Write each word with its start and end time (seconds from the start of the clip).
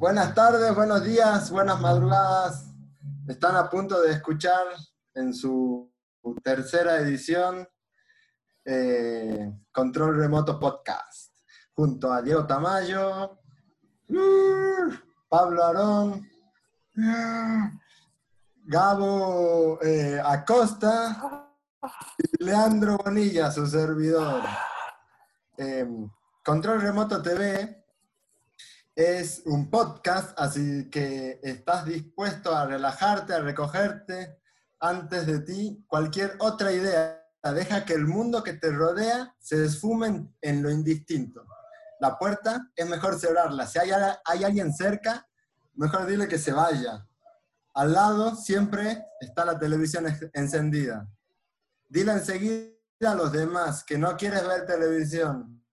Buenas 0.00 0.34
tardes, 0.34 0.74
buenos 0.74 1.04
días, 1.04 1.50
buenas 1.50 1.78
madrugadas. 1.78 2.72
Están 3.28 3.54
a 3.54 3.68
punto 3.68 4.00
de 4.00 4.12
escuchar 4.12 4.64
en 5.12 5.34
su 5.34 5.92
tercera 6.42 6.96
edición 6.96 7.68
eh, 8.64 9.52
Control 9.70 10.16
Remoto 10.16 10.58
Podcast, 10.58 11.34
junto 11.74 12.10
a 12.10 12.22
Diego 12.22 12.46
Tamayo, 12.46 13.42
Pablo 15.28 15.64
Arón, 15.66 16.26
Gabo 18.64 19.82
eh, 19.82 20.18
Acosta 20.24 21.52
y 22.16 22.42
Leandro 22.42 22.96
Bonilla, 22.96 23.50
su 23.50 23.66
servidor. 23.66 24.44
Eh, 25.58 25.86
Control 26.42 26.80
Remoto 26.80 27.20
TV 27.20 27.79
es 29.00 29.40
un 29.46 29.70
podcast, 29.70 30.38
así 30.38 30.90
que 30.90 31.40
estás 31.42 31.86
dispuesto 31.86 32.54
a 32.54 32.66
relajarte, 32.66 33.32
a 33.32 33.40
recogerte 33.40 34.38
antes 34.78 35.26
de 35.26 35.40
ti 35.40 35.82
cualquier 35.88 36.36
otra 36.38 36.70
idea. 36.70 37.26
Deja 37.42 37.86
que 37.86 37.94
el 37.94 38.06
mundo 38.06 38.42
que 38.42 38.52
te 38.52 38.70
rodea 38.70 39.34
se 39.38 39.64
esfume 39.64 40.28
en 40.42 40.62
lo 40.62 40.70
indistinto. 40.70 41.46
La 41.98 42.18
puerta 42.18 42.70
es 42.76 42.86
mejor 42.86 43.18
cerrarla. 43.18 43.66
Si 43.66 43.78
hay, 43.78 43.90
hay 44.22 44.44
alguien 44.44 44.74
cerca, 44.74 45.26
mejor 45.76 46.04
dile 46.04 46.28
que 46.28 46.38
se 46.38 46.52
vaya. 46.52 47.06
Al 47.72 47.94
lado 47.94 48.36
siempre 48.36 49.06
está 49.18 49.46
la 49.46 49.58
televisión 49.58 50.04
encendida. 50.34 51.08
Dile 51.88 52.12
enseguida 52.12 52.74
a 53.06 53.14
los 53.14 53.32
demás 53.32 53.82
que 53.82 53.96
no 53.96 54.14
quieres 54.18 54.46
ver 54.46 54.66
televisión, 54.66 55.64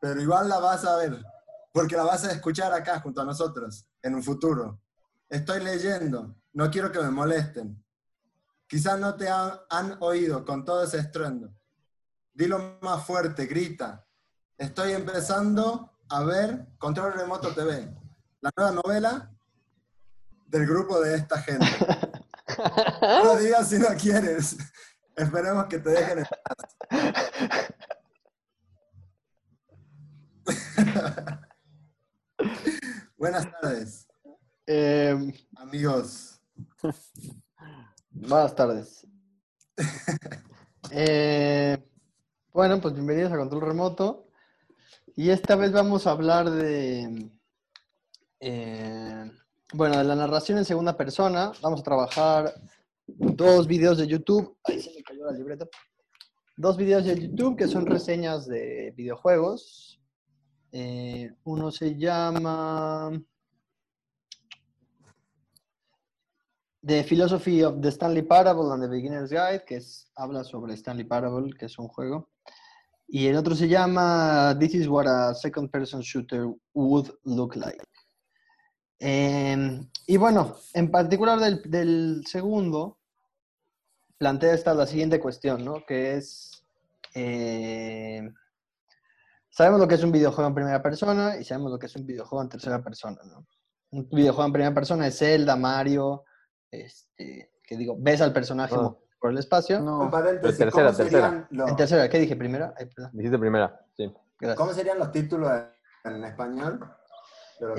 pero 0.00 0.20
igual 0.20 0.48
la 0.48 0.58
vas 0.58 0.84
a 0.84 0.96
ver, 0.96 1.24
porque 1.74 1.96
la 1.96 2.04
vas 2.04 2.24
a 2.24 2.30
escuchar 2.30 2.72
acá 2.72 3.00
junto 3.00 3.20
a 3.20 3.24
nosotros 3.24 3.84
en 4.00 4.14
un 4.14 4.22
futuro. 4.22 4.80
Estoy 5.28 5.60
leyendo, 5.60 6.36
no 6.52 6.70
quiero 6.70 6.92
que 6.92 7.00
me 7.00 7.10
molesten. 7.10 7.84
Quizás 8.68 8.96
no 9.00 9.16
te 9.16 9.28
han, 9.28 9.96
oído 9.98 10.44
con 10.44 10.64
todo 10.64 10.84
ese 10.84 10.98
estruendo. 10.98 11.52
Dilo 12.32 12.78
más 12.80 13.04
fuerte, 13.04 13.46
grita. 13.46 14.06
Estoy 14.56 14.92
empezando 14.92 15.98
a 16.10 16.22
ver 16.22 16.64
Control 16.78 17.12
Remoto 17.12 17.52
TV, 17.52 17.92
la 18.40 18.52
nueva 18.56 18.80
novela 18.84 19.32
del 20.46 20.68
grupo 20.68 21.00
de 21.00 21.16
esta 21.16 21.42
gente. 21.42 21.66
No 23.00 23.36
digas 23.36 23.68
si 23.68 23.80
no 23.80 23.88
quieres. 24.00 24.56
Esperemos 25.16 25.66
que 25.66 25.80
te 25.80 25.90
dejen 25.90 26.18
en 26.20 26.26
paz. 26.44 26.56
Buenas 33.16 33.48
tardes, 33.60 34.08
Eh, 34.66 35.16
amigos. 35.56 36.40
buenas 38.10 38.54
tardes. 38.54 39.06
Eh, 40.90 41.82
bueno, 42.52 42.80
pues 42.80 42.94
bienvenidos 42.94 43.32
a 43.32 43.38
Control 43.38 43.62
Remoto. 43.62 44.28
Y 45.16 45.30
esta 45.30 45.56
vez 45.56 45.72
vamos 45.72 46.06
a 46.06 46.10
hablar 46.12 46.48
de, 46.50 47.30
eh, 48.38 49.30
bueno, 49.72 49.98
de 49.98 50.04
la 50.04 50.14
narración 50.14 50.58
en 50.58 50.64
segunda 50.64 50.96
persona. 50.96 51.52
Vamos 51.62 51.80
a 51.80 51.84
trabajar 51.84 52.54
dos 53.06 53.66
videos 53.66 53.98
de 53.98 54.06
YouTube. 54.06 54.56
Ahí 54.64 54.80
se 54.80 54.92
me 54.94 55.02
cayó 55.02 55.24
la 55.24 55.32
libreta. 55.32 55.66
Dos 56.56 56.76
videos 56.76 57.04
de 57.06 57.18
YouTube 57.18 57.56
que 57.56 57.66
son 57.66 57.86
reseñas 57.86 58.46
de 58.46 58.92
videojuegos. 58.94 59.93
Eh, 60.76 61.32
uno 61.44 61.70
se 61.70 61.94
llama 61.96 63.12
The 66.84 67.04
Philosophy 67.04 67.62
of 67.62 67.80
the 67.80 67.92
Stanley 67.92 68.22
Parable 68.22 68.72
and 68.72 68.82
the 68.82 68.88
Beginner's 68.88 69.30
Guide, 69.30 69.64
que 69.64 69.76
es, 69.76 70.10
habla 70.16 70.42
sobre 70.42 70.74
Stanley 70.74 71.04
Parable, 71.04 71.52
que 71.56 71.66
es 71.66 71.78
un 71.78 71.86
juego. 71.86 72.28
Y 73.06 73.28
el 73.28 73.36
otro 73.36 73.54
se 73.54 73.68
llama 73.68 74.56
This 74.58 74.74
is 74.74 74.88
what 74.88 75.06
a 75.06 75.32
second 75.34 75.70
person 75.70 76.00
shooter 76.00 76.52
would 76.72 77.08
look 77.22 77.54
like. 77.54 77.84
Eh, 78.98 79.80
y 80.08 80.16
bueno, 80.16 80.56
en 80.72 80.90
particular 80.90 81.38
del, 81.38 81.62
del 81.70 82.24
segundo, 82.26 82.98
plantea 84.18 84.54
esta 84.54 84.74
la 84.74 84.88
siguiente 84.88 85.20
cuestión, 85.20 85.64
¿no? 85.64 85.86
Que 85.86 86.16
es, 86.16 86.64
eh, 87.14 88.28
sabemos 89.54 89.78
lo 89.80 89.86
que 89.86 89.94
es 89.94 90.02
un 90.02 90.10
videojuego 90.10 90.48
en 90.48 90.54
primera 90.54 90.82
persona 90.82 91.36
y 91.36 91.44
sabemos 91.44 91.70
lo 91.70 91.78
que 91.78 91.86
es 91.86 91.94
un 91.94 92.04
videojuego 92.04 92.42
en 92.42 92.48
tercera 92.48 92.82
persona, 92.82 93.20
¿no? 93.24 93.46
Un 93.92 94.08
videojuego 94.10 94.46
en 94.46 94.52
primera 94.52 94.74
persona 94.74 95.06
es 95.06 95.16
Zelda, 95.16 95.54
Mario, 95.54 96.24
este, 96.70 97.52
que 97.62 97.76
digo, 97.76 97.94
ves 97.96 98.20
al 98.20 98.32
personaje 98.32 98.74
Ah. 98.76 98.92
por 99.20 99.30
el 99.30 99.38
espacio. 99.38 99.80
No, 99.80 100.10
paréntesis, 100.10 100.58
tercera, 100.58 100.86
¿cómo, 100.88 100.96
serían 100.96 101.10
tercera. 101.30 101.48
los, 101.50 101.70
En 101.70 101.76
tercera, 101.76 102.08
¿qué 102.08 102.18
dije? 102.18 102.34
¿Primera? 102.34 102.74
Ay, 102.76 102.90
dijiste 103.12 103.38
primera, 103.38 103.80
sí. 103.96 104.12
Gracias. 104.40 104.58
¿Cómo 104.58 104.72
serían 104.72 104.98
los 104.98 105.12
títulos 105.12 105.50
en, 106.02 106.24
español? 106.24 106.80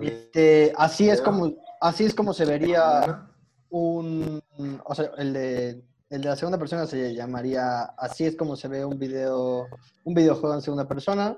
Este, 0.02 0.74
así 0.78 1.10
es 1.10 1.20
Video. 1.20 1.26
como, 1.26 1.54
así 1.82 2.06
es 2.06 2.16
como 2.16 2.34
se 2.34 2.46
vería 2.46 3.28
un, 3.70 4.42
o 4.86 4.96
sea, 4.96 5.12
el 5.18 5.34
de, 5.34 5.70
el 6.10 6.22
de 6.22 6.30
la 6.30 6.38
segunda 6.38 6.58
persona 6.58 6.88
se 6.88 7.14
llamaría, 7.14 7.82
así 7.98 8.26
es 8.26 8.38
como 8.38 8.56
se 8.56 8.70
ve 8.70 8.86
un 8.86 8.98
video, 8.98 9.68
un 10.06 10.14
videojuego 10.14 10.56
en 10.56 10.62
segunda 10.62 10.88
persona, 10.88 11.38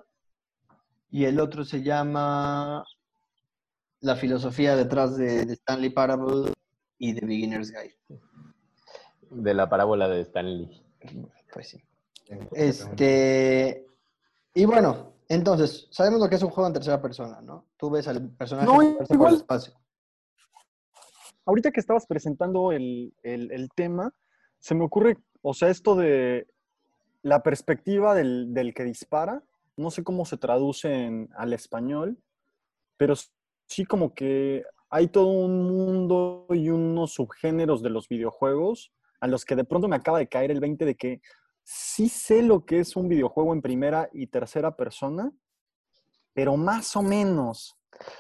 y 1.10 1.26
el 1.26 1.40
otro 1.40 1.64
se 1.64 1.82
llama 1.84 2.84
La 4.02 4.16
filosofía 4.16 4.76
detrás 4.76 5.18
de, 5.18 5.46
de 5.46 5.54
Stanley 5.54 5.90
Parable 5.90 6.54
y 6.98 7.14
The 7.14 7.26
Beginner's 7.26 7.72
Guide. 7.72 7.96
De 9.30 9.54
la 9.54 9.68
parábola 9.70 10.08
de 10.08 10.22
Stanley. 10.22 10.84
Pues 11.54 11.70
sí. 11.70 11.84
Este, 12.52 13.86
y 14.54 14.66
bueno, 14.66 15.14
entonces, 15.30 15.88
sabemos 15.92 16.20
lo 16.20 16.30
que 16.30 16.36
es 16.36 16.44
un 16.44 16.50
juego 16.50 16.68
en 16.68 16.74
tercera 16.74 17.02
persona, 17.02 17.42
¿no? 17.42 17.66
Tú 17.78 17.90
ves 17.90 18.08
al 18.08 18.30
personaje 18.32 18.68
No, 18.68 18.76
por 18.76 18.84
el 19.10 19.16
igual- 19.16 19.36
espacio. 19.36 19.74
ahorita 21.46 21.72
que 21.72 21.80
estabas 21.80 22.06
presentando 22.06 22.72
el, 22.72 23.14
el- 23.24 23.52
el 23.52 23.70
tema, 23.76 24.14
se 24.60 24.76
me 24.76 24.84
ocurre, 24.86 25.18
o 25.42 25.54
sea, 25.54 25.70
esto 25.70 25.96
de 25.96 26.48
la 27.24 27.42
perspectiva 27.44 28.14
del, 28.16 28.54
del 28.54 28.74
que 28.74 28.84
dispara, 28.84 29.42
no 29.78 29.92
sé 29.92 30.04
cómo 30.04 30.26
se 30.26 30.38
traduce 30.38 30.92
en- 31.06 31.30
al 31.38 31.54
español, 31.54 32.18
pero 32.98 33.14
sí 33.68 33.86
como 33.86 34.14
que 34.14 34.64
hay 34.90 35.08
todo 35.08 35.28
un 35.28 35.68
mundo 35.68 36.48
y 36.50 36.70
unos 36.70 37.14
subgéneros 37.14 37.82
de 37.82 37.90
los 37.90 38.08
videojuegos 38.08 38.92
a 39.20 39.28
los 39.28 39.46
que 39.46 39.56
de 39.56 39.64
pronto 39.64 39.88
me 39.88 39.96
acaba 39.96 40.20
de 40.20 40.28
caer 40.28 40.52
el 40.52 40.60
20 40.60 40.86
de 40.86 40.96
que 40.96 41.22
sí 41.64 42.08
sé 42.10 42.42
lo 42.44 42.66
que 42.66 42.80
es 42.80 42.96
un 42.96 43.08
videojuego 43.10 43.54
en 43.54 43.62
primera 43.62 44.10
y 44.14 44.28
tercera 44.28 44.76
persona, 44.76 45.32
pero 46.34 46.56
más 46.56 46.96
o 46.96 47.02
menos. 47.02 47.78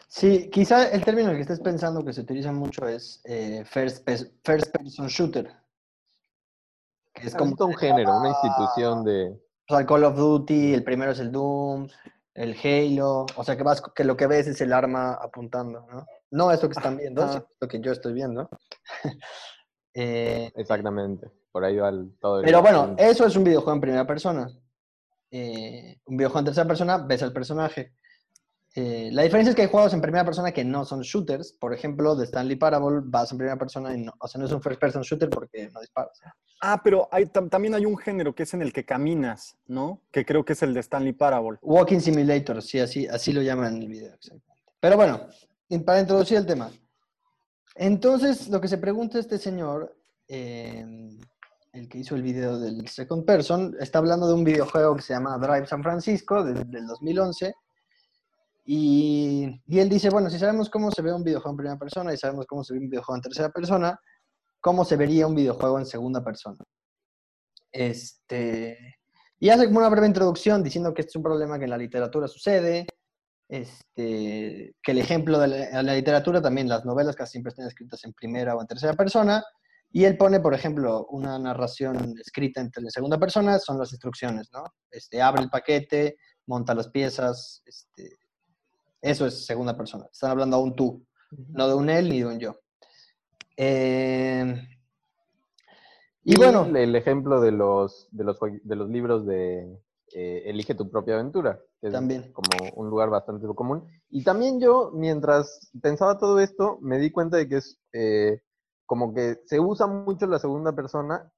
Sí, 0.07 0.50
quizá 0.50 0.89
el 0.89 1.06
término 1.06 1.31
que 1.31 1.41
estés 1.41 1.59
pensando 1.59 2.03
que 2.03 2.12
se 2.13 2.22
utiliza 2.22 2.51
mucho 2.51 2.88
es 2.88 3.22
eh, 3.25 3.63
first, 3.66 4.07
first 4.44 4.72
person 4.75 5.07
shooter. 5.07 5.53
Que 7.13 7.22
es 7.22 7.28
Es 7.28 7.35
como 7.35 7.56
como 7.56 7.72
un 7.72 7.78
género, 7.78 8.18
una 8.18 8.29
institución 8.29 9.03
de... 9.03 9.39
o 9.69 9.73
sea, 9.73 9.79
el 9.79 9.85
Call 9.85 10.03
of 10.05 10.16
Duty, 10.16 10.73
el 10.73 10.83
primero 10.83 11.11
es 11.11 11.19
el 11.19 11.31
Doom, 11.31 11.88
el 12.33 12.55
Halo, 12.63 13.25
o 13.35 13.44
sea 13.44 13.57
que 13.57 13.63
vas 13.63 13.81
que 13.81 14.03
lo 14.03 14.16
que 14.16 14.28
ves 14.28 14.47
es 14.47 14.61
el 14.61 14.72
arma 14.72 15.13
apuntando, 15.13 15.85
¿no? 15.91 16.05
No 16.31 16.51
esto 16.51 16.67
que 16.69 16.73
están 16.78 16.97
viendo, 16.97 17.28
sino 17.28 17.47
lo 17.59 17.67
que 17.67 17.79
yo 17.79 17.91
estoy 17.91 18.13
viendo. 18.13 18.50
Eh, 20.00 20.51
Exactamente. 20.56 21.27
Por 21.51 21.66
ahí 21.66 21.75
va 21.77 21.89
el- 21.89 22.16
todo 22.19 22.38
el... 22.39 22.45
pero 22.45 22.61
bueno, 22.61 22.94
eso 23.00 23.25
es 23.25 23.35
un 23.35 23.44
videojuego 23.44 23.73
en 23.73 23.81
primera 23.81 24.06
persona. 24.06 24.47
Eh, 25.31 26.00
un 26.06 26.17
videojuego 26.17 26.39
en 26.39 26.45
tercera 26.45 26.67
persona, 26.67 27.00
ves 27.00 27.23
al 27.23 27.33
personaje. 27.33 27.95
Eh, 28.79 29.09
la 29.12 29.24
diferencia 29.24 29.50
es 29.50 29.56
que 29.56 29.63
hay 29.63 29.69
juegos 29.69 29.91
en 29.95 30.01
primera 30.01 30.24
persona 30.24 30.51
que 30.51 30.63
no 30.63 30.85
son 30.85 31.01
shooters. 31.01 31.51
Por 31.53 31.74
ejemplo, 31.74 32.15
de 32.15 32.25
Stanley 32.25 32.57
Parable 32.57 33.00
vas 33.03 33.31
en 33.31 33.39
primera 33.39 33.57
persona 33.57 33.91
y 33.95 34.03
no, 34.03 34.13
o 34.19 34.27
sea, 34.27 34.38
no 34.39 34.45
es 34.45 34.51
un 34.51 34.62
first 34.62 34.79
person 34.79 35.01
shooter 35.01 35.31
porque 35.31 35.68
no 35.74 35.79
disparas. 35.81 36.19
Ah, 36.62 36.79
pero 36.83 37.07
hay, 37.12 37.25
tam- 37.25 37.50
también 37.50 37.74
hay 37.74 37.88
un 37.88 37.97
género 37.97 38.35
que 38.35 38.44
es 38.44 38.53
en 38.53 38.62
el 38.62 38.71
que 38.71 38.85
caminas, 38.85 39.57
¿no? 39.65 40.03
Que 40.12 40.24
creo 40.25 40.45
que 40.45 40.53
es 40.53 40.62
el 40.62 40.75
de 40.75 40.81
Stanley 40.81 41.13
Parable. 41.13 41.57
Walking 41.63 42.00
Simulator, 42.01 42.62
sí, 42.62 42.79
así, 42.79 43.07
así 43.07 43.33
lo 43.33 43.41
llaman 43.41 43.77
en 43.77 43.81
el 43.81 43.88
video. 43.88 44.13
exactamente. 44.13 44.71
Pero 44.80 44.95
bueno, 44.95 45.21
para 45.83 46.00
introducir 46.00 46.38
el 46.38 46.45
tema. 46.45 46.69
Entonces, 47.75 48.47
lo 48.50 48.62
que 48.62 48.68
se 48.68 48.77
pregunta 48.77 49.18
este 49.18 49.39
señor, 49.39 49.95
eh, 50.27 50.85
el 51.73 51.89
que 51.89 51.97
hizo 52.00 52.15
el 52.15 52.21
video 52.21 52.59
del 52.59 52.88
Second 52.88 53.25
Person, 53.25 53.75
está 53.80 53.97
hablando 54.00 54.27
de 54.27 54.33
un 54.35 54.44
videojuego 54.44 54.95
que 54.95 55.01
se 55.01 55.13
llama 55.13 55.38
Drive 55.39 55.65
San 55.65 55.81
Francisco, 55.81 56.44
de- 56.44 56.63
del 56.65 56.85
2011. 56.85 57.53
Y, 58.69 59.62
y 59.66 59.80
él 59.80 59.88
dice, 59.88 60.10
bueno, 60.10 60.30
si 60.30 60.38
sabemos 60.38 60.69
cómo 60.69 60.92
se 60.92 61.02
ve 61.02 61.14
un 61.14 61.24
videojuego 61.24 61.52
en 61.52 61.58
primera 61.58 61.80
persona 61.80 62.14
y 62.14 62.18
sabemos 62.18 62.46
cómo 62.46 62.66
se 62.66 62.74
ve 62.74 62.80
un 62.80 62.90
videojuego 62.90 63.16
en 63.16 63.22
tercera 63.22 63.50
persona, 63.50 63.98
¿cómo 64.60 64.84
se 64.84 64.98
vería 64.98 65.25
un 65.25 65.36
videojuego 65.36 65.80
en 65.80 65.86
segunda 65.86 66.22
persona? 66.22 66.58
Este, 67.72 68.98
y 69.40 69.50
hace 69.50 69.68
como 69.68 69.80
una 69.80 69.88
breve 69.88 70.08
introducción 70.08 70.64
diciendo 70.64 70.94
que 70.94 71.02
este 71.02 71.12
es 71.12 71.16
un 71.16 71.24
problema 71.24 71.58
que 71.58 71.64
en 71.64 71.69
la 71.69 71.78
literatura 71.78 72.28
sucede, 72.28 72.86
este, 73.48 74.75
que 74.84 74.92
el 74.92 74.98
ejemplo 74.98 75.40
de 75.40 75.48
la, 75.48 75.84
la 75.84 75.94
literatura, 75.94 76.42
también 76.42 76.68
las 76.68 76.84
novelas 76.84 77.16
casi 77.16 77.34
siempre 77.34 77.52
están 77.52 77.68
escritas 77.68 78.04
en 78.04 78.12
primera 78.12 78.54
o 78.54 78.60
en 78.60 78.68
tercera 78.68 78.96
persona, 78.96 79.42
y 79.92 80.04
él 80.04 80.18
pone, 80.18 80.42
por 80.42 80.54
ejemplo, 80.54 81.08
una 81.12 81.40
narración 81.40 82.16
escrita 82.19 82.60
en, 82.60 82.72
segunda 82.92 83.18
persona, 83.18 83.58
son 83.60 83.80
las 83.80 83.92
instrucciones, 83.94 84.50
¿no? 84.52 84.66
Este, 84.92 85.22
abre 85.22 85.44
el 85.44 85.50
paquete, 85.50 86.18
monta 86.48 86.75
las 86.75 86.90
piezas, 86.90 87.62
este, 87.66 88.18
eso 89.01 89.25
es 89.25 89.45
segunda 89.45 89.75
persona. 89.77 90.05
Están 90.11 90.31
hablando 90.31 90.57
a 90.57 90.61
un 90.61 90.75
tú, 90.75 91.05
no 91.49 91.67
de 91.67 91.73
un 91.75 91.89
él 91.89 92.09
ni 92.09 92.19
de 92.19 92.25
un 92.25 92.39
yo. 92.39 92.55
Eh, 93.55 94.55
y 96.23 96.35
bueno, 96.35 96.65
el, 96.65 96.75
el 96.75 96.95
ejemplo 96.95 97.39
de 97.41 97.51
los, 97.51 98.07
de 98.11 98.23
los, 98.23 98.38
de 98.41 98.75
los 98.75 98.89
libros 98.89 99.25
de 99.25 99.79
eh, 100.13 100.44
Elige 100.45 100.75
tu 100.75 100.89
propia 100.89 101.15
aventura, 101.15 101.59
que 101.79 101.88
es 101.88 101.94
También. 101.94 102.31
como 102.33 102.49
un 102.75 102.89
lugar 102.89 103.09
bastante 103.09 103.47
común. 103.55 103.88
Y 104.09 104.23
también 104.23 104.59
yo, 104.59 104.91
mientras 104.94 105.71
pensaba 105.81 106.17
todo 106.17 106.39
esto, 106.39 106.79
me 106.81 106.97
di 106.99 107.11
cuenta 107.11 107.38
de 107.38 107.47
que 107.47 107.57
es 107.57 107.79
eh, 107.94 108.41
como 108.85 109.13
que 109.13 109.39
se 109.45 109.59
usa 109.59 109.88
mucho 109.88 110.27
la 110.27 110.39
segunda 110.39 110.73
persona 110.73 111.31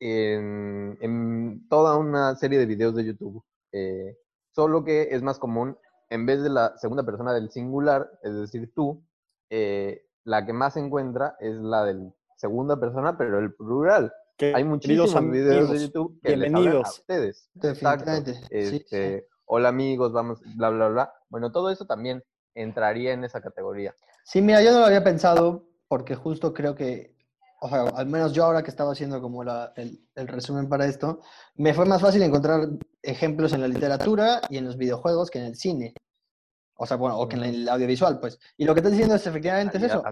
en, 0.00 0.96
en 1.00 1.68
toda 1.68 1.96
una 1.96 2.36
serie 2.36 2.58
de 2.58 2.66
videos 2.66 2.94
de 2.94 3.04
YouTube. 3.04 3.42
Eh, 3.72 4.16
solo 4.54 4.84
que 4.84 5.08
es 5.10 5.22
más 5.22 5.38
común, 5.38 5.76
en 6.10 6.26
vez 6.26 6.42
de 6.42 6.50
la 6.50 6.76
segunda 6.78 7.04
persona 7.04 7.32
del 7.32 7.50
singular, 7.50 8.10
es 8.22 8.34
decir, 8.34 8.72
tú, 8.74 9.02
eh, 9.50 10.06
la 10.24 10.44
que 10.44 10.52
más 10.52 10.74
se 10.74 10.80
encuentra 10.80 11.36
es 11.40 11.56
la 11.56 11.84
del 11.84 12.12
segunda 12.36 12.78
persona, 12.78 13.16
pero 13.18 13.38
el 13.38 13.54
plural. 13.54 14.12
Que, 14.36 14.54
Hay 14.54 14.64
muchísimos 14.64 15.30
videos 15.30 15.70
de 15.70 15.80
YouTube 15.80 16.20
que 16.22 16.36
les 16.36 16.46
hablan 16.48 16.54
a 16.54 16.60
bienvenidos. 16.60 16.98
ustedes. 16.98 17.50
definitivamente. 17.54 18.30
Exacto. 18.30 18.48
sí, 18.50 18.68
sí. 18.68 18.76
Este, 18.76 19.28
Hola 19.50 19.70
amigos, 19.70 20.12
vamos, 20.12 20.40
bla, 20.56 20.68
bla, 20.68 20.88
bla. 20.88 21.14
Bueno, 21.30 21.50
todo 21.50 21.70
eso 21.70 21.86
también 21.86 22.22
entraría 22.54 23.14
en 23.14 23.24
esa 23.24 23.40
categoría. 23.40 23.94
Sí, 24.22 24.42
mira, 24.42 24.62
yo 24.62 24.72
no 24.72 24.80
lo 24.80 24.84
había 24.84 25.02
pensado 25.02 25.64
porque 25.88 26.14
justo 26.14 26.52
creo 26.52 26.74
que, 26.74 27.16
o 27.60 27.68
sea, 27.68 27.82
al 27.82 28.06
menos 28.06 28.32
yo 28.32 28.44
ahora 28.44 28.62
que 28.62 28.70
estaba 28.70 28.92
haciendo 28.92 29.20
como 29.20 29.42
la- 29.44 29.72
el, 29.76 30.00
el 30.14 30.28
resumen 30.28 30.68
para 30.68 30.86
esto, 30.86 31.20
me 31.56 31.74
fue 31.74 31.84
más 31.86 32.00
fácil 32.00 32.22
encontrar 32.22 32.68
ejemplos 33.02 33.52
en 33.52 33.60
la 33.60 33.68
literatura 33.68 34.40
y 34.48 34.58
en 34.58 34.64
los 34.64 34.76
videojuegos 34.76 35.30
que 35.30 35.38
en 35.40 35.46
el 35.46 35.56
cine. 35.56 35.94
O 36.80 36.86
sea, 36.86 36.96
bueno, 36.96 37.18
o 37.18 37.28
que 37.28 37.34
en 37.34 37.42
el 37.42 37.68
audiovisual, 37.68 38.20
pues. 38.20 38.38
Y 38.56 38.64
lo 38.64 38.72
que 38.72 38.78
estás 38.80 38.92
diciendo 38.92 39.16
es 39.16 39.26
efectivamente 39.26 39.78
es 39.78 39.82
eso. 39.84 40.02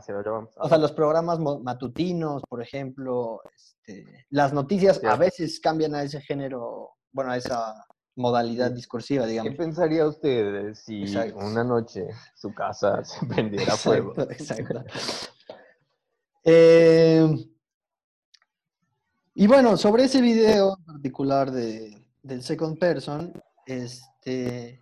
O 0.56 0.68
sea, 0.68 0.78
los 0.78 0.90
programas 0.90 1.38
matutinos, 1.38 2.42
por 2.48 2.60
ejemplo, 2.60 3.40
este, 3.54 4.26
las 4.30 4.52
noticias 4.52 5.00
a 5.04 5.14
veces 5.16 5.60
cambian 5.60 5.94
a 5.94 6.02
ese 6.02 6.20
género, 6.20 6.96
bueno, 7.12 7.30
a 7.30 7.36
esa 7.36 7.86
modalidad 8.16 8.72
discursiva, 8.72 9.24
¿Qué 9.26 9.30
digamos. 9.30 9.54
pensaría 9.54 10.06
usted 10.08 10.74
si 10.74 11.02
Exacto. 11.02 11.36
una 11.36 11.62
noche 11.62 12.08
su 12.34 12.52
casa 12.52 13.04
se 13.04 13.24
prendiera 13.26 13.76
fuego? 13.76 14.14
Exacto. 14.22 14.82
Eh, 16.48 17.26
y 19.34 19.46
bueno, 19.48 19.76
sobre 19.76 20.04
ese 20.04 20.20
video 20.20 20.76
en 20.78 20.84
particular 20.84 21.50
de, 21.50 22.06
del 22.22 22.40
Second 22.40 22.78
Person, 22.78 23.32
este, 23.66 24.80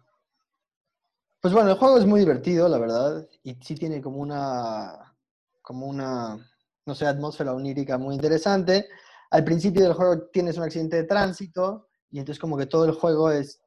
pues 1.41 1.55
bueno, 1.55 1.71
el 1.71 1.79
juego 1.79 1.97
es 1.97 2.05
muy 2.05 2.21
divertido, 2.21 2.69
la 2.69 2.77
verdad, 2.77 3.27
y 3.43 3.55
sí 3.63 3.77
tiene 3.77 4.03
como 4.03 4.19
una, 4.19 5.17
como 5.63 5.87
una, 5.87 6.37
no 6.85 6.95
sé, 6.95 7.07
atmósfera 7.07 7.55
onírica 7.55 7.97
muy 7.97 8.15
interesante. 8.15 8.87
Al 9.31 9.43
principio 9.43 9.85
del 9.85 9.95
juego 9.95 10.27
tienes 10.27 10.59
un 10.59 10.65
accidente 10.65 10.97
de 10.97 11.05
tránsito 11.05 11.89
y 12.11 12.19
entonces 12.19 12.39
como 12.39 12.59
que 12.59 12.67
todo 12.67 12.85
el 12.85 12.93
juego 12.93 13.31
es, 13.31 13.63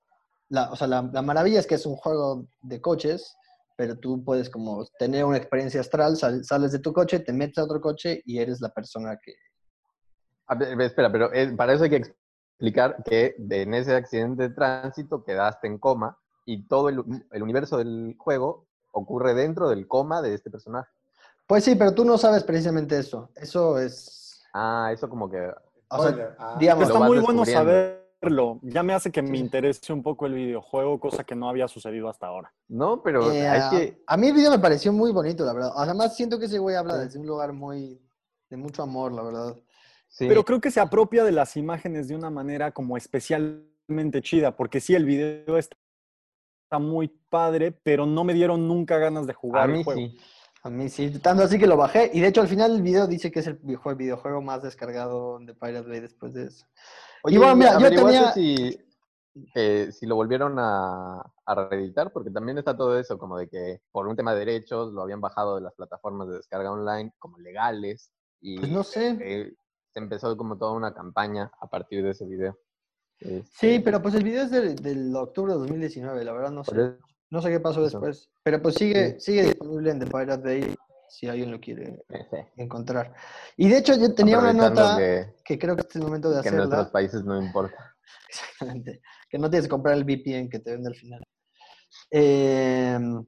la, 0.50 0.72
o 0.72 0.76
sea, 0.76 0.86
la, 0.86 1.02
la 1.02 1.24
maravilla 1.24 1.60
es 1.60 1.66
que 1.66 1.76
es 1.76 1.86
un 1.88 1.96
juego 1.96 2.46
de 2.62 2.80
coches, 2.80 3.36
pero 3.78 3.96
tú 3.96 4.24
puedes 4.26 4.50
como 4.50 4.86
tener 5.00 5.24
una 5.24 5.38
experiencia 5.38 5.80
astral, 5.80 6.18
sal- 6.18 6.44
sales 6.44 6.72
de 6.74 6.80
tu 6.80 6.92
coche, 6.92 7.20
te 7.20 7.32
metes 7.32 7.60
a 7.60 7.64
otro 7.64 7.80
coche 7.80 8.22
y 8.26 8.40
eres 8.40 8.60
la 8.60 8.70
persona 8.70 9.18
que... 9.24 9.34
A 10.48 10.56
ver, 10.56 10.82
espera, 10.82 11.12
pero 11.12 11.32
es- 11.32 11.54
para 11.54 11.74
eso 11.74 11.84
hay 11.84 11.92
que 11.92 12.02
explicar 12.58 12.98
que 13.06 13.36
de- 13.38 13.62
en 13.62 13.74
ese 13.76 13.96
accidente 13.96 14.50
de 14.50 14.56
tránsito 14.56 15.24
quedaste 15.24 15.68
en 15.68 15.78
coma 15.78 16.18
y 16.44 16.68
todo 16.68 16.90
el, 16.90 17.04
el 17.32 17.44
universo 17.44 17.78
del 17.78 18.16
juego 18.18 18.66
ocurre 18.92 19.36
dentro 19.36 19.70
del 19.70 19.88
coma 19.88 20.22
de 20.24 20.34
este 20.34 20.50
personaje. 20.50 20.90
Pues 21.46 21.64
sí, 21.64 21.76
pero 21.76 21.94
tú 21.94 22.04
no 22.04 22.18
sabes 22.18 22.44
precisamente 22.44 22.98
eso. 22.98 23.30
Eso 23.36 23.78
es... 23.80 24.42
Ah, 24.54 24.90
eso 24.92 25.08
como 25.08 25.30
que... 25.30 25.50
O 25.90 26.04
sea. 26.04 26.36
Ah. 26.40 26.58
digamos, 26.60 26.88
Está 26.88 27.00
muy 27.00 27.20
bueno 27.20 27.46
descubriendo. 27.46 27.97
Ya 28.64 28.82
me 28.84 28.94
hace 28.94 29.12
que 29.12 29.22
me 29.22 29.38
interese 29.38 29.94
un 29.94 30.02
poco 30.02 30.26
el 30.26 30.34
videojuego, 30.34 31.00
cosa 31.00 31.24
que 31.24 31.36
no 31.36 31.48
había 31.50 31.68
sucedido 31.68 32.10
hasta 32.10 32.28
ahora. 32.28 32.54
No, 32.68 33.02
pero 33.04 33.32
Eh, 33.32 33.48
hay 33.48 33.62
a- 33.62 33.70
que... 33.70 34.02
A 34.08 34.18
mí 34.18 34.28
el 34.28 34.34
video 34.34 34.52
me 34.52 34.60
pareció 34.60 34.92
muy 34.92 35.12
bonito, 35.12 35.46
la 35.46 35.54
verdad. 35.54 35.72
Además, 35.76 36.16
siento 36.16 36.40
que 36.40 36.46
ese 36.46 36.58
güey 36.60 36.76
habla 36.76 36.98
desde 36.98 37.20
un 37.20 37.28
lugar 37.28 37.54
muy... 37.54 38.02
de 38.50 38.58
mucho 38.58 38.82
amor, 38.84 39.12
la 39.12 39.22
verdad. 39.24 39.56
sí. 40.08 40.26
Pero 40.28 40.44
creo 40.44 40.60
que 40.62 40.72
se 40.72 40.80
apropia 40.80 41.24
de 41.24 41.32
las 41.32 41.56
imágenes 41.58 42.08
de 42.08 42.16
una 42.16 42.30
manera 42.30 42.72
como 42.72 42.98
especialmente 42.98 44.22
chida, 44.22 44.56
porque 44.56 44.80
sí, 44.82 44.96
el 44.96 45.06
video 45.06 45.58
está 45.58 45.76
muy 46.80 47.08
padre, 47.30 47.72
pero 47.72 48.06
no 48.06 48.24
me 48.24 48.34
dieron 48.34 48.68
nunca 48.68 48.98
ganas 48.98 49.28
de 49.28 49.34
jugar 49.34 49.70
a 49.70 49.74
el 49.76 49.84
juego. 49.84 50.00
sí. 50.02 50.18
A 50.64 50.70
mí 50.70 50.90
sí, 50.90 51.10
tanto 51.20 51.44
así 51.44 51.58
que 51.60 51.68
lo 51.68 51.78
bajé. 51.78 52.10
Y 52.14 52.20
de 52.20 52.28
hecho, 52.28 52.42
al 52.42 52.48
final 52.50 52.76
el 52.76 52.82
video 52.82 53.08
dice 53.08 53.32
que 53.32 53.40
es 53.40 53.48
el 53.48 53.62
videojue- 53.62 53.96
videojuego 53.96 54.42
más 54.42 54.64
descargado 54.64 55.40
de 55.40 55.54
Pirate 55.54 55.88
Bay 55.88 56.00
después 56.02 56.34
de 56.34 56.48
eso. 56.48 56.66
Oye, 57.24 57.38
bueno, 57.38 57.56
mira, 57.56 57.72
yo 57.72 57.86
¿averiguaste 57.88 58.18
tenía- 58.20 58.32
si, 58.34 58.80
eh, 59.56 59.92
si 59.92 60.06
lo 60.06 60.16
volvieron 60.16 60.56
a, 60.60 61.22
a 61.46 61.56
reeditar? 61.70 62.12
Porque 62.12 62.30
también 62.32 62.58
está 62.58 62.76
todo 62.76 62.98
eso, 62.98 63.18
como 63.18 63.38
de 63.38 63.48
que 63.50 63.82
por 63.92 64.08
un 64.08 64.16
tema 64.16 64.34
de 64.34 64.40
derechos 64.40 64.94
lo 64.94 65.02
habían 65.02 65.22
bajado 65.22 65.56
de 65.56 65.62
las 65.62 65.74
plataformas 65.74 66.28
de 66.30 66.38
descarga 66.38 66.72
online 66.72 67.14
como 67.20 67.38
legales 67.40 68.12
y 68.42 68.58
Pues 68.60 68.72
no 68.72 68.84
sé. 68.84 69.18
eh, 69.22 69.54
se 69.94 70.00
empezó 70.00 70.36
como 70.38 70.58
toda 70.58 70.74
una 70.74 70.94
campaña 70.94 71.52
a 71.60 71.68
partir 71.68 72.04
de 72.04 72.12
ese 72.12 72.26
video. 72.26 72.58
Sí, 73.20 73.28
Este, 73.30 73.80
pero 73.82 74.02
pues 74.02 74.14
el 74.14 74.24
video 74.24 74.44
es 74.44 74.52
del, 74.52 74.76
del 74.76 75.16
octubre 75.16 75.54
de 75.54 75.60
2019, 75.60 76.24
la 76.24 76.34
verdad 76.34 76.52
no 76.52 76.64
sé. 76.64 76.98
No 77.30 77.42
sé 77.42 77.50
qué 77.50 77.60
pasó 77.60 77.84
después. 77.84 78.30
Pero 78.44 78.62
pues 78.62 78.76
sigue, 78.76 79.20
sigue 79.20 79.44
disponible 79.44 79.92
en 79.92 80.00
The 80.00 80.06
Pirate 80.06 80.44
Bay 80.44 80.76
si 81.10 81.28
alguien 81.28 81.52
lo 81.52 81.60
quiere 81.60 82.04
encontrar. 82.58 83.14
Y 83.56 83.70
de 83.70 83.78
hecho 83.78 83.96
yo 83.96 84.14
tenía 84.14 84.40
una 84.40 84.54
nota 84.54 84.98
que, 84.98 85.36
que 85.44 85.60
creo 85.60 85.76
que 85.76 85.82
este 85.82 85.92
es 85.92 85.96
el 85.98 86.04
momento 86.04 86.30
de 86.30 86.42
que 86.42 86.50
en 86.50 86.60
hacerla. 86.60 86.92
países 86.92 87.24
no 87.24 87.42
importa. 87.42 87.96
Exactamente. 88.30 89.02
Que 89.30 89.38
no 89.38 89.50
tienes 89.50 89.66
que 89.66 89.72
comprar 89.72 89.96
el 89.96 90.04
VPN 90.04 90.50
que 90.50 90.60
te 90.60 90.72
vende 90.72 90.90
al 90.90 90.96
final. 90.96 91.24
Em, 92.10 93.26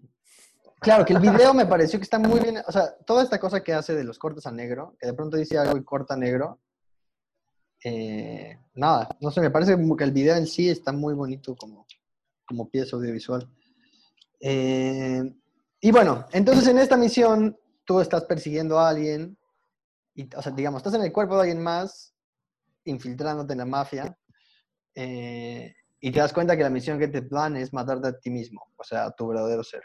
claro, 0.80 1.06
que 1.06 1.14
el 1.14 1.20
video 1.20 1.54
me 1.54 1.66
pareció 1.66 2.00
que 2.00 2.04
está 2.04 2.20
muy 2.20 2.40
bien. 2.40 2.58
O 2.68 2.72
sea, 2.72 2.96
toda 3.06 3.24
esta 3.24 3.40
cosa 3.40 3.64
que 3.64 3.74
hace 3.74 3.96
de 3.96 4.04
los 4.04 4.20
cortes 4.20 4.46
a 4.46 4.52
negro, 4.52 4.96
que 5.00 5.08
de 5.08 5.14
pronto 5.14 5.38
dice 5.38 5.58
algo 5.58 5.78
y 5.78 5.84
corta 5.84 6.14
a 6.14 6.18
negro. 6.18 6.60
eh, 7.84 8.58
nada, 8.74 9.08
no 9.22 9.32
sé, 9.32 9.40
me 9.42 9.52
parece 9.52 9.74
como 9.74 9.96
que 9.96 10.04
el 10.04 10.12
video 10.12 10.36
en 10.36 10.48
sí 10.48 10.70
está 10.70 10.92
muy 10.92 11.14
bonito 11.14 11.56
como, 11.56 11.86
como 12.46 12.70
pieza 12.70 12.96
audiovisual. 12.98 13.50
Eh, 14.42 15.24
y 15.82 15.92
bueno, 15.92 16.26
entonces 16.32 16.68
en 16.68 16.78
esta 16.80 16.98
misión 16.98 17.58
tú 17.90 18.00
estás 18.00 18.24
persiguiendo 18.26 18.78
a 18.78 18.88
alguien, 18.90 19.36
y, 20.14 20.30
o 20.36 20.42
sea, 20.44 20.52
digamos, 20.52 20.78
estás 20.82 20.94
en 20.94 21.02
el 21.02 21.12
cuerpo 21.12 21.34
de 21.34 21.42
alguien 21.42 21.64
más, 21.64 22.14
infiltrándote 22.84 23.54
en 23.54 23.58
la 23.58 23.66
mafia, 23.66 24.16
eh, 24.94 25.74
y 26.00 26.12
te 26.12 26.20
das 26.20 26.32
cuenta 26.32 26.56
que 26.56 26.62
la 26.62 26.70
misión 26.70 27.00
que 27.00 27.08
te 27.08 27.24
plan 27.24 27.58
es 27.58 27.74
matarte 27.74 28.10
a 28.10 28.20
ti 28.20 28.30
mismo, 28.30 28.62
o 28.78 28.84
sea, 28.84 29.06
a 29.06 29.12
tu 29.12 29.28
verdadero 29.28 29.64
ser. 29.64 29.82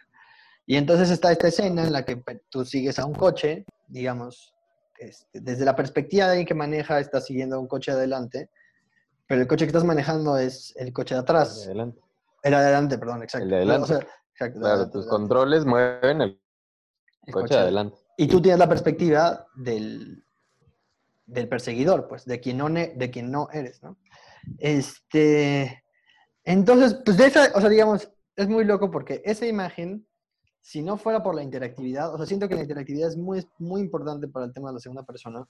Y 0.66 0.76
entonces 0.76 1.08
está 1.08 1.32
esta 1.32 1.48
escena 1.48 1.82
en 1.82 1.94
la 1.94 2.04
que 2.04 2.18
pe- 2.18 2.42
tú 2.50 2.62
sigues 2.66 2.98
a 2.98 3.06
un 3.06 3.14
coche, 3.14 3.64
digamos, 3.88 4.54
este, 4.98 5.40
desde 5.40 5.64
la 5.64 5.74
perspectiva 5.74 6.26
de 6.26 6.32
alguien 6.32 6.46
que 6.46 6.54
maneja, 6.54 7.00
estás 7.00 7.24
siguiendo 7.24 7.56
a 7.56 7.58
un 7.58 7.68
coche 7.68 7.90
adelante, 7.92 8.50
pero 9.26 9.40
el 9.40 9.46
coche 9.46 9.64
que 9.64 9.68
estás 9.70 9.84
manejando 9.84 10.36
es 10.36 10.74
el 10.76 10.92
coche 10.92 11.14
de 11.14 11.22
atrás. 11.22 11.64
Adelante. 11.64 12.02
El 12.42 12.50
de 12.50 12.56
adelante, 12.58 12.98
perdón, 12.98 13.22
exacto. 13.22 13.44
El 13.44 13.48
de 13.50 13.56
adelante. 13.56 13.84
O 13.84 13.86
sea, 13.86 13.98
exacto, 13.98 14.58
el 14.58 14.60
Claro, 14.60 14.66
adelante, 14.74 14.92
tus 14.92 15.06
adelante. 15.06 15.10
controles 15.10 15.64
mueven 15.64 16.20
el 16.20 16.43
El 17.26 17.32
coche 17.32 17.54
de 17.54 17.60
adelante. 17.60 17.98
Y 18.16 18.28
tú 18.28 18.40
tienes 18.40 18.58
la 18.58 18.68
perspectiva 18.68 19.46
del, 19.54 20.24
del 21.26 21.48
perseguidor, 21.48 22.08
pues, 22.08 22.24
de 22.24 22.40
quien 22.40 22.58
no, 22.58 22.68
de 22.68 23.10
quien 23.10 23.30
no 23.30 23.48
eres, 23.52 23.82
¿no? 23.82 23.98
Este, 24.58 25.84
entonces, 26.44 27.00
pues 27.04 27.16
de 27.16 27.26
esa, 27.26 27.50
o 27.54 27.60
sea, 27.60 27.70
digamos, 27.70 28.10
es 28.36 28.48
muy 28.48 28.64
loco 28.64 28.90
porque 28.90 29.22
esa 29.24 29.46
imagen, 29.46 30.06
si 30.60 30.82
no 30.82 30.96
fuera 30.96 31.22
por 31.22 31.34
la 31.34 31.42
interactividad, 31.42 32.12
o 32.12 32.16
sea, 32.16 32.26
siento 32.26 32.48
que 32.48 32.54
la 32.54 32.62
interactividad 32.62 33.08
es 33.08 33.16
muy, 33.16 33.46
muy 33.58 33.80
importante 33.80 34.28
para 34.28 34.46
el 34.46 34.52
tema 34.52 34.68
de 34.68 34.74
la 34.74 34.80
segunda 34.80 35.04
persona, 35.04 35.46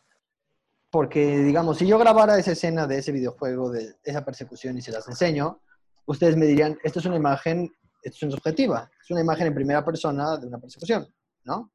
porque, 0.90 1.38
digamos, 1.38 1.78
si 1.78 1.86
yo 1.86 1.98
grabara 1.98 2.38
esa 2.38 2.52
escena 2.52 2.86
de 2.86 2.98
ese 2.98 3.10
videojuego, 3.10 3.70
de 3.70 3.96
esa 4.04 4.24
persecución 4.24 4.78
y 4.78 4.82
se 4.82 4.92
las 4.92 5.08
enseño, 5.08 5.60
ustedes 6.06 6.36
me 6.36 6.46
dirían, 6.46 6.78
esto 6.84 7.00
es 7.00 7.06
una 7.06 7.16
imagen, 7.16 7.72
esto 8.02 8.16
es 8.16 8.22
una 8.22 8.32
subjetiva, 8.32 8.90
es 9.02 9.10
una 9.10 9.20
imagen 9.20 9.48
en 9.48 9.54
primera 9.54 9.84
persona 9.84 10.36
de 10.36 10.46
una 10.46 10.58
persecución, 10.58 11.12
¿no? 11.44 11.70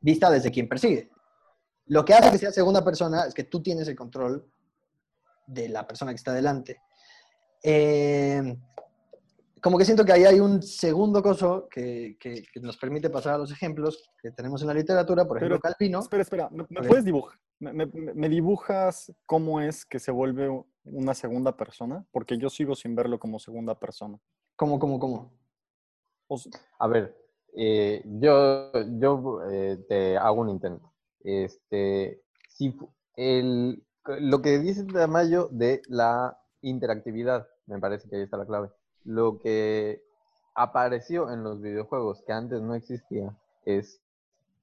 Vista 0.00 0.30
desde 0.30 0.50
quien 0.50 0.68
persigue. 0.68 1.10
Lo 1.86 2.04
que 2.04 2.14
hace 2.14 2.30
que 2.30 2.38
sea 2.38 2.50
segunda 2.52 2.84
persona 2.84 3.24
es 3.26 3.34
que 3.34 3.44
tú 3.44 3.62
tienes 3.62 3.88
el 3.88 3.96
control 3.96 4.50
de 5.46 5.68
la 5.68 5.86
persona 5.86 6.12
que 6.12 6.16
está 6.16 6.32
delante. 6.32 6.80
Eh, 7.62 8.56
como 9.62 9.78
que 9.78 9.84
siento 9.86 10.04
que 10.04 10.12
ahí 10.12 10.24
hay 10.24 10.40
un 10.40 10.62
segundo 10.62 11.22
coso 11.22 11.68
que, 11.70 12.16
que- 12.20 12.42
que 12.52 12.60
nos 12.60 12.76
permite 12.76 13.08
pasar 13.08 13.34
a 13.34 13.38
los 13.38 13.50
ejemplos 13.50 14.10
que 14.22 14.30
tenemos 14.30 14.60
en 14.60 14.68
la 14.68 14.74
literatura, 14.74 15.26
por 15.26 15.38
ejemplo, 15.38 15.58
Pero- 15.60 15.74
Calvino. 15.74 16.00
Espera, 16.00 16.22
espera, 16.22 16.48
¿me, 16.50 16.64
puedes 16.86 17.04
dibujar? 17.04 17.38
Me, 17.58 17.72
me- 17.72 17.86
me 17.86 18.28
dibujas 18.28 19.10
cómo 19.24 19.60
es 19.60 19.86
que 19.86 19.98
se 19.98 20.10
vuelve 20.10 20.50
una 20.84 21.14
segunda 21.14 21.56
persona? 21.56 22.04
Porque 22.10 22.36
yo 22.36 22.50
sigo 22.50 22.74
sin 22.74 22.94
verlo 22.94 23.18
como 23.18 23.38
segunda 23.38 23.78
persona. 23.78 24.18
¿Cómo, 24.56 24.78
cómo, 24.78 24.98
cómo? 24.98 25.32
O 26.28 26.38
A 26.78 26.86
ver, 26.88 27.16
eh, 27.56 28.02
yo, 28.04 28.72
yo 28.98 29.40
eh, 29.50 29.78
te 29.88 30.16
hago 30.16 30.40
un 30.40 30.50
intento. 30.50 30.92
Este, 31.22 32.20
si 32.48 32.76
el, 33.16 33.82
lo 34.06 34.42
que 34.42 34.58
dice 34.58 34.84
Tamayo 34.84 35.48
de 35.50 35.82
la 35.88 36.38
interactividad, 36.62 37.46
me 37.66 37.78
parece 37.78 38.08
que 38.08 38.16
ahí 38.16 38.22
está 38.22 38.36
la 38.36 38.46
clave. 38.46 38.70
Lo 39.04 39.38
que 39.38 40.02
apareció 40.54 41.30
en 41.30 41.42
los 41.42 41.60
videojuegos 41.60 42.22
que 42.26 42.32
antes 42.32 42.60
no 42.60 42.74
existía 42.74 43.36
es... 43.64 44.00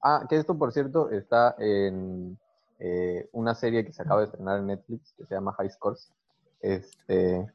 Ah, 0.04 0.26
que 0.28 0.36
esto, 0.36 0.58
por 0.58 0.72
cierto, 0.72 1.10
está 1.10 1.54
en 1.58 2.36
eh, 2.80 3.28
una 3.32 3.54
serie 3.54 3.84
que 3.84 3.92
se 3.92 4.02
acaba 4.02 4.20
de 4.20 4.26
estrenar 4.26 4.58
en 4.58 4.66
Netflix, 4.66 5.12
que 5.16 5.24
se 5.24 5.34
llama 5.34 5.52
High 5.52 5.70
Scores. 5.70 6.10
Este, 6.60 7.46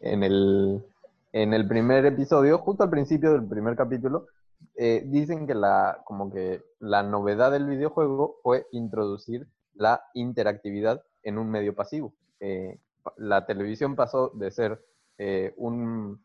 en 0.00 0.22
el, 0.24 0.84
en 1.32 1.54
el 1.54 1.68
primer 1.68 2.04
episodio, 2.06 2.58
justo 2.58 2.82
al 2.82 2.90
principio 2.90 3.32
del 3.32 3.46
primer 3.46 3.76
capítulo, 3.76 4.26
eh, 4.76 5.02
dicen 5.06 5.46
que 5.46 5.54
la, 5.54 6.02
como 6.04 6.30
que 6.30 6.62
la 6.78 7.02
novedad 7.02 7.50
del 7.50 7.66
videojuego 7.66 8.38
fue 8.42 8.66
introducir 8.72 9.46
la 9.74 10.02
interactividad 10.14 11.02
en 11.22 11.38
un 11.38 11.50
medio 11.50 11.74
pasivo. 11.74 12.14
Eh, 12.40 12.78
la 13.16 13.46
televisión 13.46 13.96
pasó 13.96 14.30
de 14.30 14.50
ser 14.50 14.84
eh, 15.18 15.54
un, 15.56 16.24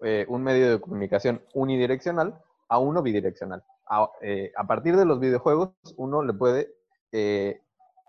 un 0.00 0.42
medio 0.42 0.70
de 0.70 0.80
comunicación 0.80 1.42
unidireccional 1.54 2.42
a 2.68 2.78
uno 2.78 3.02
bidireccional. 3.02 3.62
A, 3.86 4.10
a 4.56 4.66
partir 4.66 4.96
de 4.96 5.04
los 5.04 5.18
videojuegos, 5.20 5.70
uno 5.96 6.22
le 6.22 6.34
puede 6.34 6.74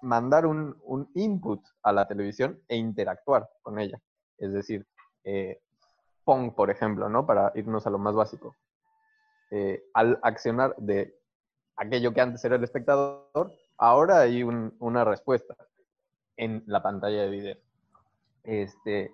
mandar 0.02 0.46
un, 0.46 0.76
un 0.84 1.10
input 1.14 1.62
a 1.84 1.94
la 1.94 2.08
televisión 2.08 2.62
e 2.68 2.76
interactuar 2.76 3.50
con 3.62 3.80
ella. 3.80 4.02
Es 4.38 4.52
decir, 4.52 4.86
Pong, 6.26 6.54
por 6.54 6.70
ejemplo, 6.70 7.10
¿no? 7.10 7.26
Para 7.26 7.52
irnos 7.56 7.88
a 7.88 7.90
lo 7.90 7.98
más 7.98 8.16
básico. 8.16 8.56
Eh, 9.52 9.84
al 9.94 10.20
accionar 10.22 10.76
de 10.78 11.16
aquello 11.76 12.14
que 12.14 12.22
antes 12.22 12.44
era 12.46 12.56
el 12.56 12.64
espectador, 12.64 13.52
ahora 13.78 14.20
hay 14.22 14.44
un- 14.44 14.76
una 14.80 15.04
respuesta 15.06 15.56
en 16.38 16.64
la 16.68 16.82
pantalla 16.84 17.22
de 17.24 17.30
video. 17.30 17.58
Este, 18.44 19.12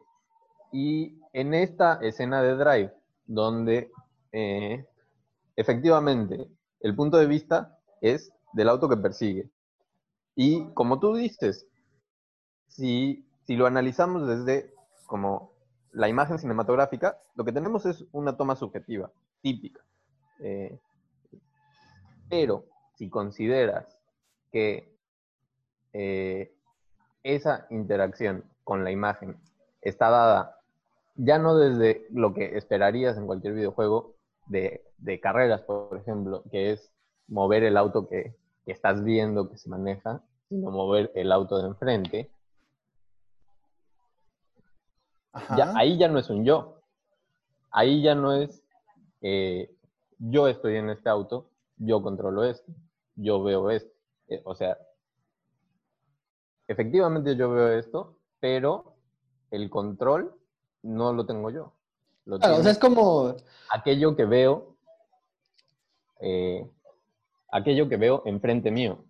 y 0.72 1.20
en 1.34 1.54
esta 1.54 2.00
escena 2.02 2.42
de 2.42 2.56
Drive, 2.56 2.94
donde 3.26 3.92
eh, 4.32 4.86
efectivamente 5.56 6.48
el 6.82 6.96
punto 6.96 7.18
de 7.18 7.26
vista 7.28 7.78
es 8.02 8.32
del 8.54 8.70
auto 8.70 8.90
que 8.90 8.98
persigue. 8.98 9.50
Y 10.36 10.66
como 10.74 11.00
tú 11.00 11.16
dices, 11.16 11.66
si, 12.68 13.26
si 13.46 13.56
lo 13.56 13.66
analizamos 13.66 14.28
desde 14.28 14.74
como 15.08 15.54
la 15.92 16.10
imagen 16.10 16.38
cinematográfica, 16.40 17.18
lo 17.36 17.46
que 17.46 17.54
tenemos 17.54 17.86
es 17.86 18.04
una 18.12 18.36
toma 18.36 18.56
subjetiva, 18.56 19.10
típica. 19.42 19.82
Eh, 20.40 20.78
pero 22.30 22.66
si 22.96 23.10
consideras 23.10 24.00
que 24.52 24.94
eh, 25.94 26.54
esa 27.24 27.68
interacción 27.70 28.44
con 28.64 28.84
la 28.84 28.92
imagen 28.92 29.38
está 29.82 30.10
dada 30.10 30.60
ya 31.16 31.38
no 31.38 31.56
desde 31.56 32.06
lo 32.12 32.34
que 32.34 32.58
esperarías 32.58 33.18
en 33.18 33.26
cualquier 33.26 33.54
videojuego 33.54 34.16
de, 34.48 34.84
de 34.98 35.20
carreras, 35.22 35.62
por 35.62 35.98
ejemplo, 35.98 36.44
que 36.52 36.72
es 36.72 36.92
mover 37.28 37.64
el 37.64 37.78
auto 37.78 38.08
que, 38.08 38.36
que 38.66 38.72
estás 38.72 39.04
viendo 39.04 39.50
que 39.50 39.58
se 39.58 39.70
maneja, 39.70 40.22
sino 40.50 40.72
mover 40.72 41.12
el 41.16 41.32
auto 41.32 41.58
de 41.58 41.68
enfrente, 41.68 42.30
ya, 45.58 45.74
ahí 45.76 45.98
ya 45.98 46.08
no 46.08 46.20
es 46.20 46.30
un 46.30 46.46
yo. 46.46 46.82
Ahí 47.72 48.02
ya 48.02 48.16
no 48.16 48.34
es 48.34 48.64
eh, 49.22 49.70
yo 50.20 50.48
estoy 50.48 50.78
en 50.78 50.90
este 50.90 51.10
auto, 51.10 51.50
yo 51.78 52.02
controlo 52.02 52.44
esto, 52.44 52.72
yo 53.16 53.44
veo 53.44 53.70
esto. 53.70 53.92
Eh, 54.28 54.42
o 54.46 54.56
sea, 54.56 54.78
efectivamente 56.68 57.36
yo 57.36 57.52
veo 57.52 57.78
esto, 57.78 58.18
pero 58.40 58.96
el 59.52 59.70
control 59.70 60.36
no 60.84 61.14
lo 61.14 61.26
tengo 61.26 61.50
yo. 61.50 61.74
Lo 62.26 62.40
Claro, 62.40 62.58
o 62.58 62.64
sea, 62.64 62.72
es 62.72 62.80
como, 62.80 63.36
aquello 63.70 64.16
que 64.16 64.26
veo, 64.26 64.76
eh, 66.20 66.68
aquello 67.52 67.88
que 67.88 67.98
veo 67.98 68.24
enfrente 68.26 68.72
mío. 68.72 69.06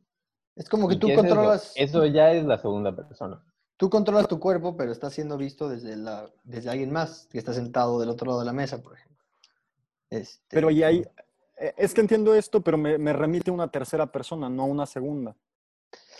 es 0.56 0.68
como 0.68 0.88
que 0.88 0.96
¿Y 0.96 1.00
tú 1.00 1.08
qué 1.08 1.14
es 1.14 1.20
eso? 1.20 1.28
controlas, 1.28 1.74
Eso 1.76 2.06
ya 2.06 2.34
es 2.34 2.46
la 2.46 2.58
segunda 2.58 2.96
persona. 2.96 3.42
tú 3.78 3.90
controlas 3.90 4.28
tu 4.28 4.40
cuerpo, 4.40 4.76
pero 4.76 4.92
está 4.92 5.10
siendo 5.10 5.38
visto 5.38 5.70
desde, 5.70 5.96
la, 5.96 6.30
desde 6.44 6.70
alguien 6.70 6.92
más 6.92 7.28
que 7.32 7.38
está 7.38 7.54
sentado 7.54 8.00
del 8.00 8.10
otro 8.10 8.28
lado 8.28 8.40
de 8.40 8.46
la 8.46 8.54
mesa, 8.54 8.82
por 8.82 8.94
ejemplo. 8.94 9.15
Este, 10.16 10.44
Pero 10.50 10.70
y 10.72 10.84
ahí, 10.84 11.06
eh, 11.58 11.74
es 11.78 11.94
que 11.94 12.02
entiendo 12.02 12.34
esto, 12.36 12.62
pero 12.62 12.78
me, 12.78 12.98
me 12.98 13.14
remite 13.14 13.50
a 13.52 13.54
una 13.54 13.70
tercera 13.70 14.12
persona, 14.12 14.50
no 14.50 14.64
a 14.64 14.66
una 14.66 14.86
segunda. 14.86 15.36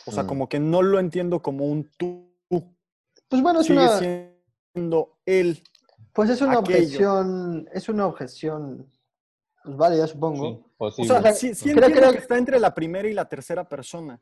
O 0.06 0.12
sea, 0.12 0.24
Mm. 0.24 0.28
como 0.28 0.50
que 0.50 0.60
no 0.60 0.82
lo 0.82 1.00
entiendo 1.00 1.42
como 1.42 1.66
un 1.66 1.90
tú. 1.98 2.32
pues 3.28 3.42
bueno, 3.42 3.62
es 3.62 3.66
Sigue 3.66 3.80
una, 3.80 3.98
siendo 4.74 5.18
él. 5.26 5.62
pues 6.14 6.30
es 6.30 6.40
una 6.42 6.60
aquello. 6.60 6.78
objeción, 6.78 7.68
es 7.74 7.90
una 7.90 8.06
objeción 8.06 8.88
pues 9.64 9.76
válida, 9.78 10.06
supongo. 10.08 10.64
Sí, 10.96 11.02
O 11.02 11.06
sea, 11.06 11.34
sí, 11.34 11.56
sí 11.56 11.72
Creo- 11.72 11.86
entiendo 11.86 12.00
creo- 12.02 12.12
que 12.12 12.18
está 12.20 12.38
entre 12.38 12.60
la 12.60 12.74
primera 12.76 13.08
y 13.10 13.14
la 13.14 13.28
tercera 13.28 13.68
persona, 13.68 14.20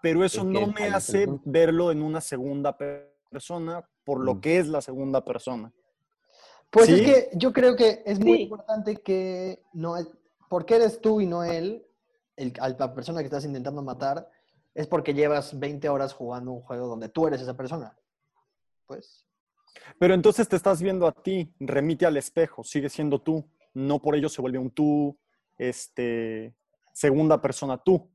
pero 0.00 0.24
eso 0.24 0.42
Es 0.42 0.46
no 0.46 0.68
me 0.68 0.86
hace 0.88 1.26
verlo 1.44 1.90
en 1.90 2.02
una 2.02 2.20
segunda 2.20 2.76
per- 2.78 3.16
persona 3.28 3.84
por 4.04 4.20
lo 4.20 4.36
Mm. 4.36 4.40
que 4.40 4.58
es 4.58 4.68
la 4.68 4.80
segunda 4.80 5.24
persona. 5.24 5.72
Pues 6.70 6.88
es 6.88 7.00
que 7.02 7.30
yo 7.34 7.52
creo 7.52 7.74
que 7.76 8.02
es 8.04 8.18
muy 8.18 8.36
Sí. 8.38 8.42
importante 8.42 8.96
que 8.96 9.62
no 9.72 9.96
es, 9.96 10.08
porque 10.48 10.76
eres 10.76 11.00
tú 11.00 11.20
y 11.20 11.26
no 11.26 11.42
él, 11.44 11.86
el, 12.36 12.52
a 12.60 12.68
la 12.68 12.94
persona 12.94 13.20
que 13.20 13.26
estás 13.26 13.44
intentando 13.44 13.82
matar, 13.82 14.28
es 14.74 14.86
porque 14.86 15.14
llevas 15.14 15.58
20 15.58 15.88
horas 15.88 16.12
jugando 16.12 16.52
un 16.52 16.60
juego 16.60 16.86
donde 16.86 17.08
tú 17.08 17.26
eres 17.26 17.40
esa 17.40 17.56
persona. 17.56 17.96
Pues, 18.86 19.26
Pero 19.98 20.12
entonces 20.14 20.48
te 20.48 20.56
estás 20.56 20.82
viendo 20.82 21.06
a 21.06 21.12
ti, 21.12 21.52
remite 21.60 22.04
al 22.06 22.16
espejo, 22.16 22.62
sigue 22.62 22.88
siendo 22.88 23.20
tú, 23.20 23.48
no 23.74 24.00
por 24.00 24.14
ello 24.16 24.28
se 24.28 24.40
vuelve 24.42 24.58
un 24.58 24.70
tú, 24.70 25.16
este, 25.56 26.54
segunda 26.92 27.40
persona 27.40 27.78
tú. 27.78 28.10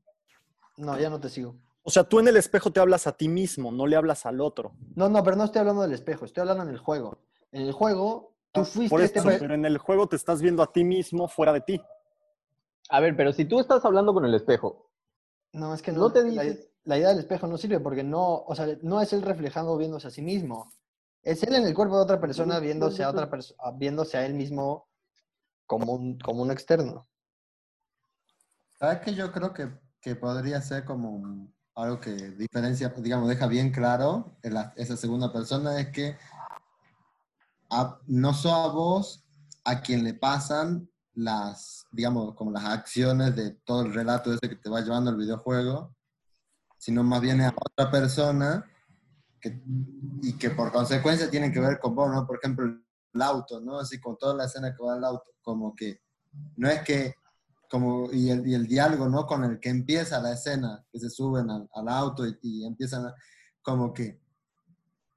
no, 0.76 0.98
ya 0.98 1.10
no 1.10 1.20
te 1.20 1.28
sigo. 1.28 1.56
O 1.84 1.90
sea, 1.90 2.04
tú 2.04 2.20
en 2.20 2.28
el 2.28 2.36
espejo 2.36 2.70
te 2.72 2.78
hablas 2.78 3.08
a 3.08 3.16
ti 3.16 3.28
mismo, 3.28 3.72
no 3.72 3.86
le 3.88 3.96
hablas 3.96 4.24
al 4.24 4.40
otro. 4.40 4.72
No, 4.94 5.08
no, 5.08 5.22
pero 5.24 5.36
no 5.36 5.44
estoy 5.44 5.60
hablando 5.60 5.82
del 5.82 5.92
espejo, 5.92 6.24
estoy 6.24 6.42
hablando 6.42 6.62
en 6.62 6.68
el 6.70 6.78
juego. 6.78 7.18
En 7.50 7.62
el 7.62 7.72
juego, 7.72 8.31
tú 8.52 8.64
fuiste 8.64 8.90
Por 8.90 9.00
este... 9.02 9.18
eso, 9.18 9.28
per- 9.28 9.38
pero 9.38 9.54
en 9.54 9.64
el 9.64 9.78
juego 9.78 10.06
te 10.06 10.16
estás 10.16 10.40
viendo 10.42 10.62
a 10.62 10.72
ti 10.72 10.84
mismo 10.84 11.28
fuera 11.28 11.52
de 11.52 11.60
ti. 11.62 11.80
A 12.90 13.00
ver, 13.00 13.16
pero 13.16 13.32
si 13.32 13.44
tú 13.44 13.60
estás 13.60 13.84
hablando 13.84 14.12
con 14.12 14.24
el 14.24 14.34
espejo, 14.34 14.90
No, 15.52 15.74
es 15.74 15.82
que 15.82 15.92
no, 15.92 16.00
No 16.00 16.12
te 16.12 16.22
la, 16.30 16.42
dices- 16.44 16.68
la 16.84 16.98
idea 16.98 17.08
del 17.10 17.18
espejo 17.20 17.46
no 17.46 17.56
sirve 17.58 17.78
porque 17.80 18.02
no, 18.02 18.42
o 18.44 18.54
sea, 18.54 18.66
no 18.82 19.00
es 19.00 19.12
él 19.12 19.22
reflejando 19.22 19.76
viéndose 19.76 20.08
a 20.08 20.10
sí 20.10 20.22
mismo. 20.22 20.72
Es 21.22 21.42
él 21.44 21.54
en 21.54 21.64
el 21.66 21.74
cuerpo 21.74 21.96
de 21.96 22.02
otra 22.02 22.20
persona 22.20 22.58
viéndose 22.58 23.04
a 23.04 23.10
otra 23.10 23.30
persona, 23.30 23.70
viéndose 23.76 24.16
a 24.18 24.26
él 24.26 24.34
mismo 24.34 24.88
como 25.66 25.92
un, 25.92 26.18
como 26.18 26.42
un 26.42 26.50
externo. 26.50 27.06
¿Sabes 28.78 29.00
que 29.00 29.14
yo 29.14 29.30
creo 29.30 29.52
que, 29.54 29.70
que 30.00 30.16
podría 30.16 30.60
ser 30.60 30.84
como 30.84 31.10
un- 31.10 31.54
algo 31.74 32.00
que 32.00 32.10
diferencia, 32.32 32.88
digamos, 32.98 33.28
deja 33.28 33.46
bien 33.46 33.70
claro 33.70 34.36
en 34.42 34.54
la- 34.54 34.72
esa 34.76 34.96
segunda 34.96 35.32
persona 35.32 35.78
es 35.80 35.88
que 35.88 36.16
no 38.06 38.34
sos 38.34 38.52
a 38.52 38.68
vos 38.68 39.24
a 39.64 39.80
quien 39.80 40.04
le 40.04 40.14
pasan 40.14 40.88
las, 41.14 41.86
digamos, 41.92 42.34
como 42.34 42.50
las 42.50 42.64
acciones 42.64 43.36
de 43.36 43.50
todo 43.64 43.82
el 43.82 43.94
relato 43.94 44.32
ese 44.32 44.48
que 44.48 44.56
te 44.56 44.70
va 44.70 44.80
llevando 44.80 45.10
el 45.10 45.16
videojuego, 45.16 45.94
sino 46.78 47.02
más 47.04 47.20
bien 47.20 47.40
a 47.40 47.54
otra 47.54 47.90
persona 47.90 48.64
y 50.22 50.32
que 50.38 50.50
por 50.50 50.72
consecuencia 50.72 51.30
tienen 51.30 51.52
que 51.52 51.60
ver 51.60 51.78
con 51.80 51.94
vos, 51.94 52.10
¿no? 52.12 52.26
Por 52.26 52.38
ejemplo, 52.38 52.64
el 52.66 53.22
auto, 53.22 53.60
¿no? 53.60 53.78
Así 53.78 54.00
con 54.00 54.16
toda 54.16 54.34
la 54.34 54.44
escena 54.44 54.74
que 54.74 54.82
va 54.82 54.94
al 54.94 55.04
auto, 55.04 55.30
como 55.42 55.74
que 55.74 56.00
no 56.56 56.68
es 56.68 56.82
que 56.82 57.14
como, 57.70 58.10
y, 58.12 58.30
el, 58.30 58.46
y 58.46 58.54
el 58.54 58.66
diálogo, 58.66 59.08
¿no? 59.08 59.26
Con 59.26 59.44
el 59.44 59.58
que 59.58 59.70
empieza 59.70 60.20
la 60.20 60.32
escena, 60.32 60.84
que 60.90 60.98
se 60.98 61.08
suben 61.10 61.50
al, 61.50 61.68
al 61.74 61.88
auto 61.88 62.26
y, 62.26 62.38
y 62.42 62.66
empiezan 62.66 63.06
a- 63.06 63.14
como 63.62 63.92
que 63.92 64.20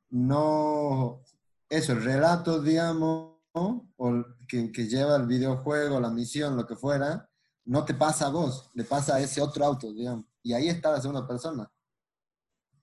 no, 0.10 1.22
eso, 1.70 1.94
el 1.94 2.04
relato, 2.04 2.62
digamos, 2.62 3.40
¿no? 3.54 3.92
o 3.98 4.26
que, 4.48 4.70
lleva 4.88 5.16
el 5.16 5.26
videojuego, 5.26 6.00
la 6.00 6.10
misión, 6.10 6.56
lo 6.56 6.66
que 6.66 6.76
fuera, 6.76 7.30
no 7.66 7.84
te 7.86 7.94
pasa 7.94 8.28
a 8.28 8.30
vos, 8.30 8.70
le 8.74 8.84
pasa 8.84 9.16
a 9.16 9.20
ese 9.20 9.42
otro 9.42 9.66
auto, 9.66 9.92
digamos. 9.92 10.26
Y 10.44 10.54
ahí 10.54 10.70
está 10.70 10.92
la 10.92 11.02
segunda 11.02 11.28
persona. 11.28 11.70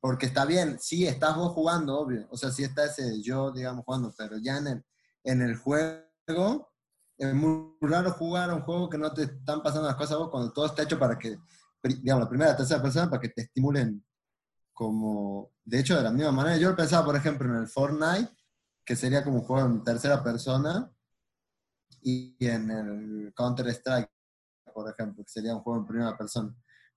Porque 0.00 0.26
está 0.26 0.44
bien, 0.44 0.78
sí, 0.80 1.06
estás 1.06 1.36
vos 1.36 1.52
jugando, 1.52 1.96
obvio. 2.00 2.26
O 2.30 2.36
sea, 2.36 2.50
sí 2.50 2.64
está 2.64 2.86
ese 2.86 3.22
yo, 3.22 3.52
digamos, 3.52 3.84
jugando, 3.84 4.12
pero 4.16 4.36
ya 4.38 4.58
en 4.58 5.42
el, 5.42 5.56
juego 5.56 6.72
es 7.16 7.34
muy 7.34 7.76
raro 7.80 8.10
jugar 8.10 8.50
a 8.50 8.56
un 8.56 8.62
juego 8.62 8.90
que 8.90 8.98
no 8.98 9.12
te 9.12 9.22
están 9.22 9.62
pasando 9.62 9.86
las 9.86 9.96
cosas 9.96 10.14
a 10.14 10.18
vos 10.18 10.30
cuando 10.30 10.52
todo 10.52 10.66
está 10.66 10.82
hecho 10.82 10.98
para 10.98 11.16
que, 11.16 11.38
digamos, 11.84 12.24
la 12.24 12.28
primera 12.28 12.50
la 12.50 12.56
tercera 12.56 12.82
persona 12.82 13.08
para 13.08 13.20
que 13.20 13.28
te 13.28 13.42
estimulen 13.42 14.04
como, 14.72 15.52
de 15.64 15.78
hecho, 15.78 15.96
de 15.96 16.02
la 16.02 16.10
misma 16.10 16.32
manera. 16.32 16.56
Yo 16.56 16.74
pensaba, 16.74 17.04
por 17.04 17.14
ejemplo, 17.14 17.48
en 17.48 17.62
el 17.62 17.68
Fortnite, 17.68 18.28
que 18.84 18.96
sería 18.96 19.24
como 19.24 19.38
un 19.38 19.44
juego 19.44 19.66
en 19.66 19.84
tercera 19.84 20.22
persona, 20.22 20.90
y 22.02 22.36
en 22.40 22.70
el 22.70 23.32
Counter-Strike, 23.34 24.10
por 24.74 24.90
ejemplo, 24.90 25.22
que 25.24 25.30
sería 25.30 25.54
un 25.54 25.62
juego 25.62 25.80
en 25.80 25.86
primera 25.86 26.16
persona. 26.16 26.54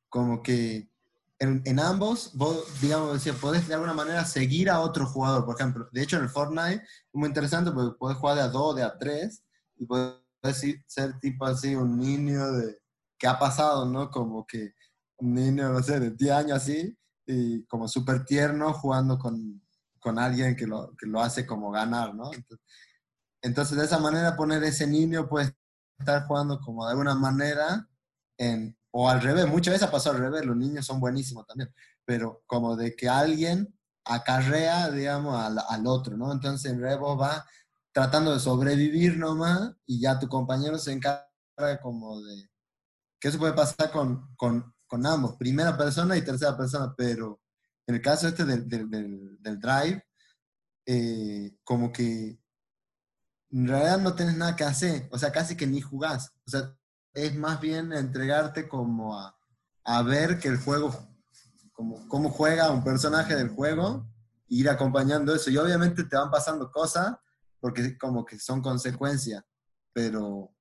Como 0.09 0.41
que 0.41 0.89
en, 1.37 1.79
ambos, 1.79 2.31
vos, 2.33 2.65
digamos, 2.81 3.13
decía, 3.13 3.33
podés 3.33 3.67
de 3.67 3.73
alguna 3.73 3.93
manera 3.93 4.25
seguir 4.25 4.69
a 4.69 4.79
otro 4.79 5.05
jugador, 5.05 5.45
por 5.45 5.55
ejemplo. 5.55 5.87
De 5.91 6.01
hecho, 6.01 6.17
en 6.17 6.23
el 6.23 6.29
Fortnite 6.29 6.75
es 6.83 7.13
muy 7.13 7.27
interesante 7.27 7.71
porque 7.71 7.97
podés 7.97 8.17
jugar 8.17 8.37
de 8.37 8.41
a 8.41 8.47
dos, 8.47 8.75
de 8.75 8.83
a 8.83 8.97
tres, 8.97 9.43
y 9.77 9.85
podés 9.85 10.23
ser 10.87 11.19
tipo 11.19 11.45
así 11.45 11.75
un 11.75 11.99
niño 11.99 12.51
de, 12.53 12.77
que 13.17 13.27
ha 13.27 13.37
pasado, 13.37 13.85
¿no? 13.85 14.09
Como 14.09 14.45
que 14.45 14.73
un 15.17 15.33
niño, 15.33 15.69
no 15.69 15.83
sé, 15.83 15.99
de 15.99 16.11
10 16.11 16.31
años 16.31 16.57
así, 16.57 16.97
y 17.25 17.65
como 17.65 17.87
súper 17.87 18.23
tierno 18.25 18.73
jugando 18.73 19.17
con, 19.17 19.61
con 20.05 20.19
alguien 20.19 20.55
que 20.55 20.67
lo, 20.67 20.95
que 20.95 21.07
lo, 21.07 21.19
hace 21.19 21.47
como 21.47 21.71
ganar, 21.71 22.13
¿no? 22.13 22.29
Entonces, 23.41 23.75
de 23.75 23.85
esa 23.85 23.97
manera 23.97 24.35
poner 24.35 24.63
ese 24.63 24.85
niño 24.85 25.27
puede 25.27 25.55
estar 25.97 26.27
jugando 26.27 26.59
como 26.59 26.85
de 26.85 26.91
alguna 26.91 27.15
manera 27.15 27.89
en, 28.37 28.77
o 28.91 29.09
al 29.09 29.19
revés, 29.19 29.47
muchas 29.47 29.73
veces 29.73 29.87
ha 29.87 29.91
pasado 29.91 30.15
al 30.15 30.21
revés, 30.21 30.45
los 30.45 30.55
niños 30.55 30.85
son 30.85 30.99
buenísimos 30.99 31.47
también, 31.47 31.73
pero 32.05 32.43
como 32.45 32.75
de 32.75 32.95
que 32.95 33.09
alguien 33.09 33.75
acarrea, 34.05 34.91
digamos, 34.91 35.43
al, 35.43 35.57
al 35.67 35.87
otro, 35.87 36.15
¿no? 36.15 36.31
Entonces 36.31 36.71
en 36.71 36.79
realidad 36.79 37.01
vos 37.01 37.17
vas 37.17 37.43
tratando 37.91 38.31
de 38.31 38.39
sobrevivir 38.39 39.17
nomás 39.17 39.71
y 39.87 39.99
ya 40.01 40.19
tu 40.19 40.29
compañero 40.29 40.77
se 40.77 40.91
encarga 40.91 41.81
como 41.81 42.21
de... 42.21 42.47
Que 43.19 43.29
eso 43.29 43.39
puede 43.39 43.53
pasar 43.53 43.89
con, 43.89 44.35
con, 44.35 44.71
con 44.85 45.03
ambos, 45.07 45.35
primera 45.35 45.75
persona 45.75 46.15
y 46.15 46.21
tercera 46.21 46.55
persona, 46.55 46.93
pero 46.95 47.41
en 47.87 47.95
el 47.95 48.01
caso 48.01 48.27
este 48.27 48.45
del, 48.45 48.67
del, 48.67 48.89
del, 49.39 49.59
drive, 49.59 50.03
eh, 50.85 51.55
como 51.63 51.91
que 51.91 52.39
en 53.51 53.67
realidad 53.67 53.99
no 53.99 54.15
tienes 54.15 54.35
nada 54.37 54.55
que 54.55 54.63
hacer, 54.63 55.07
o 55.11 55.17
sea, 55.17 55.31
casi 55.31 55.55
que 55.55 55.67
ni 55.67 55.81
jugás. 55.81 56.33
O 56.45 56.49
sea, 56.49 56.75
es 57.13 57.35
más 57.35 57.61
bien 57.61 57.93
entregarte 57.93 58.67
como 58.67 59.17
a, 59.17 59.37
a 59.85 60.01
ver 60.01 60.39
que 60.39 60.47
el 60.49 60.57
juego, 60.57 60.93
como, 61.71 62.07
cómo 62.07 62.29
juega 62.29 62.71
un 62.71 62.83
personaje 62.83 63.35
del 63.35 63.49
juego, 63.49 64.07
e 64.49 64.55
ir 64.55 64.69
acompañando 64.69 65.33
eso. 65.33 65.49
Y 65.49 65.57
obviamente 65.57 66.03
te 66.03 66.15
van 66.15 66.31
pasando 66.31 66.71
cosas 66.71 67.15
porque 67.59 67.97
como 67.97 68.25
que 68.25 68.37
son 68.37 68.61
consecuencias, 68.61 69.43
pero, 69.93 70.51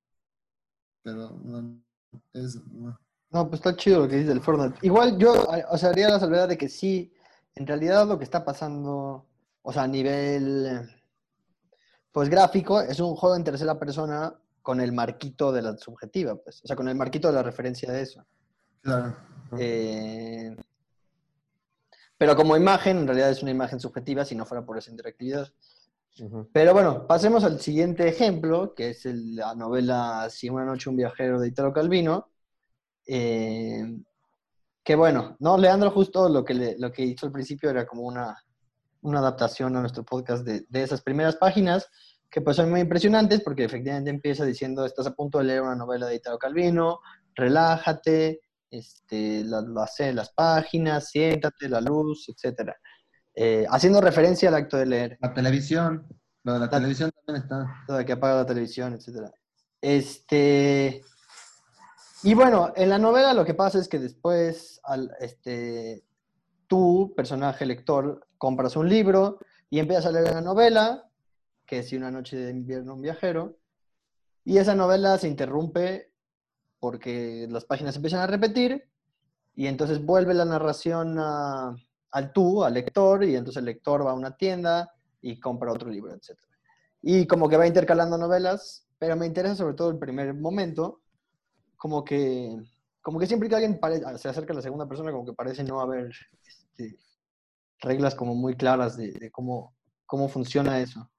pero 1.02 1.38
no, 1.45 1.61
no. 1.62 3.49
pues 3.49 3.61
está 3.61 3.76
chido 3.76 4.00
lo 4.00 4.09
que 4.09 4.16
dice 4.16 4.33
el 4.33 4.40
Fortnite. 4.40 4.78
Igual 4.81 5.19
yo, 5.19 5.47
o 5.71 5.78
sea, 5.78 5.90
haría 5.90 6.09
la 6.09 6.21
salvedad 6.21 6.49
de 6.49 6.57
que 6.57 6.69
sí, 6.69 7.12
en 7.54 7.66
realidad 7.66 8.06
lo 8.06 8.18
que 8.18 8.25
está 8.25 8.44
pasando, 8.44 9.26
o 9.62 9.73
sea, 9.73 9.82
a 9.82 9.88
nivel, 9.88 10.88
pues 12.12 12.28
gráfico, 12.28 12.80
es 12.80 13.00
un 13.00 13.14
juego 13.14 13.37
en 13.37 13.44
tercera 13.44 13.78
persona 13.78 14.34
con 14.62 14.80
el 14.80 14.92
marquito 14.92 15.52
de 15.52 15.62
la 15.62 15.76
subjetiva, 15.76 16.37
pues. 16.37 16.62
O 16.64 16.66
sea, 16.66 16.76
con 16.76 16.88
el 16.88 16.96
marquito 16.96 17.28
de 17.28 17.34
la 17.34 17.42
referencia 17.42 17.92
de 17.92 18.02
eso. 18.02 18.25
Claro. 18.80 19.16
Eh, 19.58 20.56
pero 22.16 22.37
como 22.37 22.56
imagen, 22.56 22.99
en 22.99 23.06
realidad 23.06 23.30
es 23.30 23.42
una 23.42 23.50
imagen 23.50 23.80
subjetiva 23.80 24.25
si 24.25 24.34
no 24.34 24.46
fuera 24.46 24.64
por 24.64 24.78
esa 24.78 24.90
interactividad. 24.90 25.52
Pero 26.52 26.73
bueno, 26.73 27.06
pasemos 27.08 27.42
al 27.42 27.61
siguiente 27.61 28.08
ejemplo, 28.08 28.73
que 28.75 28.90
es 28.90 29.04
la 29.04 29.54
novela 29.54 30.28
Si 30.30 30.49
una 30.49 30.64
noche 30.64 30.88
un 30.88 30.96
viajero 30.96 31.40
de 31.40 31.49
Italo 31.49 31.73
Calvino. 31.73 32.30
Eh, 33.06 33.98
que 34.85 34.94
bueno, 34.94 35.37
no, 35.40 35.57
Leandro 35.57 35.90
justo 35.90 36.29
lo 36.29 36.44
que, 36.44 36.77
lo 36.79 36.92
que 36.92 37.03
hizo 37.03 37.27
al 37.27 37.33
principio 37.33 37.70
era 37.70 37.87
como 37.87 38.03
una, 38.03 38.37
una 39.01 39.18
adaptación 39.18 39.75
a 39.77 39.81
nuestro 39.81 40.05
podcast 40.05 40.44
de, 40.44 40.66
de 40.68 40.83
esas 40.83 41.01
primeras 41.03 41.37
páginas, 41.37 41.88
que 42.31 42.40
pues 42.40 42.57
son 42.57 42.70
muy 42.70 42.81
impresionantes 42.81 43.40
porque 43.40 43.64
efectivamente 43.64 44.11
empieza 44.11 44.44
diciendo, 44.44 44.85
estás 44.85 45.07
a 45.07 45.14
punto 45.14 45.38
de 45.38 45.44
leer 45.44 45.62
una 45.62 45.77
novela 45.77 46.07
de 46.07 46.16
Italo 46.16 46.38
Calvino, 46.38 47.01
relájate, 47.35 48.40
este, 48.70 49.44
la, 49.44 49.62
las 49.62 50.33
páginas, 50.33 51.09
siéntate, 51.09 51.68
la 51.68 51.81
luz, 51.81 52.29
etc. 52.29 52.73
Eh, 53.35 53.66
haciendo 53.70 54.01
referencia 54.01 54.49
al 54.49 54.57
acto 54.57 54.77
de 54.77 54.87
leer. 54.87 55.18
La 55.20 55.33
televisión, 55.33 56.07
lo 56.42 56.55
de 56.55 56.59
la, 56.61 56.68
televisión 56.68 57.11
también 57.25 57.44
está. 57.44 57.85
Lo 57.88 57.94
de 57.94 58.05
que 58.05 58.12
apaga 58.12 58.37
la 58.37 58.47
televisión, 58.47 58.94
etc. 58.94 59.31
Este, 59.81 61.03
y 62.24 62.34
bueno, 62.34 62.72
en 62.74 62.88
la 62.88 62.98
novela 62.98 63.34
lo 63.34 63.44
que 63.44 63.54
pasa 63.54 63.78
es 63.78 63.88
que 63.88 63.98
después, 63.98 64.80
este, 65.20 66.04
tú, 66.66 67.12
personaje 67.16 67.66
lector, 67.66 68.26
compras 68.38 68.76
un 68.76 68.88
libro 68.88 69.38
y 69.70 69.78
empiezas 69.78 70.06
a 70.06 70.12
leer 70.12 70.34
la 70.34 70.40
novela 70.40 71.08
que 71.66 71.78
es 71.78 71.92
una 71.92 72.10
noche 72.10 72.37
de 72.37 72.50
invierno 72.50 72.94
un 72.94 73.02
viajero, 73.02 73.56
y 74.44 74.58
esa 74.58 74.74
novela 74.74 75.16
se 75.18 75.28
interrumpe 75.28 76.12
porque 76.78 77.46
las 77.50 77.64
páginas 77.64 77.96
empiezan 77.96 78.20
a 78.20 78.26
repetir 78.26 78.84
y 79.54 79.66
entonces 79.66 80.04
vuelve 80.04 80.34
la 80.34 80.44
narración 80.44 81.16
al 81.18 82.32
tú, 82.32 82.62
al 82.64 82.74
lector, 82.74 83.24
y 83.24 83.37
entonces 83.37 83.60
el 83.60 83.66
lector 83.66 84.06
va 84.06 84.10
a 84.10 84.14
una 84.14 84.37
tienda 84.37 84.92
y 85.22 85.40
compra 85.40 85.72
otro 85.72 85.88
libro, 85.88 86.12
etc. 86.12 86.38
Y 87.00 87.26
como 87.26 87.48
que 87.48 87.56
va 87.56 87.66
intercalando 87.66 88.18
novelas, 88.18 88.87
pero 88.98 89.16
me 89.16 89.26
interesa 89.26 89.56
sobre 89.56 89.74
todo 89.74 89.90
el 89.90 89.98
primer 89.98 90.34
momento, 90.34 91.00
como 91.76 92.04
que, 92.04 92.56
como 93.02 93.18
que 93.18 93.26
siempre 93.26 93.48
que 93.48 93.56
alguien 93.56 93.78
se 94.16 94.28
acerca 94.28 94.52
a 94.52 94.56
la 94.56 94.62
segunda 94.62 94.87
persona, 94.87 95.12
como 95.12 95.26
que 95.26 95.32
parece 95.32 95.64
no 95.64 95.80
haber 95.80 96.10
este, 96.46 96.96
reglas 97.80 98.14
como 98.14 98.34
muy 98.34 98.56
claras 98.56 98.96
de, 98.96 99.12
de 99.12 99.30
cómo, 99.30 99.74
cómo 100.06 100.28
funciona 100.28 100.80
eso. 100.80 101.10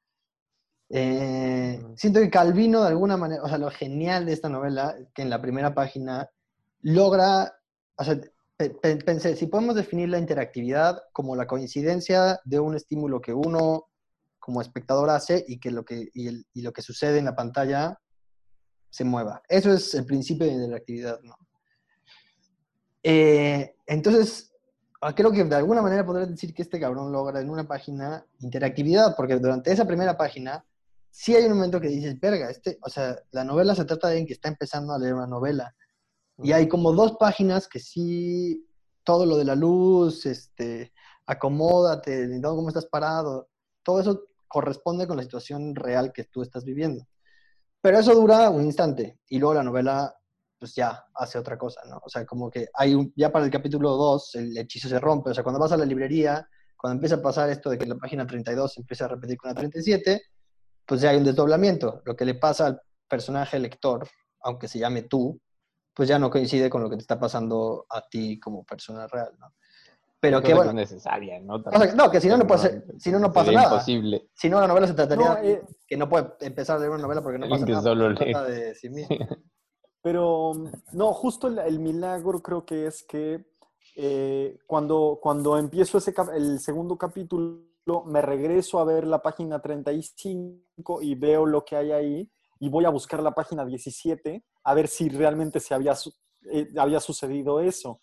Eh, 0.89 1.83
siento 1.95 2.19
que 2.19 2.29
Calvino, 2.29 2.81
de 2.81 2.89
alguna 2.89 3.17
manera, 3.17 3.43
o 3.43 3.49
sea, 3.49 3.57
lo 3.57 3.71
genial 3.71 4.25
de 4.25 4.33
esta 4.33 4.49
novela, 4.49 4.95
que 5.13 5.23
en 5.23 5.29
la 5.29 5.41
primera 5.41 5.73
página 5.73 6.29
logra, 6.81 7.53
o 7.95 8.03
sea, 8.03 8.19
pensé, 8.57 9.35
si 9.35 9.47
podemos 9.47 9.75
definir 9.75 10.09
la 10.09 10.19
interactividad 10.19 11.01
como 11.11 11.35
la 11.35 11.47
coincidencia 11.47 12.39
de 12.45 12.59
un 12.59 12.75
estímulo 12.75 13.19
que 13.19 13.33
uno 13.33 13.87
como 14.39 14.61
espectador 14.61 15.09
hace 15.09 15.43
y 15.47 15.59
que 15.59 15.71
lo 15.71 15.83
que, 15.83 16.09
y, 16.13 16.61
lo 16.61 16.71
que 16.71 16.83
sucede 16.83 17.17
en 17.17 17.25
la 17.25 17.35
pantalla 17.35 17.99
se 18.95 19.03
mueva. 19.03 19.41
Eso 19.49 19.73
es 19.73 19.93
el 19.93 20.05
principio 20.05 20.47
de 20.47 20.53
interactividad, 20.53 21.19
¿no? 21.21 21.38
Eh, 23.03 23.75
entonces, 23.86 24.55
Ah, 25.08 25.13
creo 25.13 25.31
que 25.31 25.43
de 25.43 25.55
alguna 25.55 25.84
manera 25.84 26.03
podrías 26.03 26.31
decir 26.31 26.51
que 26.51 26.63
este 26.63 26.79
cabrón 26.79 27.12
logra 27.12 27.39
en 27.39 27.51
una 27.51 27.67
página 27.67 28.25
interactividad, 28.39 29.15
porque 29.15 29.36
durante 29.38 29.71
esa 29.71 29.86
primera 29.86 30.17
página 30.17 30.65
sí 31.12 31.36
hay 31.36 31.45
un 31.45 31.53
momento 31.53 31.79
que 31.79 31.89
dices, 31.89 32.19
verga, 32.19 32.49
este, 32.49 32.79
o 32.81 32.89
sea, 32.89 33.15
la 33.29 33.43
novela 33.43 33.75
se 33.75 33.86
trata 33.86 34.08
de 34.08 34.13
alguien 34.13 34.25
que 34.25 34.34
está 34.34 34.49
empezando 34.49 34.93
a 34.93 34.97
leer 34.97 35.13
una 35.13 35.27
novela. 35.27 35.75
Y 36.39 36.53
hay 36.53 36.67
como 36.67 36.91
dos 36.91 37.17
páginas 37.19 37.67
que 37.67 37.79
sí, 37.79 38.67
todo 39.03 39.27
lo 39.27 39.38
de 39.38 39.45
la 39.45 39.53
luz, 39.53 40.25
este, 40.25 40.91
acomódate, 41.27 42.41
cómo 42.41 42.69
estás 42.69 42.88
parado, 42.88 43.47
todo 43.84 43.99
eso 43.99 44.23
corresponde 44.47 45.05
con 45.05 45.17
la 45.17 45.23
situación 45.23 45.75
real 45.75 46.13
que 46.13 46.23
tú 46.23 46.41
estás 46.41 46.65
viviendo. 46.65 47.05
Pero 47.86 48.00
eso 48.00 48.15
dura 48.15 48.50
un 48.50 48.63
instante 48.63 49.19
y 49.30 49.38
luego 49.38 49.54
la 49.54 49.63
novela 49.63 50.12
pues 50.58 50.74
ya 50.74 51.06
hace 51.13 51.38
otra 51.38 51.56
cosa, 51.56 51.82
¿no? 51.88 52.02
O 52.04 52.10
sea, 52.10 52.26
como 52.26 52.50
que 52.50 52.67
hay 52.74 52.95
un, 52.95 53.13
ya 53.15 53.32
para 53.32 53.45
el 53.45 53.52
capítulo 53.52 53.91
2 53.91 54.36
el 54.38 54.58
hechizo 54.58 54.89
se 54.89 55.00
rompe, 55.00 55.30
o 55.30 55.34
sea, 55.36 55.43
cuando 55.43 55.60
vas 55.60 55.71
a 55.71 55.78
la 55.78 55.86
librería, 55.86 56.50
cuando 56.76 56.95
empieza 56.95 57.17
a 57.17 57.21
pasar 57.21 57.48
esto 57.52 57.69
de 57.69 57.78
que 57.78 57.86
la 57.86 57.93
página 57.93 58.26
32 58.26 58.74
se 58.74 58.82
empieza 58.82 59.06
a 59.06 59.10
repetir 59.10 59.38
con 59.38 59.50
la 59.50 59.54
37, 59.54 60.19
pues 60.84 61.00
ya 61.00 61.12
hay 61.12 61.17
un 61.17 61.26
desdoblamiento. 61.26 62.02
Lo 62.06 62.15
que 62.15 62.26
le 62.26 62.34
pasa 62.34 62.65
al 62.65 62.82
personaje 63.08 63.60
lector, 63.60 64.10
aunque 64.39 64.67
se 64.67 64.80
llame 64.80 65.04
tú, 65.04 65.39
pues 65.93 66.10
ya 66.10 66.17
no 66.17 66.32
coincide 66.32 66.71
con 66.71 66.82
lo 66.82 66.89
que 66.89 66.95
te 66.95 67.04
está 67.04 67.19
pasando 67.19 67.86
a 67.88 68.02
ti 68.10 68.39
como 68.39 68.65
persona 68.65 69.06
real, 69.06 69.30
¿no? 69.38 69.54
Pero 70.25 70.41
que 70.41 70.53
bueno. 70.53 70.73
necesaria, 70.73 71.39
¿no? 71.39 71.57
no, 71.95 72.11
que 72.11 72.21
si 72.21 72.27
no, 72.27 72.38
no, 72.38 72.47
puede 72.47 72.83
si 72.99 73.11
no, 73.11 73.19
no 73.19 73.31
pasa 73.31 73.51
nada. 73.51 73.73
Imposible. 73.73 74.29
Si 74.33 74.49
no, 74.49 74.59
la 74.59 74.67
novela 74.67 74.88
se 74.88 74.93
trataría 74.93 75.39
eh, 75.43 75.61
que 75.88 75.97
no 75.97 76.09
puede 76.09 76.33
empezar 76.41 76.77
a 76.77 76.79
leer 76.79 76.91
una 76.91 77.01
novela 77.01 77.21
porque 77.21 77.39
no 77.39 77.47
pasa 77.47 77.65
nada. 77.65 77.81
Solo 77.81 78.13
de 78.13 78.75
sí 78.75 78.89
mismo. 78.89 79.15
Pero 80.01 80.53
no, 80.91 81.13
justo 81.13 81.47
el, 81.47 81.79
milagro 81.79 82.39
creo 82.43 82.63
que 82.63 82.85
es 82.85 83.03
que 83.03 83.43
eh, 83.95 84.59
cuando, 84.67 85.17
cuando 85.19 85.57
empiezo 85.57 85.97
ese, 85.97 86.13
el 86.35 86.59
segundo 86.59 86.95
capítulo, 86.95 88.03
me 88.05 88.21
regreso 88.21 88.79
a 88.79 88.85
ver 88.85 89.07
la 89.07 89.21
página 89.21 89.59
35 89.59 91.01
y 91.01 91.15
veo 91.15 91.47
lo 91.47 91.65
que 91.65 91.75
hay 91.75 91.91
ahí 91.91 92.31
y 92.59 92.69
voy 92.69 92.85
a 92.85 92.89
buscar 92.89 93.23
la 93.23 93.33
página 93.33 93.65
17 93.65 94.43
a 94.63 94.73
ver 94.73 94.88
si 94.88 95.09
realmente 95.09 95.59
se 95.59 95.73
había, 95.73 95.93
eh, 96.51 96.67
había 96.77 96.99
sucedido 96.99 97.59
eso. 97.59 98.01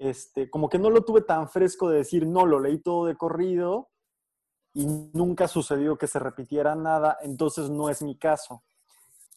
Este, 0.00 0.48
como 0.48 0.70
que 0.70 0.78
no 0.78 0.88
lo 0.88 1.04
tuve 1.04 1.20
tan 1.20 1.46
fresco 1.48 1.90
de 1.90 1.98
decir, 1.98 2.26
no, 2.26 2.46
lo 2.46 2.58
leí 2.58 2.78
todo 2.78 3.04
de 3.04 3.16
corrido 3.16 3.90
y 4.72 4.86
nunca 4.86 5.46
sucedió 5.46 5.98
que 5.98 6.06
se 6.06 6.18
repitiera 6.18 6.74
nada, 6.74 7.18
entonces 7.20 7.68
no 7.68 7.90
es 7.90 8.00
mi 8.00 8.16
caso. 8.16 8.64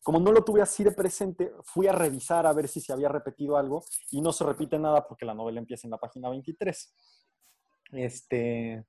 Como 0.02 0.22
no 0.22 0.32
lo 0.32 0.44
tuve 0.46 0.62
así 0.62 0.84
de 0.86 0.94
presente, 0.94 1.54
fui 1.64 1.88
a 1.88 1.92
revisar 1.92 2.48
a 2.48 2.54
ver 2.54 2.70
si 2.70 2.80
se 2.80 2.94
había 2.94 3.10
repetido 3.10 3.58
algo 3.58 3.84
y 4.10 4.22
no 4.22 4.32
se 4.32 4.46
repite 4.46 4.80
nada 4.80 5.06
porque 5.06 5.26
la 5.26 5.34
novela 5.34 5.60
empieza 5.60 5.86
en 5.86 5.92
la 5.92 5.98
página 5.98 6.30
23. 6.30 6.94
Este, 7.92 8.86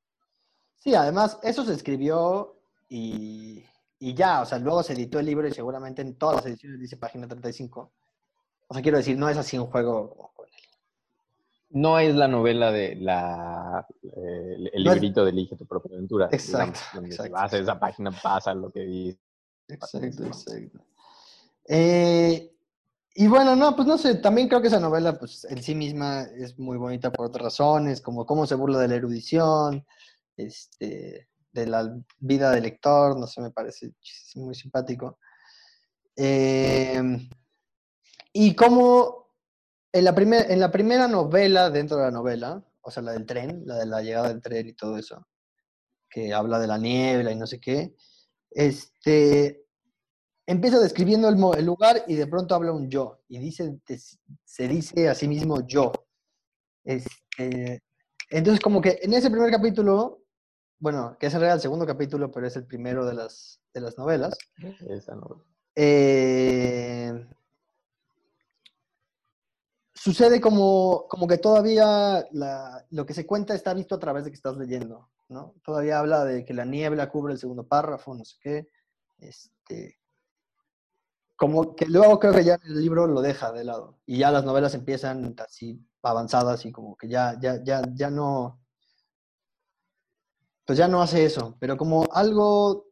Sí, 0.84 0.94
además, 0.94 1.38
eso 1.42 1.64
se 1.64 1.72
escribió 1.72 2.60
y, 2.90 3.64
y 3.98 4.12
ya, 4.12 4.42
o 4.42 4.46
sea, 4.46 4.58
luego 4.58 4.82
se 4.82 4.92
editó 4.92 5.18
el 5.18 5.24
libro 5.24 5.48
y 5.48 5.52
seguramente 5.52 6.02
en 6.02 6.14
todas 6.16 6.37
las 6.37 6.46
ediciones 6.46 6.78
dice 6.78 6.98
página 6.98 7.26
35. 7.26 7.90
O 8.68 8.74
sea, 8.74 8.82
quiero 8.82 8.98
decir, 8.98 9.16
no 9.16 9.28
es 9.30 9.38
así 9.38 9.56
un 9.58 9.66
juego. 9.66 10.33
No 11.74 11.98
es 11.98 12.14
la 12.14 12.28
novela 12.28 12.70
de 12.72 12.94
la 12.96 13.87
eh, 14.02 14.70
el 14.72 14.84
No 14.84 14.90
es- 14.90 14.94
librito 14.96 15.24
de 15.24 15.30
Elige 15.30 15.56
tu 15.56 15.66
propia 15.66 15.92
aventura. 15.94 16.28
Exacto, 16.32 16.78
exacto. 17.04 17.32
vas 17.32 17.52
a 17.52 17.58
esa 17.58 17.78
página 17.78 18.10
pasa 18.12 18.54
lo 18.54 18.70
que 18.70 18.80
dice. 18.80 19.18
Exacto, 19.68 20.24
exacto. 20.24 20.80
Eh, 21.66 22.50
y 23.16 23.26
bueno, 23.26 23.56
no, 23.56 23.74
pues 23.76 23.87
no 23.88 23.96
sé, 23.98 24.16
también 24.16 24.48
creo 24.48 24.60
que 24.60 24.68
esa 24.68 24.80
novela, 24.80 25.18
pues 25.18 25.44
en 25.46 25.62
sí 25.62 25.74
misma 25.74 26.22
es 26.37 26.58
muy 26.58 26.76
bonita 26.78 27.12
por 27.12 27.26
otras 27.26 27.44
razones, 27.44 28.00
como 28.00 28.24
cómo 28.26 28.46
se 28.46 28.54
burla 28.56 28.78
de 28.78 28.88
la 28.88 28.94
erudición, 28.96 29.84
este, 30.37 31.28
de 31.52 31.66
la 31.66 31.96
vida 32.18 32.50
del 32.50 32.64
lector, 32.64 33.18
no 33.18 33.26
sé, 33.26 33.40
me 33.40 33.50
parece 33.50 33.92
muy 34.37 34.54
simpático. 34.54 35.18
Eh, 36.16 37.00
y 38.32 38.54
como 38.54 39.23
en 39.94 40.04
la, 40.04 40.12
primer- 40.14 40.50
en 40.50 40.59
la 40.59 40.70
primera 40.72 41.07
novela 41.07 41.70
dentro 41.70 41.96
de 41.96 42.02
la 42.02 42.11
novela, 42.11 42.62
o 42.83 42.90
sea, 42.90 43.02
la 43.02 43.12
del 43.12 43.24
tren, 43.26 43.62
la 43.64 43.76
de 43.76 43.87
la 43.87 44.02
llegada 44.02 44.28
del 44.28 44.42
tren 44.42 44.66
y 44.68 44.72
todo 44.72 44.98
eso, 44.98 45.24
que 46.11 46.35
habla 46.35 46.59
de 46.59 46.66
la 46.66 46.78
niebla 46.78 47.30
y 47.30 47.37
no 47.37 47.46
sé 47.46 47.61
qué, 47.61 47.94
este, 48.50 49.64
empieza 50.46 50.80
describiendo 50.80 51.28
el, 51.28 51.37
el 51.59 51.64
lugar 51.64 52.04
y 52.09 52.16
de 52.16 52.26
pronto 52.26 52.57
habla 52.57 52.72
un 52.72 52.90
yo, 52.90 53.22
y 53.28 53.38
dice, 53.38 53.78
se 54.44 54.68
dice 54.68 55.09
a 55.09 55.14
sí 55.14 55.28
mismo 55.28 55.64
yo. 55.66 55.92
Este, 56.85 57.83
entonces, 58.30 58.61
como 58.61 58.80
que 58.80 58.98
en 59.00 59.14
ese 59.14 59.30
primer 59.30 59.50
capítulo, 59.52 60.24
bueno, 60.80 61.16
que 61.20 61.26
es 61.28 61.35
en 61.35 61.40
realidad 61.40 61.57
el 61.59 61.62
segundo 61.62 61.87
capítulo, 61.87 62.33
pero 62.33 62.48
es 62.48 62.57
el 62.57 62.66
primero 62.66 63.07
de 63.07 63.14
las, 63.14 63.61
de 63.72 63.80
las 63.80 63.96
novelas, 63.96 64.37
Esa 64.88 65.14
novela. 65.14 65.44
eh, 65.76 67.26
sucede 70.04 70.38
como, 70.38 71.06
como 71.08 71.26
que 71.26 71.38
todavía 71.38 72.28
lo 72.90 73.06
que 73.06 73.14
se 73.14 73.24
cuenta 73.24 73.54
está 73.54 73.72
visto 73.72 73.94
a 73.94 73.98
través 73.98 74.24
de 74.24 74.30
que 74.30 74.36
estás 74.36 74.54
leyendo, 74.58 75.08
¿no? 75.30 75.54
Todavía 75.64 75.98
habla 75.98 76.26
de 76.26 76.44
que 76.44 76.52
la 76.52 76.66
niebla 76.66 77.08
cubre 77.08 77.32
el 77.32 77.38
segundo 77.38 77.66
párrafo, 77.66 78.14
no 78.14 78.22
sé 78.22 78.36
qué. 78.38 78.68
Este, 79.16 79.98
como 81.36 81.74
que 81.74 81.86
luego 81.86 82.18
creo 82.18 82.34
que 82.34 82.44
ya 82.44 82.58
el 82.62 82.82
libro 82.82 83.06
lo 83.06 83.22
deja 83.22 83.50
de 83.50 83.64
lado 83.64 83.98
y 84.04 84.18
ya 84.18 84.30
las 84.30 84.44
novelas 84.44 84.74
empiezan 84.74 85.34
así 85.38 85.82
avanzadas 86.02 86.66
y 86.66 86.70
como 86.70 86.96
que 86.98 87.08
ya, 87.08 87.38
ya, 87.40 87.64
ya, 87.64 87.80
ya 87.94 88.10
no, 88.10 88.60
pues 90.66 90.76
ya 90.76 90.86
no 90.86 91.00
hace 91.00 91.24
eso, 91.24 91.56
pero 91.58 91.78
como 91.78 92.06
algo 92.12 92.88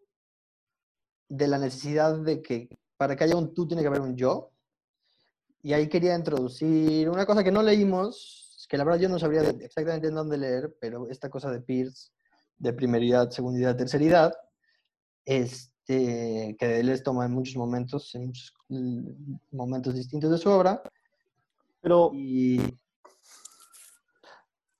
de 1.28 1.46
la 1.46 1.58
necesidad 1.58 2.16
de 2.16 2.40
que 2.40 2.70
para 2.96 3.16
que 3.16 3.24
haya 3.24 3.36
un 3.36 3.52
tú 3.52 3.66
tiene 3.66 3.82
que 3.82 3.88
haber 3.88 4.00
un 4.00 4.16
yo. 4.16 4.51
Y 5.62 5.72
ahí 5.72 5.88
quería 5.88 6.16
introducir 6.16 7.08
una 7.08 7.24
cosa 7.24 7.44
que 7.44 7.52
no 7.52 7.62
leímos, 7.62 8.66
que 8.68 8.76
la 8.76 8.84
verdad 8.84 9.00
yo 9.00 9.08
no 9.08 9.18
sabría 9.18 9.42
exactamente 9.42 10.08
en 10.08 10.14
dónde 10.16 10.36
leer, 10.36 10.76
pero 10.80 11.08
esta 11.08 11.30
cosa 11.30 11.50
de 11.50 11.60
Pierce, 11.60 12.10
de 12.58 12.72
primeridad, 12.72 13.30
segundidad, 13.30 13.76
terceridad, 13.76 14.32
este, 15.24 16.56
que 16.58 16.80
él 16.80 16.86
les 16.86 17.04
toma 17.04 17.26
en 17.26 17.32
muchos 17.32 17.56
momentos, 17.56 18.12
en 18.16 18.26
muchos 18.26 18.52
mm, 18.68 19.34
momentos 19.52 19.94
distintos 19.94 20.30
de 20.32 20.38
su 20.38 20.50
obra. 20.50 20.82
pero 21.80 22.10
Y 22.12 22.60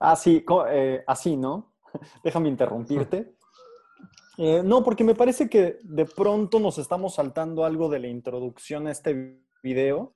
así, 0.01 0.45
eh, 0.69 1.05
así, 1.07 1.37
¿no? 1.37 1.75
Déjame 2.25 2.49
interrumpirte. 2.49 3.37
Eh, 4.39 4.63
no, 4.65 4.83
porque 4.83 5.05
me 5.05 5.15
parece 5.15 5.49
que 5.49 5.79
de 5.83 6.07
pronto 6.07 6.59
nos 6.59 6.79
estamos 6.79 7.15
saltando 7.15 7.65
algo 7.65 7.89
de 7.89 8.01
la 8.01 8.09
introducción 8.09 8.89
a 8.89 8.91
este 8.91 9.39
video 9.63 10.15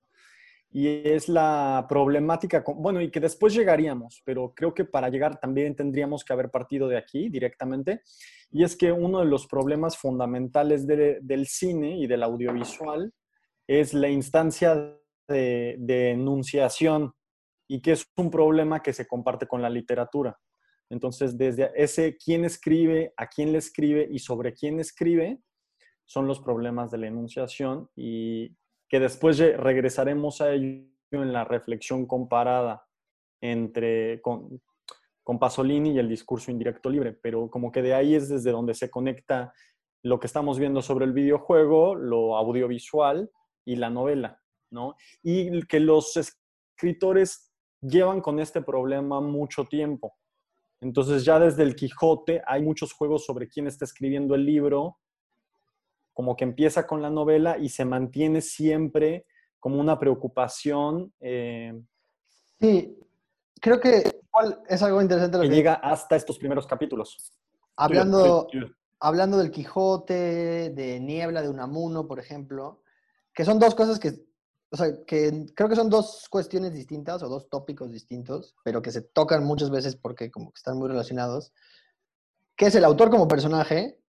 y 0.70 0.88
es 1.08 1.28
la 1.28 1.86
problemática, 1.88 2.62
bueno, 2.76 3.00
y 3.00 3.10
que 3.10 3.20
después 3.20 3.54
llegaríamos, 3.54 4.22
pero 4.24 4.52
creo 4.54 4.74
que 4.74 4.84
para 4.84 5.08
llegar 5.08 5.38
también 5.40 5.74
tendríamos 5.74 6.24
que 6.24 6.32
haber 6.32 6.50
partido 6.50 6.88
de 6.88 6.98
aquí 6.98 7.28
directamente, 7.28 8.02
y 8.50 8.62
es 8.62 8.76
que 8.76 8.92
uno 8.92 9.20
de 9.20 9.26
los 9.26 9.46
problemas 9.46 9.96
fundamentales 9.96 10.86
de- 10.86 11.18
del 11.22 11.46
cine 11.46 11.96
y 11.98 12.06
del 12.06 12.22
audiovisual 12.22 13.12
es 13.66 13.94
la 13.94 14.08
instancia 14.08 14.74
de, 15.28 15.76
de 15.78 16.10
enunciación 16.10 17.12
y 17.68 17.80
que 17.80 17.92
es 17.92 18.06
un 18.16 18.30
problema 18.30 18.80
que 18.82 18.92
se 18.92 19.06
comparte 19.06 19.46
con 19.46 19.60
la 19.62 19.70
literatura. 19.70 20.38
Entonces, 20.88 21.36
desde 21.36 21.72
ese 21.74 22.16
quién 22.16 22.44
escribe, 22.44 23.12
a 23.16 23.26
quién 23.26 23.50
le 23.50 23.58
escribe 23.58 24.06
y 24.08 24.20
sobre 24.20 24.52
quién 24.52 24.78
escribe, 24.78 25.40
son 26.04 26.28
los 26.28 26.38
problemas 26.40 26.92
de 26.92 26.98
la 26.98 27.08
enunciación 27.08 27.88
y 27.96 28.56
que 28.88 29.00
después 29.00 29.38
regresaremos 29.38 30.40
a 30.40 30.52
ello 30.52 30.86
en 31.10 31.32
la 31.32 31.44
reflexión 31.44 32.06
comparada 32.06 32.86
entre 33.40 34.20
con, 34.22 34.60
con 35.22 35.38
Pasolini 35.38 35.92
y 35.92 35.98
el 35.98 36.08
discurso 36.08 36.50
indirecto 36.50 36.88
libre, 36.88 37.12
pero 37.12 37.50
como 37.50 37.72
que 37.72 37.82
de 37.82 37.94
ahí 37.94 38.14
es 38.14 38.28
desde 38.28 38.52
donde 38.52 38.74
se 38.74 38.90
conecta 38.90 39.52
lo 40.02 40.20
que 40.20 40.28
estamos 40.28 40.58
viendo 40.58 40.82
sobre 40.82 41.04
el 41.04 41.12
videojuego, 41.12 41.96
lo 41.96 42.36
audiovisual 42.36 43.30
y 43.64 43.76
la 43.76 43.90
novela, 43.90 44.40
¿no? 44.70 44.94
Y 45.22 45.62
que 45.66 45.80
los 45.80 46.16
escritores 46.16 47.52
llevan 47.80 48.20
con 48.20 48.38
este 48.38 48.62
problema 48.62 49.20
mucho 49.20 49.64
tiempo. 49.64 50.14
Entonces 50.80 51.24
ya 51.24 51.40
desde 51.40 51.62
el 51.64 51.74
Quijote 51.74 52.42
hay 52.46 52.62
muchos 52.62 52.92
juegos 52.92 53.24
sobre 53.24 53.48
quién 53.48 53.66
está 53.66 53.84
escribiendo 53.84 54.34
el 54.34 54.44
libro, 54.44 54.98
como 56.16 56.34
que 56.34 56.44
empieza 56.44 56.86
con 56.86 57.02
la 57.02 57.10
novela 57.10 57.58
y 57.58 57.68
se 57.68 57.84
mantiene 57.84 58.40
siempre 58.40 59.26
como 59.60 59.78
una 59.78 59.98
preocupación 59.98 61.12
eh, 61.20 61.78
sí, 62.58 62.98
creo 63.60 63.78
que 63.78 64.02
igual 64.26 64.62
es 64.66 64.82
algo 64.82 65.02
interesante 65.02 65.36
lo 65.36 65.42
que 65.42 65.50
que 65.50 65.54
llega 65.56 65.74
hasta 65.74 66.16
estos 66.16 66.38
primeros 66.38 66.66
capítulos. 66.66 67.34
hablando, 67.76 68.48
hablando 68.98 69.36
del 69.36 69.50
Quijote, 69.50 70.70
de 70.70 71.00
Niebla, 71.00 71.42
de 71.42 71.50
Unamuno, 71.50 72.06
por 72.06 72.18
ejemplo, 72.18 72.80
que 73.34 73.44
son 73.44 73.58
dos 73.58 73.74
cosas 73.74 73.98
que, 73.98 74.24
o 74.70 74.76
sea, 74.78 74.86
que 75.06 75.44
creo 75.54 75.68
que 75.68 75.76
son 75.76 75.90
dos 75.90 76.28
cuestiones 76.30 76.72
distintas 76.72 77.22
o 77.22 77.28
dos 77.28 77.50
tópicos 77.50 77.90
distintos, 77.90 78.56
pero 78.64 78.80
que 78.80 78.90
se 78.90 79.02
tocan 79.02 79.44
muchas 79.44 79.68
veces 79.68 79.96
porque 79.96 80.30
como 80.30 80.50
que 80.50 80.60
están 80.60 80.78
muy 80.78 80.88
relacionados, 80.88 81.52
que 82.56 82.68
es 82.68 82.74
el 82.74 82.86
autor 82.86 83.10
como 83.10 83.28
personaje 83.28 84.00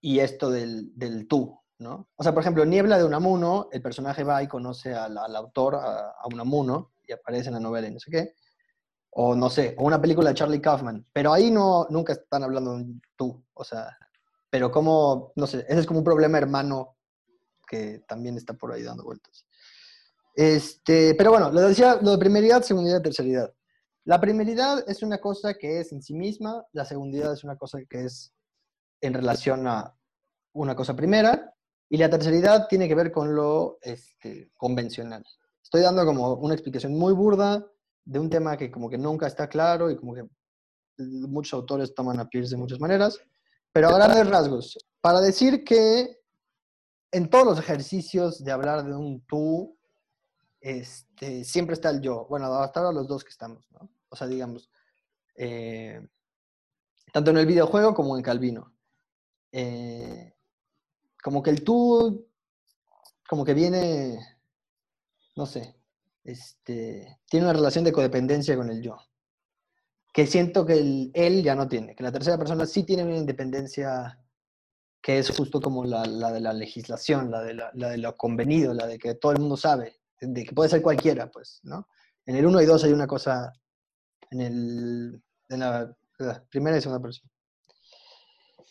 y 0.00 0.20
esto 0.20 0.50
del, 0.50 0.96
del 0.96 1.28
tú, 1.28 1.58
¿no? 1.78 2.08
O 2.16 2.22
sea, 2.22 2.32
por 2.32 2.42
ejemplo, 2.42 2.64
Niebla 2.64 2.98
de 2.98 3.04
Unamuno, 3.04 3.68
el 3.72 3.82
personaje 3.82 4.24
va 4.24 4.42
y 4.42 4.48
conoce 4.48 4.94
al, 4.94 5.16
al 5.18 5.36
autor, 5.36 5.76
a, 5.76 6.10
a 6.10 6.26
Unamuno, 6.32 6.92
y 7.06 7.12
aparece 7.12 7.48
en 7.48 7.54
la 7.54 7.60
novela 7.60 7.88
y 7.88 7.92
no 7.92 8.00
sé 8.00 8.10
qué, 8.10 8.34
o 9.10 9.34
no 9.34 9.50
sé, 9.50 9.74
o 9.78 9.84
una 9.84 10.00
película 10.00 10.30
de 10.30 10.36
Charlie 10.36 10.60
Kaufman, 10.60 11.06
pero 11.12 11.32
ahí 11.32 11.50
no, 11.50 11.86
nunca 11.90 12.12
están 12.12 12.44
hablando 12.44 12.78
de 12.78 12.86
tú, 13.16 13.44
o 13.54 13.64
sea, 13.64 13.96
pero 14.48 14.70
como, 14.70 15.32
no 15.36 15.46
sé, 15.46 15.64
ese 15.68 15.80
es 15.80 15.86
como 15.86 16.00
un 16.00 16.04
problema 16.04 16.38
hermano 16.38 16.96
que 17.66 18.02
también 18.08 18.36
está 18.36 18.54
por 18.54 18.72
ahí 18.72 18.82
dando 18.82 19.04
vueltas. 19.04 19.46
Este, 20.34 21.14
pero 21.14 21.30
bueno, 21.30 21.50
lo 21.50 21.60
decía, 21.60 21.98
lo 22.02 22.12
de 22.12 22.18
primeridad, 22.18 22.62
segundidad, 22.62 23.02
terceridad. 23.02 23.52
La 24.04 24.20
primeridad 24.20 24.82
es 24.88 25.02
una 25.02 25.18
cosa 25.18 25.54
que 25.54 25.80
es 25.80 25.92
en 25.92 26.02
sí 26.02 26.14
misma, 26.14 26.64
la 26.72 26.84
segundidad 26.84 27.32
es 27.32 27.44
una 27.44 27.56
cosa 27.56 27.78
que 27.88 28.04
es 28.04 28.32
en 29.00 29.14
relación 29.14 29.66
a 29.66 29.96
una 30.52 30.74
cosa 30.74 30.94
primera, 30.94 31.54
y 31.88 31.96
la 31.96 32.10
terceridad 32.10 32.68
tiene 32.68 32.86
que 32.88 32.94
ver 32.94 33.10
con 33.10 33.34
lo 33.34 33.78
este, 33.82 34.52
convencional. 34.56 35.24
Estoy 35.62 35.82
dando 35.82 36.04
como 36.04 36.34
una 36.34 36.54
explicación 36.54 36.96
muy 36.96 37.12
burda 37.12 37.66
de 38.04 38.18
un 38.18 38.30
tema 38.30 38.56
que 38.56 38.70
como 38.70 38.88
que 38.88 38.98
nunca 38.98 39.26
está 39.26 39.48
claro 39.48 39.90
y 39.90 39.96
como 39.96 40.14
que 40.14 40.24
muchos 40.98 41.54
autores 41.54 41.94
toman 41.94 42.20
a 42.20 42.28
Pierce 42.28 42.50
de 42.50 42.60
muchas 42.60 42.80
maneras, 42.80 43.18
pero 43.72 43.88
a 43.88 43.94
grandes 43.94 44.28
rasgos, 44.28 44.78
para 45.00 45.20
decir 45.20 45.64
que 45.64 46.20
en 47.12 47.28
todos 47.28 47.44
los 47.44 47.58
ejercicios 47.58 48.42
de 48.42 48.52
hablar 48.52 48.84
de 48.84 48.94
un 48.94 49.24
tú, 49.26 49.76
este, 50.60 51.44
siempre 51.44 51.74
está 51.74 51.90
el 51.90 52.00
yo. 52.00 52.26
Bueno, 52.28 52.52
hasta 52.54 52.80
ahora 52.80 52.92
los 52.92 53.08
dos 53.08 53.24
que 53.24 53.30
estamos, 53.30 53.66
¿no? 53.72 53.90
O 54.08 54.16
sea, 54.16 54.26
digamos, 54.26 54.70
eh, 55.36 56.06
tanto 57.12 57.30
en 57.30 57.38
el 57.38 57.46
videojuego 57.46 57.94
como 57.94 58.16
en 58.16 58.22
Calvino. 58.22 58.72
Eh, 59.52 60.34
como 61.22 61.42
que 61.42 61.50
el 61.50 61.64
tú, 61.64 62.26
como 63.28 63.44
que 63.44 63.54
viene, 63.54 64.18
no 65.36 65.46
sé, 65.46 65.76
este, 66.24 67.20
tiene 67.28 67.46
una 67.46 67.54
relación 67.54 67.84
de 67.84 67.92
codependencia 67.92 68.56
con 68.56 68.70
el 68.70 68.82
yo. 68.82 68.96
que 70.12 70.26
siento 70.26 70.66
que 70.66 70.74
el, 70.74 71.10
él 71.14 71.42
ya 71.42 71.54
no 71.54 71.68
tiene, 71.68 71.94
que 71.94 72.02
la 72.02 72.12
tercera 72.12 72.38
persona 72.38 72.66
sí 72.66 72.84
tiene 72.84 73.04
una 73.04 73.16
independencia 73.16 74.18
que 75.02 75.18
es 75.18 75.30
justo 75.30 75.60
como 75.60 75.84
la, 75.84 76.04
la 76.04 76.32
de 76.32 76.40
la 76.40 76.52
legislación, 76.52 77.30
la 77.30 77.42
de, 77.42 77.54
la, 77.54 77.70
la 77.74 77.90
de 77.90 77.98
lo 77.98 78.16
convenido, 78.16 78.74
la 78.74 78.86
de 78.86 78.98
que 78.98 79.14
todo 79.14 79.32
el 79.32 79.40
mundo 79.40 79.56
sabe, 79.56 80.00
de 80.20 80.44
que 80.44 80.52
puede 80.52 80.68
ser 80.68 80.82
cualquiera, 80.82 81.30
pues, 81.30 81.60
¿no? 81.62 81.88
En 82.26 82.36
el 82.36 82.44
1 82.46 82.60
y 82.60 82.66
2 82.66 82.84
hay 82.84 82.92
una 82.92 83.06
cosa, 83.06 83.52
en, 84.30 84.40
el, 84.40 85.22
en 85.48 85.60
la, 85.60 85.96
la 86.18 86.44
primera 86.50 86.76
y 86.76 86.80
segunda 86.80 87.00
persona. 87.02 87.30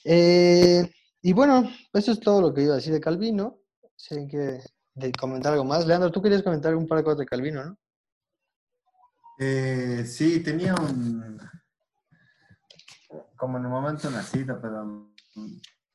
Eh, 0.03 0.89
y 1.21 1.33
bueno, 1.33 1.69
eso 1.93 2.11
es 2.11 2.19
todo 2.19 2.41
lo 2.41 2.53
que 2.53 2.63
iba 2.63 2.73
a 2.73 2.77
decir 2.77 2.93
de 2.93 3.01
Calvino. 3.01 3.59
Sé 3.95 4.27
que 4.27 4.61
de 4.95 5.11
comentar 5.13 5.53
algo 5.53 5.65
más. 5.65 5.85
Leandro, 5.85 6.11
tú 6.11 6.21
querías 6.21 6.43
comentar 6.43 6.75
un 6.75 6.87
par 6.87 6.99
de 6.99 7.03
cosas 7.03 7.19
de 7.19 7.25
Calvino, 7.25 7.63
¿no? 7.63 7.77
Eh, 9.39 10.05
sí, 10.05 10.41
tenía 10.41 10.75
un. 10.75 11.39
Como 13.37 13.57
en 13.57 13.63
el 13.63 13.69
momento 13.69 14.09
una 14.09 14.21
cita, 14.21 14.59
pero 14.61 15.13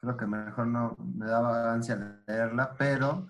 creo 0.01 0.17
que 0.17 0.27
mejor 0.27 0.67
no 0.67 0.97
me 0.99 1.27
daba 1.27 1.73
ansia 1.73 2.23
leerla, 2.27 2.75
pero 2.79 3.29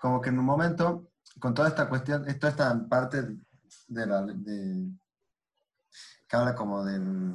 como 0.00 0.20
que 0.20 0.30
en 0.30 0.38
un 0.40 0.44
momento, 0.44 1.12
con 1.38 1.54
toda 1.54 1.68
esta 1.68 1.88
cuestión, 1.88 2.24
toda 2.38 2.50
esta 2.50 2.88
parte 2.88 3.36
de 3.88 4.06
la. 4.06 4.22
De, 4.22 4.90
que 6.28 6.36
habla 6.36 6.54
como 6.54 6.84
del. 6.84 7.34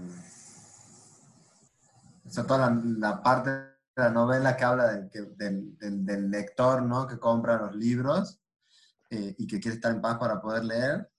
O 2.30 2.32
sea, 2.32 2.46
toda 2.46 2.70
la, 2.70 2.82
la 2.84 3.24
parte 3.24 3.50
de 3.52 3.68
la 3.96 4.12
novela 4.12 4.56
que 4.56 4.64
habla 4.64 4.88
del, 4.94 5.10
que- 5.10 5.34
del, 5.36 5.78
del- 5.78 6.06
del 6.06 6.32
lector, 6.32 6.84
¿no? 6.84 7.08
Que 7.08 7.18
compra 7.20 7.58
los 7.58 7.76
libros 7.76 8.40
eh, 9.10 9.36
y 9.38 9.48
que 9.48 9.60
quiere 9.60 9.76
estar 9.76 9.92
en 9.94 10.02
paz 10.02 10.18
para 10.20 10.40
poder 10.42 10.64
leer 10.66 11.12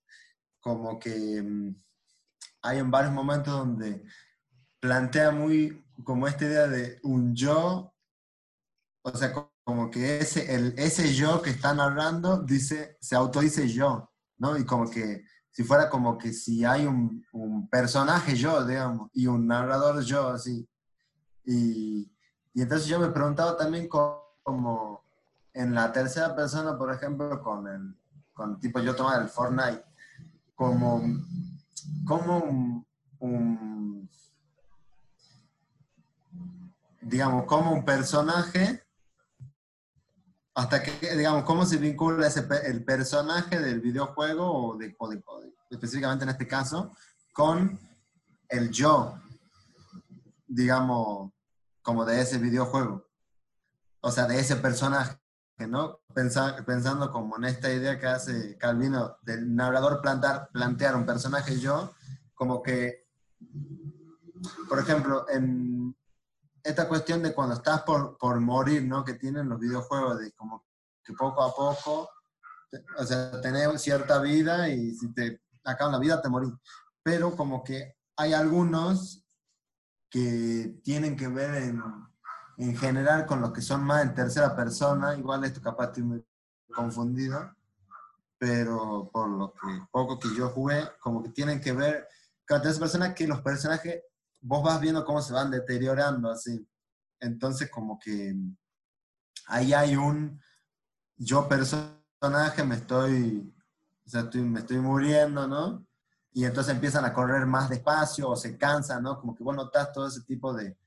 como 0.61 0.99
que 0.99 1.43
mm, 1.43 1.75
hay 2.63 2.79
en 2.79 2.91
varios 2.91 3.13
momentos 3.13 3.53
donde 3.59 4.05
plantea 4.81 5.31
muy 5.33 5.85
como 6.05 6.29
esta 6.29 6.45
idea 6.47 6.67
de 6.69 6.99
un 7.03 7.35
yo, 7.35 7.95
o 9.03 9.11
sea, 9.17 9.33
co- 9.33 9.53
como 9.65 9.91
que 9.91 10.19
ese, 10.19 10.55
el, 10.55 10.75
ese 10.79 11.13
yo 11.15 11.43
que 11.43 11.51
están 11.51 11.81
hablando 11.81 12.43
dice, 12.43 12.97
se 13.01 13.17
autodice 13.17 13.69
yo, 13.69 14.11
¿no? 14.39 14.57
Y 14.57 14.65
como 14.65 14.89
que 14.91 15.25
si 15.51 15.65
fuera 15.65 15.91
como 15.91 16.17
que 16.19 16.33
si 16.33 16.65
hay 16.65 16.87
un, 16.87 17.25
un 17.33 17.69
personaje 17.69 18.37
yo, 18.37 18.65
digamos, 18.65 19.11
y 19.13 19.27
un 19.27 19.47
narrador 19.47 20.03
yo, 20.03 20.29
así. 20.29 20.69
Y, 21.45 22.11
entonces 22.55 22.87
yo 22.89 22.99
me 23.01 23.09
preguntaba 23.09 23.57
también 23.57 23.89
co- 23.89 24.37
como 24.43 25.03
en 25.53 25.75
la 25.75 25.93
tercera 25.93 26.35
persona, 26.35 26.77
por 26.77 26.93
ejemplo, 26.93 27.43
con 27.43 27.67
el, 27.69 27.97
con 28.33 28.59
tipo 28.61 28.81
yo 28.81 28.95
tomaba 28.95 29.23
el 29.23 29.29
Fortnite, 29.29 29.85
como, 30.55 31.03
como 32.07 32.85
un, 33.19 34.09
digamos, 37.01 37.45
como 37.45 37.73
un 37.73 37.85
personaje, 37.85 38.83
hasta 40.55 40.83
que, 40.83 41.17
digamos, 41.17 41.45
cómo 41.45 41.65
se 41.65 41.79
vincula 41.79 42.27
ese, 42.27 42.47
el 42.67 42.85
personaje 42.85 43.59
del 43.59 43.81
videojuego, 43.81 44.69
o, 44.69 44.77
de, 44.77 44.95
o 44.99 45.09
de- 45.09 45.23
o 45.27 45.41
de- 45.41 45.55
específicamente 45.71 46.25
en 46.25 46.31
este 46.31 46.47
caso, 46.47 46.95
con 47.33 47.79
el 48.49 48.71
yo, 48.71 49.20
digamos, 50.51 51.33
como 51.83 52.05
de 52.05 52.21
ese 52.21 52.39
videojuego. 52.39 53.07
O 54.01 54.11
sea, 54.11 54.27
de 54.27 54.39
ese 54.41 54.57
personaje, 54.57 55.17
¿no? 55.69 56.01
Pensa- 56.15 56.57
pensando 56.67 57.11
como 57.13 57.37
en 57.37 57.45
esta 57.45 57.73
idea 57.73 57.99
que 57.99 58.07
hace 58.07 58.57
Calvino 58.59 59.17
del 59.23 59.55
narrador 59.55 60.01
plantar, 60.01 60.51
plantear 60.53 60.97
un 60.97 61.07
personaje 61.07 61.59
yo, 61.61 61.95
como 62.35 62.63
que, 62.63 63.07
por 64.69 64.79
ejemplo, 64.79 65.27
en 65.29 65.97
esta 66.63 66.89
cuestión 66.89 67.23
de 67.23 67.33
cuando 67.33 67.55
estás 67.55 67.83
por, 67.83 68.19
por 68.19 68.41
morir, 68.41 68.85
¿no? 68.85 69.05
Que 69.05 69.15
tienen 69.15 69.49
los 69.49 69.61
videojuegos, 69.61 70.19
de 70.19 70.33
como 70.33 70.67
que 71.05 71.13
poco 71.13 71.43
a 71.43 71.55
poco, 71.55 72.11
o 72.99 73.05
sea, 73.05 73.41
tener 73.41 73.79
cierta 73.79 74.21
vida 74.21 74.69
y 74.69 74.95
si 74.95 75.13
te 75.13 75.43
acaban 75.65 75.93
la 75.93 75.99
vida 75.99 76.21
te 76.21 76.29
morís. 76.29 76.53
Pero 77.03 77.37
como 77.37 77.63
que 77.63 77.97
hay 78.17 78.33
algunos 78.33 79.20
que 80.11 80.81
tienen 80.83 81.17
que 81.17 81.29
ver 81.29 81.55
en, 81.63 81.83
en 82.59 82.77
general 82.77 83.27
con 83.27 83.41
los 83.41 83.53
que 83.53 83.63
son 83.63 83.85
más 83.85 84.03
en 84.03 84.15
tercera 84.15 84.55
persona, 84.57 85.17
igual 85.17 85.45
esto 85.45 85.63
capaz 85.63 85.87
estoy 85.87 86.03
muy 86.03 86.27
confundido, 86.75 87.55
pero 88.39 89.09
por 89.13 89.29
lo 89.29 89.53
que 89.55 89.69
poco 89.91 90.19
que 90.19 90.35
yo 90.35 90.49
jugué, 90.51 90.83
como 91.01 91.23
que 91.23 91.29
tienen 91.31 91.61
que 91.61 91.73
ver 91.73 92.09
con 92.47 92.61
tercera 92.61 92.81
persona 92.87 93.15
que 93.15 93.29
los 93.29 93.41
personajes, 93.43 94.03
vos 94.41 94.63
vas 94.63 94.81
viendo 94.81 95.05
cómo 95.05 95.23
se 95.23 95.33
van 95.33 95.51
deteriorando 95.51 96.31
así. 96.31 96.67
Entonces 97.21 97.71
como 97.71 97.99
que 97.99 98.35
ahí 99.47 99.73
hay 99.73 99.97
un 99.97 100.41
yo 101.17 101.47
personaje, 101.49 102.65
me 102.65 102.77
estoy, 102.77 103.55
o 104.07 104.09
sea, 104.09 104.23
estoy- 104.23 104.43
me 104.43 104.61
estoy 104.61 104.79
muriendo, 104.79 105.47
¿no? 105.47 105.87
Y 106.33 106.45
entonces 106.45 106.75
empiezan 106.75 107.05
a 107.05 107.13
correr 107.13 107.45
más 107.47 107.69
despacio 107.69 108.29
o 108.31 108.37
se 108.37 108.57
cansan, 108.57 109.03
¿no? 109.03 109.19
Como 109.19 109.35
que 109.35 109.43
vos 109.43 109.57
notas 109.57 109.93
todo 109.93 110.07
ese 110.07 110.23
tipo 110.23 110.53
de, 110.53 110.79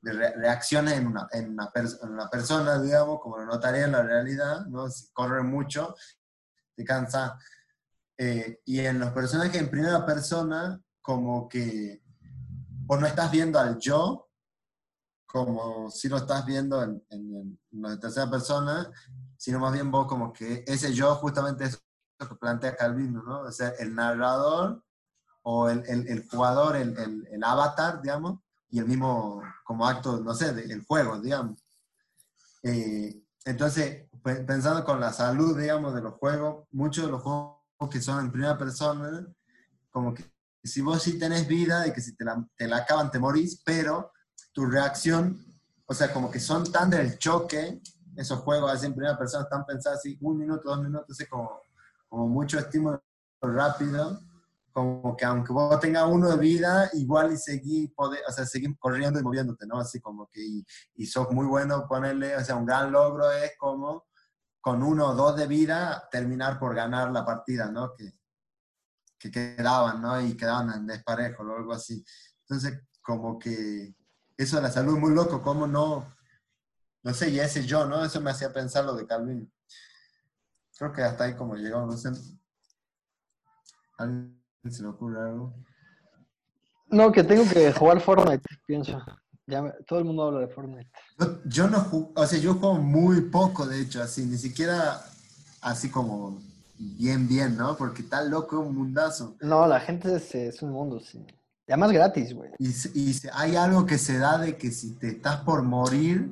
de 0.00 0.12
re- 0.12 0.34
reacciones 0.36 0.94
en 0.94 1.06
una, 1.08 1.26
en, 1.32 1.50
una 1.50 1.70
en 1.74 2.08
una 2.08 2.28
persona, 2.28 2.80
digamos, 2.80 3.20
como 3.20 3.38
lo 3.38 3.46
notaría 3.46 3.84
en 3.84 3.92
la 3.92 4.02
realidad, 4.02 4.66
¿no? 4.66 4.88
Si 4.88 5.12
corre 5.12 5.42
mucho, 5.42 5.94
te 6.76 6.84
cansa. 6.84 7.36
Eh, 8.16 8.60
y 8.64 8.80
en 8.80 9.00
los 9.00 9.10
personajes 9.10 9.60
en 9.60 9.70
primera 9.70 10.06
persona, 10.06 10.80
como 11.00 11.48
que 11.48 12.02
vos 12.84 13.00
no 13.00 13.06
estás 13.06 13.30
viendo 13.32 13.58
al 13.58 13.78
yo, 13.78 14.28
como 15.26 15.90
si 15.90 16.08
lo 16.08 16.18
estás 16.18 16.44
viendo 16.46 16.82
en, 16.82 17.04
en, 17.08 17.58
en 17.72 17.82
la 17.82 17.98
tercera 17.98 18.30
persona, 18.30 18.88
sino 19.36 19.58
más 19.58 19.72
bien 19.72 19.90
vos 19.90 20.06
como 20.06 20.32
que 20.32 20.62
ese 20.66 20.92
yo 20.92 21.14
justamente 21.16 21.64
es 21.64 21.82
lo 22.20 22.28
que 22.28 22.34
plantea 22.36 22.76
Calvino, 22.76 23.22
¿no? 23.22 23.40
O 23.40 23.50
sea, 23.50 23.70
el 23.80 23.94
narrador 23.94 24.84
o 25.42 25.68
el, 25.68 25.82
el, 25.88 26.08
el 26.08 26.28
jugador, 26.28 26.76
el, 26.76 26.96
el, 27.30 27.44
avatar, 27.44 28.00
digamos, 28.02 28.40
y 28.70 28.78
el 28.78 28.86
mismo 28.86 29.42
como 29.64 29.86
acto, 29.86 30.20
no 30.20 30.34
sé, 30.34 30.52
del 30.52 30.84
juego, 30.84 31.20
digamos. 31.20 31.62
Eh, 32.62 33.22
entonces, 33.44 34.08
pe- 34.22 34.42
pensando 34.44 34.84
con 34.84 35.00
la 35.00 35.12
salud, 35.12 35.58
digamos, 35.58 35.94
de 35.94 36.00
los 36.02 36.14
juegos, 36.14 36.66
muchos 36.70 37.06
de 37.06 37.10
los 37.10 37.22
juegos 37.22 37.58
que 37.90 38.00
son 38.00 38.24
en 38.24 38.30
primera 38.32 38.56
persona, 38.56 39.26
como 39.90 40.14
que 40.14 40.24
si 40.62 40.80
vos 40.80 41.02
sí 41.02 41.18
tenés 41.18 41.46
vida 41.48 41.86
y 41.86 41.92
que 41.92 42.00
si 42.00 42.14
te 42.14 42.24
la, 42.24 42.46
te 42.56 42.68
la 42.68 42.78
acaban 42.78 43.10
te 43.10 43.18
morís, 43.18 43.60
pero 43.64 44.12
tu 44.52 44.66
reacción, 44.66 45.44
o 45.86 45.94
sea, 45.94 46.12
como 46.12 46.30
que 46.30 46.38
son 46.38 46.70
tan 46.70 46.90
del 46.90 47.18
choque, 47.18 47.80
esos 48.16 48.40
juegos 48.40 48.70
así 48.72 48.86
en 48.86 48.94
primera 48.94 49.18
persona 49.18 49.44
están 49.44 49.66
pensados 49.66 49.98
así, 49.98 50.16
un 50.20 50.38
minuto, 50.38 50.68
dos 50.68 50.82
minutos, 50.82 51.10
así 51.10 51.26
como, 51.26 51.60
como 52.08 52.28
mucho 52.28 52.58
estímulo 52.58 53.02
rápido, 53.40 54.20
como 54.72 55.16
que 55.16 55.24
aunque 55.24 55.52
vos 55.52 55.78
tengas 55.80 56.06
uno 56.08 56.30
de 56.30 56.36
vida, 56.38 56.90
igual 56.94 57.32
y 57.32 57.36
seguís, 57.36 57.90
poder, 57.92 58.20
o 58.28 58.32
sea, 58.32 58.46
seguís 58.46 58.70
corriendo 58.78 59.20
y 59.20 59.22
moviéndote, 59.22 59.66
¿no? 59.66 59.78
Así 59.78 60.00
como 60.00 60.28
que, 60.28 60.40
y, 60.42 60.66
y 60.94 61.06
sos 61.06 61.30
muy 61.30 61.46
bueno 61.46 61.86
ponerle, 61.88 62.36
o 62.36 62.44
sea, 62.44 62.56
un 62.56 62.66
gran 62.66 62.90
logro 62.90 63.30
es 63.30 63.52
como 63.58 64.06
con 64.60 64.82
uno 64.82 65.08
o 65.08 65.14
dos 65.14 65.36
de 65.36 65.46
vida 65.46 66.08
terminar 66.10 66.58
por 66.58 66.74
ganar 66.74 67.10
la 67.10 67.24
partida, 67.24 67.70
¿no? 67.70 67.94
Que, 67.94 68.12
que 69.18 69.30
quedaban, 69.30 70.00
¿no? 70.00 70.20
Y 70.20 70.36
quedaban 70.36 70.70
en 70.72 70.86
desparejo 70.86 71.42
o 71.42 71.56
algo 71.56 71.72
así. 71.72 72.04
Entonces, 72.42 72.80
como 73.02 73.38
que 73.38 73.94
eso 74.36 74.56
de 74.56 74.62
la 74.62 74.70
salud 74.70 74.98
muy 74.98 75.12
loco, 75.14 75.42
¿cómo 75.42 75.66
no? 75.66 76.14
No 77.02 77.14
sé, 77.14 77.30
y 77.30 77.40
ese 77.40 77.66
yo, 77.66 77.86
¿no? 77.86 78.04
Eso 78.04 78.20
me 78.20 78.30
hacía 78.30 78.52
pensar 78.52 78.84
lo 78.84 78.94
de 78.94 79.06
Calvino. 79.06 79.46
Creo 80.76 80.92
que 80.92 81.02
hasta 81.02 81.24
ahí 81.24 81.34
como 81.34 81.56
llegó, 81.56 81.84
no 81.84 81.96
sé. 81.96 82.08
¿A 83.98 84.04
¿Alguien 84.04 84.41
se 84.70 84.82
le 84.82 84.88
ocurre 84.88 85.20
algo? 85.20 85.54
No, 86.88 87.10
que 87.10 87.24
tengo 87.24 87.44
que 87.48 87.72
jugar 87.72 88.00
Fortnite, 88.00 88.42
pienso. 88.66 88.98
Ya 89.46 89.62
me- 89.62 89.72
todo 89.86 89.98
el 89.98 90.04
mundo 90.04 90.24
habla 90.24 90.40
de 90.40 90.48
Fortnite. 90.48 90.90
Yo, 91.18 91.38
yo 91.46 91.68
no 91.68 91.80
juego, 91.80 92.12
o 92.14 92.26
sea, 92.26 92.38
yo 92.38 92.54
juego 92.54 92.76
muy 92.78 93.22
poco, 93.22 93.66
de 93.66 93.80
hecho, 93.80 94.02
así, 94.02 94.24
ni 94.24 94.36
siquiera 94.38 95.00
así 95.62 95.90
como 95.90 96.38
bien, 96.78 97.26
bien, 97.28 97.56
¿no? 97.56 97.76
Porque 97.76 98.02
está 98.02 98.22
loco, 98.22 98.60
un 98.60 98.74
mundazo. 98.76 99.36
No, 99.40 99.66
la 99.66 99.80
gente 99.80 100.14
es, 100.14 100.34
es 100.34 100.62
un 100.62 100.70
mundo, 100.70 101.00
sí. 101.00 101.18
Y 101.66 101.72
además 101.72 101.92
gratis, 101.92 102.34
güey. 102.34 102.50
Y, 102.58 102.68
y 102.94 103.14
hay 103.32 103.56
algo 103.56 103.86
que 103.86 103.98
se 103.98 104.18
da 104.18 104.38
de 104.38 104.56
que 104.56 104.70
si 104.70 104.94
te 104.96 105.08
estás 105.08 105.40
por 105.42 105.62
morir, 105.62 106.30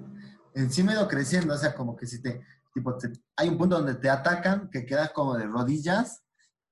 encima 0.55 0.93
ido 0.93 1.09
creciendo, 1.09 1.55
o 1.55 1.59
sea, 1.59 1.75
como 1.75 1.97
que 1.97 2.07
si 2.07 2.21
te, 2.21 2.43
tipo, 2.75 2.97
te- 2.97 3.13
hay 3.37 3.49
un 3.49 3.57
punto 3.59 3.77
donde 3.77 3.95
te 3.95 4.11
atacan, 4.11 4.69
que 4.71 4.85
quedas 4.85 5.11
como 5.13 5.37
de 5.37 5.47
rodillas, 5.47 6.23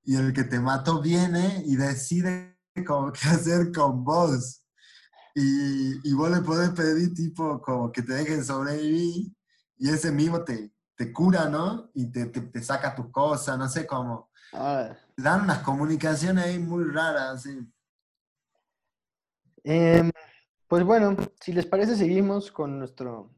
y 0.09 0.17
el 0.17 0.33
que 0.33 0.45
te 0.45 0.59
mató 0.59 1.03
viene 1.03 1.63
y 1.67 1.77
decide 1.77 2.57
como 2.87 3.13
qué 3.13 3.29
hacer 3.29 3.71
con 3.71 4.03
vos. 4.03 4.65
Y, 5.35 6.09
y 6.09 6.15
vos 6.15 6.31
le 6.31 6.41
podés 6.41 6.71
pedir 6.71 7.13
tipo 7.13 7.61
como 7.61 7.93
que 7.93 8.01
te 8.01 8.15
dejen 8.15 8.43
sobrevivir, 8.43 9.31
y 9.77 9.91
ese 9.91 10.11
mismo 10.11 10.43
te, 10.45 10.73
te 10.97 11.13
cura, 11.13 11.51
¿no? 11.51 11.91
Y 11.93 12.11
te, 12.11 12.25
te, 12.25 12.41
te 12.41 12.63
saca 12.63 12.95
tus 12.95 13.11
cosas, 13.11 13.59
no 13.59 13.69
sé 13.69 13.87
cómo. 13.87 14.31
Ah, 14.55 14.97
Dan 15.15 15.43
unas 15.43 15.59
comunicaciones 15.59 16.43
ahí 16.43 16.59
muy 16.59 16.85
raras, 16.85 17.41
así. 17.41 17.71
Em, 19.63 20.11
pues 20.69 20.85
bueno, 20.85 21.19
si 21.39 21.53
les 21.53 21.67
parece, 21.67 21.97
seguimos 21.97 22.51
con 22.51 22.79
nuestro 22.79 23.31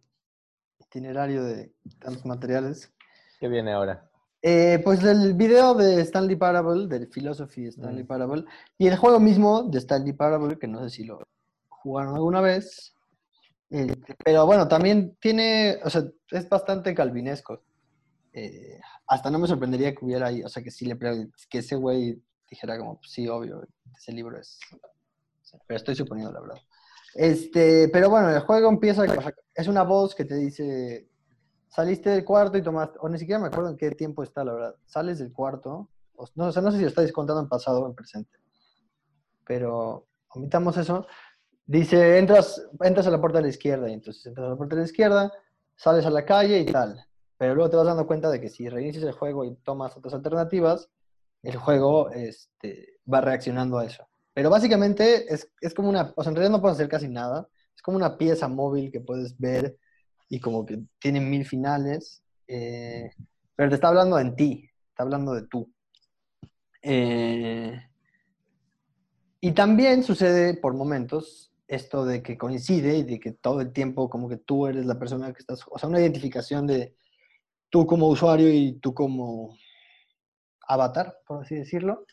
itinerario 0.78 1.42
de 1.42 1.74
tantos 1.98 2.24
materiales. 2.24 2.92
¿Qué 3.40 3.48
viene 3.48 3.72
ahora? 3.72 4.08
Eh, 4.42 4.80
pues 4.82 5.02
el 5.04 5.34
video 5.34 5.74
de 5.74 6.00
Stanley 6.00 6.36
Parable, 6.36 6.86
del 6.86 7.08
Philosophy 7.08 7.66
Stanley 7.66 8.04
Mm. 8.04 8.06
Parable, 8.06 8.44
y 8.78 8.86
el 8.86 8.96
juego 8.96 9.20
mismo 9.20 9.64
de 9.64 9.78
Stanley 9.78 10.14
Parable, 10.14 10.58
que 10.58 10.66
no 10.66 10.82
sé 10.82 10.90
si 10.90 11.04
lo 11.04 11.20
jugaron 11.68 12.14
alguna 12.14 12.40
vez. 12.40 12.94
eh, 13.72 13.94
pero 14.24 14.46
bueno, 14.46 14.66
también 14.66 15.16
tiene, 15.20 15.78
o 15.84 15.90
sea, 15.90 16.02
es 16.32 16.48
bastante 16.48 16.92
calvinesco. 16.92 17.62
Eh, 18.32 18.80
hasta 19.06 19.30
no 19.30 19.38
me 19.38 19.46
sorprendería 19.46 19.94
que 19.94 20.04
hubiera 20.04 20.26
ahí, 20.26 20.42
o 20.42 20.48
sea, 20.48 20.60
que 20.62 20.70
sí 20.72 20.86
le 20.86 20.98
que 21.48 21.58
ese 21.58 21.76
güey 21.76 22.20
dijera 22.50 22.76
como, 22.78 22.98
"Pues 22.98 23.12
sí, 23.12 23.28
obvio, 23.28 23.62
ese 23.96 24.10
libro 24.12 24.38
es... 24.40 24.58
Pero 25.68 25.76
estoy 25.76 25.94
suponiendo 25.94 26.32
la 26.32 26.40
verdad. 26.40 26.56
Este, 27.14 27.88
pero 27.92 28.10
bueno, 28.10 28.30
el 28.30 28.40
juego 28.40 28.68
empieza, 28.68 29.02
o 29.02 29.06
sea, 29.06 29.34
es 29.54 29.68
una 29.68 29.82
voz 29.84 30.14
que 30.16 30.24
te 30.24 30.34
dice, 30.36 31.08
saliste 31.70 32.10
del 32.10 32.24
cuarto 32.24 32.58
y 32.58 32.62
tomaste, 32.62 32.98
o 33.00 33.08
ni 33.08 33.18
siquiera 33.18 33.40
me 33.40 33.46
acuerdo 33.46 33.70
en 33.70 33.76
qué 33.76 33.90
tiempo 33.92 34.22
está, 34.22 34.44
la 34.44 34.52
verdad. 34.52 34.74
Sales 34.86 35.18
del 35.20 35.32
cuarto, 35.32 35.88
no, 36.34 36.48
o 36.48 36.60
no 36.60 36.70
sé 36.70 36.76
si 36.76 36.82
lo 36.82 36.88
estáis 36.88 37.12
contando 37.12 37.40
en 37.40 37.48
pasado 37.48 37.82
o 37.82 37.86
en 37.86 37.94
presente, 37.94 38.38
pero 39.46 40.06
omitamos 40.28 40.76
eso. 40.76 41.06
Dice, 41.64 42.18
entras, 42.18 42.60
entras 42.80 43.06
a 43.06 43.10
la 43.10 43.20
puerta 43.20 43.38
de 43.38 43.44
la 43.44 43.50
izquierda, 43.50 43.88
y 43.88 43.92
entonces 43.92 44.26
entras 44.26 44.48
a 44.48 44.50
la 44.50 44.56
puerta 44.56 44.74
de 44.74 44.82
la 44.82 44.86
izquierda, 44.86 45.32
sales 45.76 46.04
a 46.04 46.10
la 46.10 46.24
calle 46.24 46.58
y 46.58 46.66
tal. 46.66 47.06
Pero 47.38 47.54
luego 47.54 47.70
te 47.70 47.76
vas 47.76 47.86
dando 47.86 48.06
cuenta 48.06 48.28
de 48.28 48.40
que 48.40 48.48
si 48.48 48.68
reinicias 48.68 49.04
el 49.04 49.12
juego 49.12 49.44
y 49.44 49.54
tomas 49.56 49.96
otras 49.96 50.12
alternativas, 50.12 50.90
el 51.42 51.56
juego 51.56 52.10
este, 52.10 52.98
va 53.10 53.20
reaccionando 53.20 53.78
a 53.78 53.86
eso. 53.86 54.06
Pero 54.34 54.50
básicamente 54.50 55.32
es, 55.32 55.50
es 55.60 55.72
como 55.72 55.88
una, 55.88 56.12
o 56.16 56.22
sea, 56.22 56.30
en 56.30 56.36
realidad 56.36 56.52
no 56.56 56.60
puedes 56.60 56.76
hacer 56.76 56.88
casi 56.88 57.08
nada. 57.08 57.48
Es 57.74 57.82
como 57.82 57.96
una 57.96 58.18
pieza 58.18 58.48
móvil 58.48 58.90
que 58.90 59.00
puedes 59.00 59.38
ver 59.38 59.78
y 60.30 60.40
como 60.40 60.64
que 60.64 60.80
tiene 60.98 61.20
mil 61.20 61.44
finales. 61.44 62.22
eh, 62.48 63.10
pero 63.54 63.68
te 63.68 63.74
está 63.74 63.88
hablando 63.88 64.18
en 64.18 64.34
ti, 64.36 64.70
está 64.88 65.02
hablando 65.02 65.34
de 65.34 65.46
tú. 65.46 65.70
Eh, 66.82 67.78
y 69.40 69.52
también 69.52 70.02
sucede 70.02 70.54
por 70.54 70.72
momentos 70.72 71.52
esto 71.68 72.04
de 72.04 72.22
que 72.22 72.38
coincide 72.38 72.96
y 72.96 73.02
de 73.02 73.20
que 73.20 73.32
todo 73.32 73.60
el 73.60 73.72
tiempo 73.72 74.08
como 74.08 74.28
que 74.28 74.38
tú 74.38 74.66
eres 74.66 74.86
la 74.86 74.98
persona 74.98 75.32
que 75.32 75.40
estás, 75.40 75.64
o 75.70 75.78
sea, 75.78 75.88
una 75.88 76.00
identificación 76.00 76.66
de 76.66 76.96
tú 77.68 77.86
como 77.86 78.08
usuario 78.08 78.50
y 78.50 78.78
tú 78.80 78.94
como 78.94 79.56
avatar, 80.66 81.18
por 81.26 81.42
así 81.42 81.56
decirlo, 81.56 82.06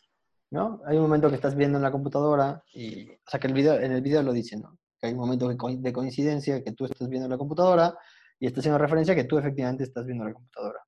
¿no? 0.50 0.80
Hay 0.86 0.96
un 0.96 1.02
momento 1.02 1.28
que 1.28 1.36
estás 1.36 1.56
viendo 1.56 1.78
en 1.78 1.82
la 1.82 1.92
computadora 1.92 2.62
y, 2.74 3.10
o 3.10 3.30
sea, 3.30 3.40
que 3.40 3.46
el 3.46 3.54
video, 3.54 3.80
en 3.80 3.92
el 3.92 4.02
video 4.02 4.22
lo 4.22 4.32
dice, 4.32 4.56
¿no? 4.56 4.78
Que 5.00 5.08
hay 5.08 5.12
un 5.12 5.20
momento 5.20 5.48
que 5.48 5.56
co- 5.56 5.70
de 5.70 5.92
coincidencia 5.92 6.62
que 6.62 6.72
tú 6.72 6.84
estás 6.86 7.08
viendo 7.08 7.26
en 7.26 7.32
la 7.32 7.38
computadora 7.38 7.96
y 8.38 8.46
estás 8.46 8.60
haciendo 8.62 8.78
referencia 8.78 9.14
que 9.14 9.24
tú 9.24 9.38
efectivamente 9.38 9.84
estás 9.84 10.04
viendo 10.06 10.24
la 10.24 10.32
computadora. 10.32 10.80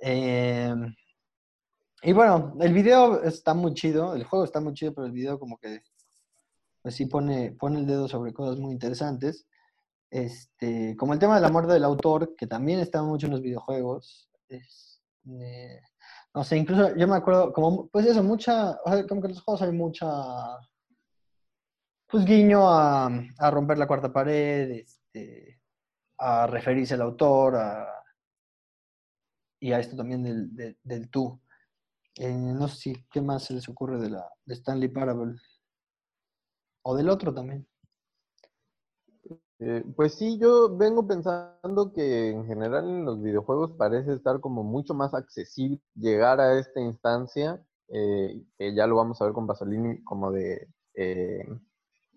Eh, 0.00 0.74
y 2.02 2.12
bueno, 2.12 2.54
el 2.60 2.72
video 2.72 3.22
está 3.24 3.54
muy 3.54 3.74
chido, 3.74 4.14
el 4.14 4.24
juego 4.24 4.44
está 4.44 4.60
muy 4.60 4.72
chido, 4.74 4.94
pero 4.94 5.06
el 5.06 5.12
video 5.12 5.38
como 5.38 5.58
que 5.58 5.80
pues 6.82 6.94
sí 6.94 7.06
pone, 7.06 7.52
pone 7.52 7.80
el 7.80 7.86
dedo 7.86 8.08
sobre 8.08 8.32
cosas 8.32 8.58
muy 8.58 8.72
interesantes. 8.72 9.46
Este, 10.10 10.96
como 10.96 11.12
el 11.12 11.18
tema 11.18 11.34
de 11.34 11.42
la 11.42 11.50
muerte 11.50 11.72
del 11.72 11.84
autor, 11.84 12.34
que 12.36 12.46
también 12.46 12.80
está 12.80 13.02
mucho 13.02 13.26
en 13.26 13.32
los 13.32 13.42
videojuegos. 13.42 14.30
es, 14.48 15.02
eh, 15.26 15.80
no 16.34 16.44
sé, 16.44 16.56
incluso 16.56 16.96
yo 16.96 17.08
me 17.08 17.16
acuerdo, 17.16 17.52
como, 17.52 17.88
pues 17.88 18.06
eso, 18.06 18.22
mucha, 18.22 18.78
o 18.84 18.90
sea, 18.90 19.06
como 19.06 19.20
que 19.20 19.26
en 19.28 19.34
los 19.34 19.42
juegos 19.42 19.62
hay 19.62 19.72
mucha, 19.72 20.06
pues 22.08 22.24
guiño 22.24 22.68
a, 22.68 23.10
romper 23.50 23.78
la 23.78 23.86
cuarta 23.86 24.12
pared, 24.12 24.70
este, 24.70 25.60
a 26.18 26.46
referirse 26.46 26.94
al 26.94 27.02
autor, 27.02 27.56
a, 27.56 27.86
y 29.60 29.72
a 29.72 29.80
esto 29.80 29.96
también 29.96 30.22
del, 30.82 31.10
tú. 31.10 31.40
Eh, 32.16 32.32
no 32.32 32.66
sé 32.68 32.76
si, 32.76 33.06
¿qué 33.10 33.20
más 33.20 33.44
se 33.44 33.54
les 33.54 33.68
ocurre 33.68 33.98
de, 33.98 34.10
la, 34.10 34.28
de 34.44 34.54
Stanley 34.54 34.88
Parable? 34.88 35.36
O 36.82 36.96
del 36.96 37.10
otro 37.10 37.32
también. 37.34 37.66
Eh, 39.60 39.84
pues 39.96 40.14
sí, 40.14 40.38
yo 40.38 40.76
vengo 40.76 41.06
pensando 41.06 41.92
que 41.92 42.30
en 42.30 42.46
general 42.46 42.88
en 42.88 43.04
los 43.04 43.20
videojuegos 43.20 43.72
parece 43.72 44.14
estar 44.14 44.40
como 44.40 44.62
mucho 44.62 44.94
más 44.94 45.14
accesible 45.14 45.80
llegar 45.94 46.40
a 46.40 46.58
esta 46.58 46.80
instancia, 46.80 47.60
eh, 47.88 48.40
que 48.56 48.74
ya 48.74 48.86
lo 48.86 48.96
vamos 48.96 49.20
a 49.20 49.24
ver 49.24 49.34
con 49.34 49.48
Pasolini, 49.48 50.02
como 50.04 50.30
de, 50.30 50.68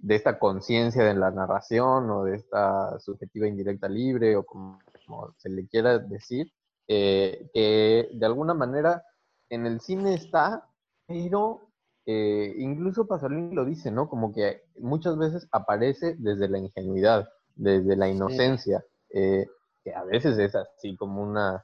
de 0.02 0.16
esta 0.16 0.40
conciencia 0.40 1.04
de 1.04 1.14
la 1.14 1.32
narración 1.32 2.10
o 2.10 2.24
de 2.24 2.36
esta 2.36 3.00
subjetiva 3.00 3.48
indirecta 3.48 3.88
libre 3.88 4.36
o 4.36 4.44
como, 4.44 4.80
como 5.06 5.34
se 5.38 5.50
le 5.50 5.68
quiera 5.68 6.00
decir, 6.00 6.52
eh, 6.88 7.50
que 7.54 8.10
de 8.12 8.26
alguna 8.26 8.54
manera 8.54 9.04
en 9.50 9.68
el 9.68 9.80
cine 9.80 10.16
está, 10.16 10.68
pero 11.06 11.68
eh, 12.06 12.54
incluso 12.58 13.06
Pasolini 13.06 13.54
lo 13.54 13.64
dice, 13.64 13.92
¿no? 13.92 14.10
Como 14.10 14.34
que 14.34 14.64
muchas 14.80 15.18
veces 15.18 15.48
aparece 15.52 16.16
desde 16.18 16.50
la 16.50 16.58
ingenuidad, 16.58 17.30
desde 17.56 17.96
la 17.96 18.10
inocencia, 18.10 18.84
eh, 19.12 19.46
que 19.84 19.94
a 19.94 20.04
veces 20.04 20.38
es 20.40 20.56
así 20.56 20.96
como 20.96 21.22
una, 21.22 21.64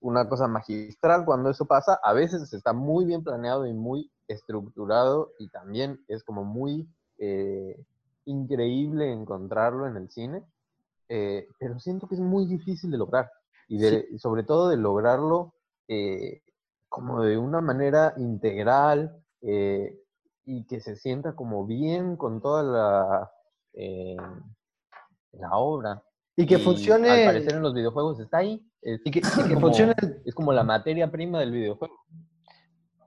una 0.00 0.28
cosa 0.28 0.48
magistral 0.48 1.24
cuando 1.24 1.50
eso 1.50 1.64
pasa, 1.64 1.98
a 2.02 2.12
veces 2.12 2.52
está 2.52 2.74
muy 2.74 3.06
bien 3.06 3.24
planeado 3.24 3.66
y 3.66 3.72
muy 3.72 4.10
estructurado 4.28 5.32
y 5.38 5.48
también 5.48 6.04
es 6.08 6.22
como 6.24 6.44
muy 6.44 6.88
eh, 7.24 7.76
increíble 8.24 9.12
encontrarlo 9.12 9.86
en 9.86 9.96
el 9.96 10.10
cine, 10.10 10.42
eh, 11.08 11.46
pero 11.60 11.78
siento 11.78 12.08
que 12.08 12.16
es 12.16 12.20
muy 12.20 12.46
difícil 12.46 12.90
de 12.90 12.98
lograr 12.98 13.30
y 13.68 13.78
de, 13.78 14.18
sobre 14.18 14.42
todo 14.42 14.68
de 14.68 14.76
lograrlo 14.76 15.54
eh, 15.88 16.42
como 16.88 17.22
de 17.22 17.38
una 17.38 17.60
manera 17.60 18.12
integral 18.16 19.16
y 19.40 20.64
que 20.66 20.80
se 20.80 20.96
sienta 20.96 21.34
como 21.36 21.64
bien 21.66 22.16
con 22.16 22.40
toda 22.42 22.62
la, 22.62 23.30
la 25.32 25.56
obra. 25.56 26.02
Y 26.36 26.46
que 26.46 26.56
Al 26.56 26.62
funcione. 26.62 27.08
parecer 27.26 27.54
en 27.54 27.62
los 27.62 27.74
videojuegos 27.74 28.18
está 28.20 28.38
ahí. 28.38 28.64
Es, 28.80 29.00
Y 29.04 29.10
que, 29.10 29.18
y 29.20 29.22
que 29.22 29.54
como- 29.54 29.60
funcione, 29.68 29.94
es 30.24 30.34
como 30.34 30.52
la 30.52 30.64
materia 30.64 31.10
prima 31.10 31.38
del 31.40 31.52
videojuego. 31.52 31.94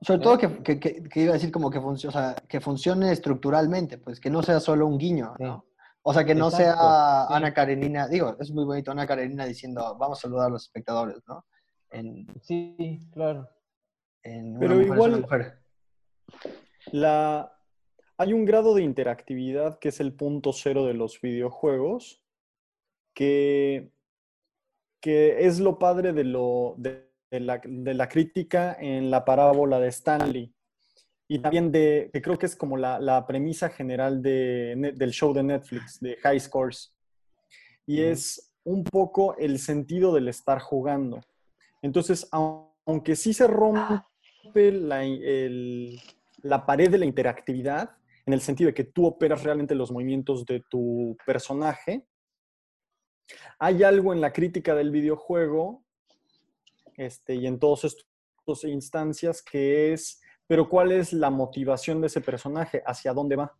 Sobre 0.01 0.19
todo 0.21 0.37
que, 0.37 0.63
que- 0.63 0.79
que- 0.79 1.03
que 1.03 1.19
iba 1.21 1.31
a 1.31 1.33
decir 1.33 1.51
como 1.51 1.69
que 1.69 1.79
funcione, 1.81 2.09
o 2.09 2.19
sea, 2.19 2.35
que 2.47 2.59
funcione 2.61 3.11
estructuralmente, 3.11 3.97
pues 3.97 4.19
que 4.19 4.29
no 4.29 4.41
sea 4.43 4.59
solo 4.59 4.87
un 4.87 4.97
guiño, 4.97 5.33
¿no? 5.39 5.65
O 6.03 6.13
sea, 6.13 6.23
que 6.23 6.35
no 6.35 6.51
sea 6.51 6.73
sí. 6.73 6.79
Ana 7.33 7.53
Karenina, 7.53 8.07
digo, 8.07 8.35
es 8.39 8.51
muy 8.51 8.63
bonito 8.65 8.91
Ana 8.91 9.07
Karenina 9.07 9.45
diciendo, 9.45 9.95
vamos 9.97 10.19
a 10.19 10.21
saludar 10.21 10.47
a 10.47 10.49
los 10.51 10.63
espectadores, 10.63 11.17
¿no? 11.27 11.45
En, 11.89 12.27
Sí, 12.41 12.99
claro. 13.11 13.49
en 14.23 14.51
una 14.57 14.59
Pero 14.59 14.71
mujer 14.75 14.83
es 14.85 14.89
una 14.89 14.95
igual- 14.95 15.21
mujer. 15.21 15.59
La... 16.91 17.51
Hay 18.17 18.31
un 18.33 18.45
grado 18.45 18.73
de 18.75 18.81
interactividad 18.83 19.77
que 19.79 19.89
es 19.89 19.99
el 19.99 20.13
punto 20.13 20.53
cero 20.53 20.85
de 20.85 20.93
los 20.93 21.19
videojuegos, 21.19 22.21
que, 23.13 23.91
que 25.01 25.45
es 25.45 25.59
lo 25.59 25.77
padre 25.79 26.13
de, 26.13 26.23
lo, 26.23 26.75
de, 26.77 27.04
de 27.31 27.39
la, 27.39 27.61
de 27.63 27.93
la 27.93 28.07
crítica 28.07 28.77
en 28.79 29.09
la 29.11 29.23
parábola 29.25 29.79
de 29.79 29.87
Stanley. 29.89 30.53
Y 31.27 31.39
también 31.39 31.71
de, 31.71 32.09
que 32.13 32.21
creo 32.21 32.37
que 32.37 32.45
es 32.45 32.55
como 32.55 32.77
la, 32.77 32.99
la 32.99 33.25
premisa 33.25 33.69
general 33.69 34.21
de, 34.21 34.93
del 34.95 35.11
show 35.11 35.33
de 35.33 35.43
Netflix, 35.43 35.99
de 35.99 36.17
High 36.17 36.39
Scores. 36.39 36.95
Y 37.87 38.01
es 38.01 38.53
un 38.63 38.83
poco 38.83 39.35
el 39.37 39.59
sentido 39.59 40.13
del 40.13 40.27
estar 40.27 40.59
jugando. 40.59 41.21
Entonces, 41.81 42.29
au- 42.31 42.73
aunque 42.85 43.15
sí 43.15 43.33
se 43.33 43.47
rompe 43.47 44.71
la, 44.71 45.03
el- 45.03 45.99
la 46.43 46.65
pared 46.65 46.91
de 46.91 46.99
la 46.99 47.05
interactividad, 47.05 47.97
en 48.27 48.33
el 48.33 48.41
sentido 48.41 48.69
de 48.69 48.73
que 48.73 48.83
tú 48.83 49.05
operas 49.05 49.43
realmente 49.43 49.75
los 49.75 49.91
movimientos 49.91 50.45
de 50.45 50.63
tu 50.69 51.15
personaje, 51.25 52.07
hay 53.59 53.83
algo 53.83 54.13
en 54.13 54.21
la 54.21 54.31
crítica 54.33 54.75
del 54.75 54.91
videojuego 54.91 55.84
este, 56.97 57.35
y 57.35 57.47
en 57.47 57.59
todas 57.59 57.83
estas 57.83 58.63
instancias 58.63 59.41
que 59.41 59.93
es, 59.93 60.21
pero 60.47 60.69
¿cuál 60.69 60.91
es 60.91 61.13
la 61.13 61.29
motivación 61.29 62.01
de 62.01 62.07
ese 62.07 62.21
personaje? 62.21 62.83
¿Hacia 62.85 63.13
dónde 63.13 63.35
va? 63.35 63.55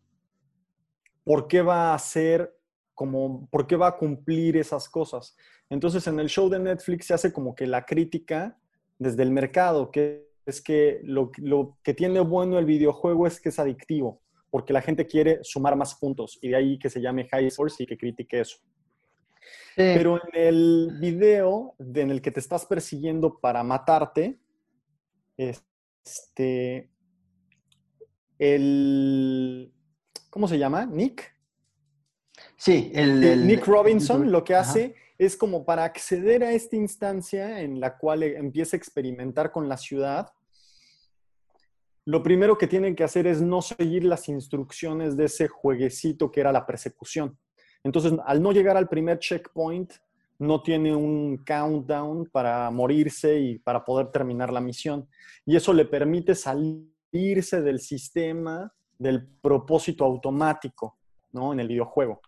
¿Por 1.23 1.47
qué 1.47 1.61
va 1.61 1.91
a 1.91 1.95
hacer 1.95 2.55
como, 2.93 3.47
por 3.49 3.65
qué 3.67 3.75
va 3.75 3.88
a 3.88 3.97
cumplir 3.97 4.57
esas 4.57 4.88
cosas? 4.88 5.36
Entonces 5.69 6.05
en 6.07 6.19
el 6.19 6.29
show 6.29 6.49
de 6.49 6.59
Netflix 6.59 7.07
se 7.07 7.13
hace 7.15 7.33
como 7.33 7.55
que 7.55 7.65
la 7.65 7.86
crítica 7.86 8.57
desde 8.99 9.23
el 9.23 9.31
mercado, 9.31 9.91
que 9.91 10.29
es 10.45 10.61
que 10.61 11.01
lo, 11.03 11.31
lo 11.38 11.77
que 11.83 11.93
tiene 11.93 12.19
bueno 12.19 12.59
el 12.59 12.65
videojuego 12.65 13.25
es 13.25 13.41
que 13.41 13.49
es 13.49 13.57
adictivo, 13.57 14.21
porque 14.51 14.73
la 14.73 14.81
gente 14.81 15.07
quiere 15.07 15.39
sumar 15.41 15.75
más 15.75 15.95
puntos 15.95 16.38
y 16.41 16.49
de 16.49 16.55
ahí 16.55 16.79
que 16.79 16.89
se 16.89 17.01
llame 17.01 17.27
High 17.27 17.49
Source 17.49 17.83
y 17.83 17.88
que 17.88 17.97
critique 17.97 18.39
eso. 18.39 18.57
Pero 19.75 20.15
en 20.17 20.39
el 20.39 20.97
video 20.99 21.75
de- 21.77 22.01
en 22.01 22.11
el 22.11 22.21
que 22.21 22.31
te 22.31 22.39
estás 22.39 22.65
persiguiendo 22.65 23.39
para 23.39 23.61
matarte, 23.63 24.39
este, 25.37 26.89
el, 28.39 29.73
¿cómo 30.29 30.47
se 30.47 30.57
llama? 30.57 30.85
Nick. 30.85 31.33
Sí, 32.57 32.91
el, 32.93 33.23
el- 33.23 33.47
Nick 33.47 33.65
Robinson 33.65 34.31
lo 34.31 34.43
que 34.43 34.55
Ajá. 34.55 34.69
hace 34.69 34.95
es 35.17 35.37
como 35.37 35.65
para 35.65 35.83
acceder 35.85 36.43
a 36.43 36.51
esta 36.51 36.75
instancia 36.75 37.61
en 37.61 37.79
la 37.79 37.97
cual 37.97 38.23
eh, 38.23 38.37
empieza 38.37 38.75
a 38.75 38.79
experimentar 38.79 39.51
con 39.51 39.69
la 39.69 39.77
ciudad, 39.77 40.27
lo 42.05 42.21
primero 42.21 42.57
que 42.57 42.67
tienen 42.67 42.95
que 42.95 43.03
hacer 43.03 43.25
es 43.25 43.41
no 43.41 43.61
seguir 43.61 44.03
las 44.03 44.27
instrucciones 44.29 45.17
de 45.17 45.25
ese 45.25 45.47
jueguecito 45.47 46.29
que 46.31 46.41
era 46.41 46.51
la 46.51 46.65
persecución. 46.65 47.37
Entonces, 47.86 48.13
al 48.25 48.41
no 48.41 48.51
llegar 48.51 48.75
al 48.75 48.89
primer 48.89 49.19
checkpoint, 49.19 49.93
no 50.39 50.61
tiene 50.61 50.93
un 50.93 51.38
countdown 51.45 52.25
para 52.25 52.69
morirse 52.71 53.39
y 53.39 53.59
para 53.59 53.86
poder 53.86 54.07
terminar 54.07 54.51
la 54.51 54.59
misión. 54.59 55.07
Y 55.45 55.55
eso 55.55 55.71
le 55.71 55.86
permite 55.86 56.33
salirse 56.33 57.61
del 57.61 57.79
sistema 57.79 58.73
del 58.97 59.25
propósito 59.25 60.03
automático, 60.03 60.97
¿no? 61.31 61.53
En 61.53 61.59
el 61.59 61.67
videojuego. 61.67 62.21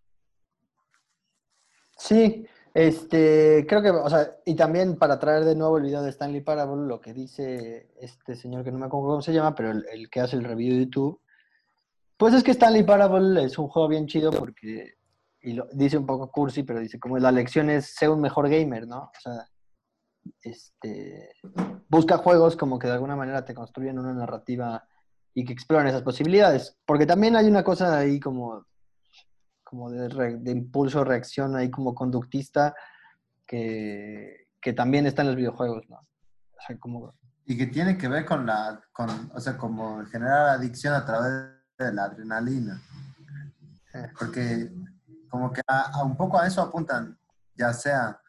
Sí, 1.97 2.45
este, 2.75 3.65
creo 3.67 3.81
que, 3.81 3.89
o 3.89 4.09
sea, 4.11 4.35
y 4.45 4.55
también 4.55 4.97
para 4.97 5.17
traer 5.17 5.43
de 5.43 5.55
nuevo 5.55 5.77
el 5.77 5.85
video 5.85 6.03
de 6.03 6.11
Stanley 6.11 6.41
Parable, 6.41 6.87
lo 6.87 7.01
que 7.01 7.13
dice 7.13 7.89
este 7.99 8.35
señor 8.35 8.63
que 8.63 8.71
no 8.71 8.77
me 8.77 8.85
acuerdo 8.85 9.07
cómo 9.07 9.21
se 9.23 9.33
llama, 9.33 9.55
pero 9.55 9.71
el, 9.71 10.09
que 10.11 10.19
hace 10.19 10.35
el 10.35 10.43
review 10.43 10.75
de 10.75 10.85
YouTube, 10.85 11.19
pues 12.15 12.35
es 12.35 12.43
que 12.43 12.51
Stanley 12.51 12.83
Parable 12.83 13.43
es 13.43 13.57
un 13.57 13.67
juego 13.67 13.87
bien 13.87 14.05
chido 14.05 14.31
porque, 14.31 14.96
y 15.47 15.53
lo, 15.53 15.67
dice 15.71 15.97
un 15.97 16.05
poco 16.05 16.29
cursi, 16.31 16.63
pero 16.63 16.79
dice 16.79 16.99
como 16.99 17.17
la 17.17 17.31
lección 17.31 17.69
es 17.69 17.95
ser 17.95 18.09
un 18.09 18.21
mejor 18.21 18.49
gamer, 18.49 18.85
¿no? 18.87 19.03
O 19.03 19.19
sea, 19.21 19.47
este, 20.41 21.31
busca 21.87 22.17
juegos 22.17 22.55
como 22.57 22.77
que 22.77 22.87
de 22.87 22.93
alguna 22.93 23.15
manera 23.15 23.45
te 23.45 23.53
construyen 23.53 23.97
una 23.99 24.13
narrativa 24.13 24.85
y 25.33 25.45
que 25.45 25.53
exploran 25.53 25.87
esas 25.87 26.01
posibilidades, 26.01 26.77
porque 26.85 27.05
también 27.05 27.35
hay 27.35 27.47
una 27.47 27.63
cosa 27.63 27.97
ahí 27.97 28.19
como 28.19 28.65
como 29.63 29.89
de, 29.91 30.07
re- 30.07 30.37
de 30.37 30.51
impulso, 30.51 31.03
reacción 31.03 31.55
ahí 31.55 31.69
como 31.69 31.93
conductista 31.93 32.73
que, 33.45 34.47
que 34.61 34.71
también 34.73 35.05
está 35.05 35.23
en 35.23 35.27
los 35.27 35.35
videojuegos, 35.35 35.83
¿no? 35.89 35.97
O 35.97 36.61
sea, 36.65 36.77
como... 36.77 37.13
Y 37.45 37.57
que 37.57 37.67
tiene 37.67 37.97
que 37.97 38.07
ver 38.07 38.25
con 38.25 38.45
la, 38.45 38.81
con, 38.93 39.09
o 39.33 39.39
sea, 39.41 39.57
como 39.57 40.05
generar 40.05 40.49
adicción 40.49 40.93
a 40.93 41.05
través 41.05 41.51
de 41.77 41.93
la 41.93 42.05
adrenalina. 42.05 42.81
eh, 43.93 44.07
Porque 44.17 44.71
como 45.29 45.51
que 45.51 45.61
a, 45.67 45.91
a 45.99 46.03
un 46.03 46.15
poco 46.17 46.39
a 46.39 46.47
eso 46.47 46.61
apuntan, 46.61 47.17
ya 47.55 47.73
sea, 47.73 48.21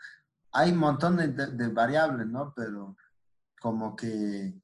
hay 0.53 0.73
un 0.73 0.79
montón 0.79 1.17
de, 1.17 1.29
de- 1.29 1.69
variables, 1.69 2.27
¿no? 2.27 2.53
Pero 2.55 2.97
como 3.61 3.95
que, 3.95 4.55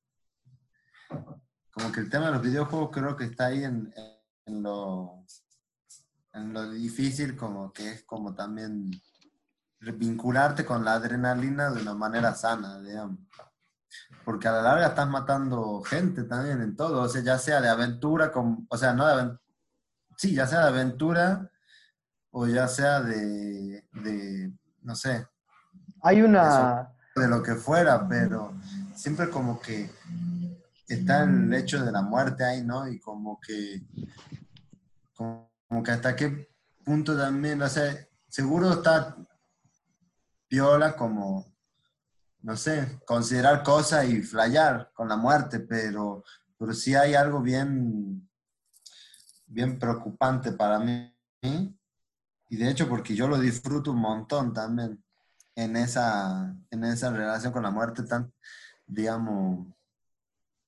como 1.72 1.93
que 1.93 2.01
el 2.01 2.11
tema 2.11 2.26
de 2.26 2.32
los 2.32 2.43
videojuegos 2.43 2.91
creo 2.93 3.16
que 3.16 3.24
está 3.24 3.47
ahí 3.47 3.64
en, 3.64 3.93
en 4.47 4.62
lo, 4.62 5.24
en 6.32 6.53
lo 6.53 6.70
difícil, 6.70 7.37
como 7.37 7.72
que 7.72 7.91
es 7.93 8.05
como 8.05 8.35
también 8.35 8.91
vincularte 9.80 10.64
con 10.64 10.85
la 10.85 10.95
adrenalina 10.95 11.70
de 11.70 11.82
una 11.82 11.95
manera 11.95 12.35
sana, 12.35 12.80
digamos. 12.80 13.18
Porque 14.24 14.49
a 14.49 14.53
la 14.53 14.62
larga 14.62 14.87
estás 14.89 15.09
matando 15.09 15.82
gente 15.82 16.24
también 16.24 16.61
en 16.62 16.74
todo, 16.74 17.03
o 17.03 17.09
sea, 17.09 17.22
ya 17.22 17.39
sea 17.39 17.61
de 17.61 17.68
aventura, 17.68 18.32
con, 18.32 18.66
o 18.70 18.76
sea, 18.78 18.95
no 18.95 19.07
de 19.07 19.12
aventura, 19.12 19.41
sí, 20.16 20.35
ya 20.35 20.47
sea 20.47 20.61
de 20.61 20.68
aventura 20.68 21.51
o 22.37 22.49
ya 22.49 22.66
sea 22.66 23.01
de, 23.01 23.87
de, 23.93 24.53
no 24.82 24.97
sé, 24.97 25.24
Hay 26.03 26.20
una... 26.20 26.91
de 27.14 27.28
lo 27.28 27.41
que 27.45 27.55
fuera, 27.55 28.09
pero 28.09 28.53
siempre 28.93 29.30
como 29.30 29.61
que 29.61 29.89
está 30.89 31.22
el 31.22 31.55
hecho 31.55 31.85
de 31.85 31.93
la 31.93 32.03
muerte 32.03 32.45
ahí, 32.45 32.64
¿no? 32.64 32.89
Y 32.89 32.99
como 32.99 33.41
que, 33.41 33.87
como, 35.14 35.49
como 35.68 35.82
que 35.85 35.93
hasta 35.93 36.16
qué 36.16 36.49
punto 36.85 37.16
también, 37.16 37.62
o 37.62 37.68
sea, 37.68 37.97
seguro 38.28 38.72
está 38.72 39.16
piola 40.49 40.97
como, 40.97 41.55
no 42.43 42.57
sé, 42.57 43.01
considerar 43.07 43.62
cosas 43.62 44.07
y 44.07 44.22
flayar 44.22 44.91
con 44.93 45.09
la 45.09 45.16
muerte, 45.16 45.61
pero, 45.61 46.24
pero 46.59 46.74
sí 46.74 46.97
hay 46.97 47.14
algo 47.14 47.41
bien, 47.41 48.28
bien 49.47 49.78
preocupante 49.78 50.51
para 50.51 50.80
mí. 50.80 51.14
Y 52.49 52.57
de 52.57 52.70
hecho, 52.70 52.88
porque 52.88 53.14
yo 53.14 53.26
lo 53.28 53.38
disfruto 53.38 53.92
un 53.92 54.01
montón 54.01 54.53
también 54.53 55.03
en 55.57 55.76
esa, 55.76 56.55
en 56.70 56.84
esa 56.84 57.11
relación 57.12 57.53
con 57.53 57.62
la 57.62 57.70
muerte 57.70 58.03
tan, 58.05 58.32
digamos, 58.86 59.66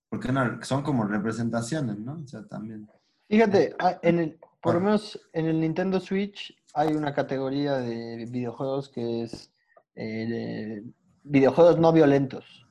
porque 0.08 0.32
son 0.62 0.82
como 0.82 1.04
representaciones, 1.04 1.98
¿no? 1.98 2.20
O 2.24 2.26
sea, 2.26 2.44
también. 2.46 2.88
Fíjate, 3.28 3.74
ah, 3.78 3.98
en 4.02 4.18
el, 4.20 4.38
por 4.62 4.74
lo 4.74 4.80
Ah. 4.80 4.84
menos 4.84 5.20
en 5.32 5.46
el 5.46 5.60
Nintendo 5.60 6.00
Switch 6.00 6.56
hay 6.74 6.94
una 6.94 7.12
categoría 7.14 7.74
de 7.78 8.26
videojuegos 8.30 8.88
que 8.88 9.22
es 9.22 9.52
eh, 9.94 10.26
de 10.26 10.84
videojuegos 11.24 11.78
no 11.78 11.92
violentos. 11.92 12.66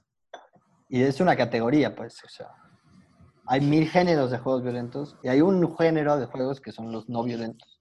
Y 0.88 1.02
es 1.02 1.20
una 1.20 1.36
categoría, 1.36 1.96
pues, 1.96 2.24
o 2.24 2.30
sea, 2.30 2.48
hay 3.48 3.62
mil 3.62 3.90
géneros 3.90 4.32
de 4.32 4.38
juegos 4.38 4.62
violentos 4.64 5.18
y 5.24 5.28
hay 5.30 5.42
un 5.42 5.76
género 5.76 6.18
de 6.18 6.28
juegos 6.28 6.62
que 6.62 6.72
son 6.72 6.92
los 6.92 7.10
no 7.10 7.24
violentos. 7.24 7.75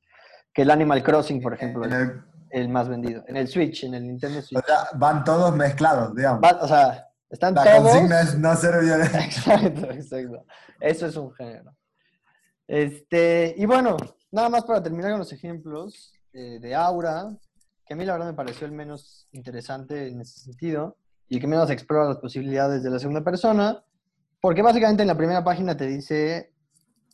Que 0.54 0.62
el 0.62 0.70
Animal 0.70 1.02
Crossing, 1.02 1.42
por 1.42 1.52
ejemplo, 1.52 1.84
el- 1.84 2.22
el 2.50 2.68
más 2.68 2.88
vendido. 2.88 3.24
En 3.26 3.36
el 3.36 3.48
Switch, 3.48 3.82
en 3.84 3.94
el 3.94 4.06
Nintendo 4.06 4.38
o 4.38 4.42
Switch. 4.42 4.64
sea, 4.64 4.86
van 4.94 5.24
todos 5.24 5.54
mezclados, 5.56 6.14
digamos. 6.14 6.40
Va- 6.42 6.58
o 6.62 6.68
sea, 6.68 7.08
están 7.28 7.54
la 7.54 7.64
todos... 7.64 7.90
consigna 7.90 8.20
es 8.20 8.38
no 8.38 8.54
ser 8.56 8.80
violento. 8.84 9.18
Exacto, 9.18 9.90
exacto. 9.90 10.44
Eso 10.80 11.06
es 11.06 11.16
un 11.16 11.32
género. 11.34 11.74
Este, 12.66 13.54
y 13.56 13.66
bueno, 13.66 13.96
nada 14.30 14.48
más 14.48 14.64
para 14.64 14.82
terminar 14.82 15.10
con 15.10 15.18
los 15.18 15.32
ejemplos 15.32 16.12
eh, 16.32 16.58
de 16.60 16.74
Aura, 16.74 17.28
que 17.86 17.94
a 17.94 17.96
mí 17.96 18.04
la 18.04 18.12
verdad 18.14 18.28
me 18.28 18.34
pareció 18.34 18.66
el 18.66 18.72
menos 18.72 19.28
interesante 19.32 20.08
en 20.08 20.20
ese 20.20 20.40
sentido 20.40 20.96
y 21.28 21.40
que 21.40 21.46
menos 21.46 21.68
explora 21.70 22.04
las 22.08 22.18
posibilidades 22.18 22.82
de 22.82 22.90
la 22.90 22.98
segunda 22.98 23.22
persona, 23.22 23.82
porque 24.40 24.62
básicamente 24.62 25.02
en 25.02 25.08
la 25.08 25.16
primera 25.16 25.42
página 25.44 25.76
te 25.76 25.86
dice, 25.86 26.52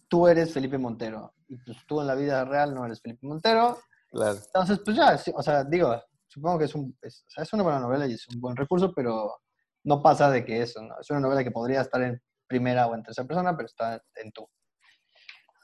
tú 0.09 0.28
eres 0.28 0.53
Felipe 0.53 0.78
Montero, 0.78 1.32
y 1.51 1.57
pues 1.59 1.77
tú 1.87 2.01
en 2.01 2.07
la 2.07 2.15
vida 2.15 2.45
real 2.45 2.75
no 2.75 2.87
eres 2.87 3.03
Felipe 3.03 3.27
Montero, 3.27 3.79
Claro. 4.11 4.39
entonces 4.47 4.81
pues 4.85 4.97
ya, 4.97 5.19
o 5.35 5.43
sea, 5.43 5.65
digo, 5.65 6.01
supongo 6.27 6.59
que 6.61 6.65
es, 6.65 6.75
un, 6.75 6.97
es, 7.03 7.25
o 7.29 7.31
sea, 7.31 7.45
es 7.45 7.53
una 7.53 7.63
buena 7.65 7.81
novela 7.81 8.07
y 8.07 8.15
es 8.15 8.27
un 8.29 8.41
buen 8.41 8.57
recurso, 8.57 8.93
pero 8.95 9.41
no 9.85 10.03
pasa 10.03 10.31
de 10.31 10.45
que 10.45 10.63
eso, 10.63 10.81
¿no? 10.83 10.99
Es 11.01 11.11
una 11.11 11.21
novela 11.21 11.45
que 11.45 11.51
podría 11.51 11.81
estar 11.83 12.01
en 12.03 12.21
primera 12.47 12.87
o 12.87 12.95
en 12.95 13.03
tercera 13.03 13.27
persona, 13.27 13.57
pero 13.57 13.67
está 13.67 14.03
en 14.17 14.33
tú. 14.33 14.49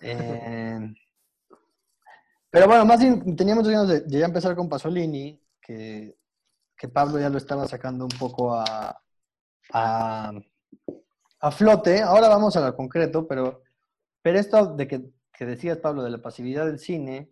Eh, 0.01 0.79
pero 2.51 2.67
bueno, 2.67 2.85
más 2.85 3.01
bien 3.01 3.37
tenía 3.37 3.55
muchas 3.55 3.73
ganas 3.73 3.89
de, 3.89 4.01
de 4.03 4.19
ya 4.19 4.27
empezar 4.27 4.55
con 4.57 4.69
Pasolini, 4.69 5.41
que, 5.61 6.17
que 6.77 6.89
Pablo 6.89 7.19
ya 7.19 7.29
lo 7.29 7.39
estaba 7.39 7.67
sacando 7.67 8.05
un 8.05 8.19
poco 8.19 8.55
a, 8.55 9.03
a, 9.73 10.33
a 11.41 11.51
flote. 11.51 12.03
Ahora 12.03 12.29
vamos 12.29 12.57
a 12.57 12.61
lo 12.61 12.77
concreto, 12.77 13.27
pero, 13.27 13.63
pero 14.23 14.39
esto 14.39 14.75
de 14.77 14.87
que, 14.89 15.11
que 15.37 15.47
decías, 15.47 15.79
Pablo, 15.79 16.03
de 16.03 16.11
la 16.11 16.23
pasividad 16.23 16.67
del 16.67 16.79
cine, 16.79 17.29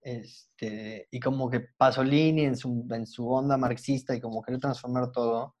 este, 0.00 1.08
y 1.10 1.20
como 1.20 1.50
que 1.50 1.60
Pasolini 1.76 2.44
en 2.44 2.56
su, 2.56 2.86
en 2.90 3.06
su 3.06 3.28
onda 3.28 3.56
marxista 3.56 4.14
y 4.14 4.20
como 4.20 4.42
querer 4.42 4.60
transformar 4.60 5.10
todo. 5.12 5.56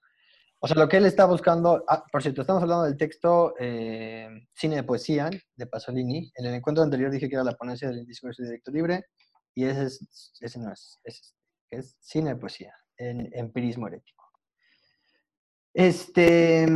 O 0.60 0.66
sea, 0.66 0.76
lo 0.76 0.88
que 0.88 0.96
él 0.96 1.06
está 1.06 1.24
buscando, 1.24 1.84
ah, 1.88 2.04
por 2.10 2.22
cierto, 2.22 2.40
estamos 2.40 2.62
hablando 2.62 2.84
del 2.84 2.96
texto 2.96 3.54
eh, 3.58 4.28
Cine 4.54 4.76
de 4.76 4.82
Poesía 4.82 5.30
de 5.56 5.66
Pasolini. 5.66 6.30
En 6.34 6.46
el 6.46 6.54
encuentro 6.54 6.82
anterior 6.82 7.10
dije 7.10 7.28
que 7.28 7.34
era 7.36 7.44
la 7.44 7.56
ponencia 7.56 7.88
del 7.88 8.04
discurso 8.06 8.42
directo 8.42 8.70
libre 8.70 9.04
y 9.54 9.64
ese, 9.64 9.84
es, 9.84 10.32
ese 10.40 10.58
no 10.58 10.72
es, 10.72 10.98
es, 11.04 11.34
es 11.70 11.96
Cine 12.00 12.30
de 12.30 12.36
Poesía, 12.36 12.74
en 12.96 13.30
empirismo 13.32 13.86
herético. 13.86 14.24
Este, 15.74 16.66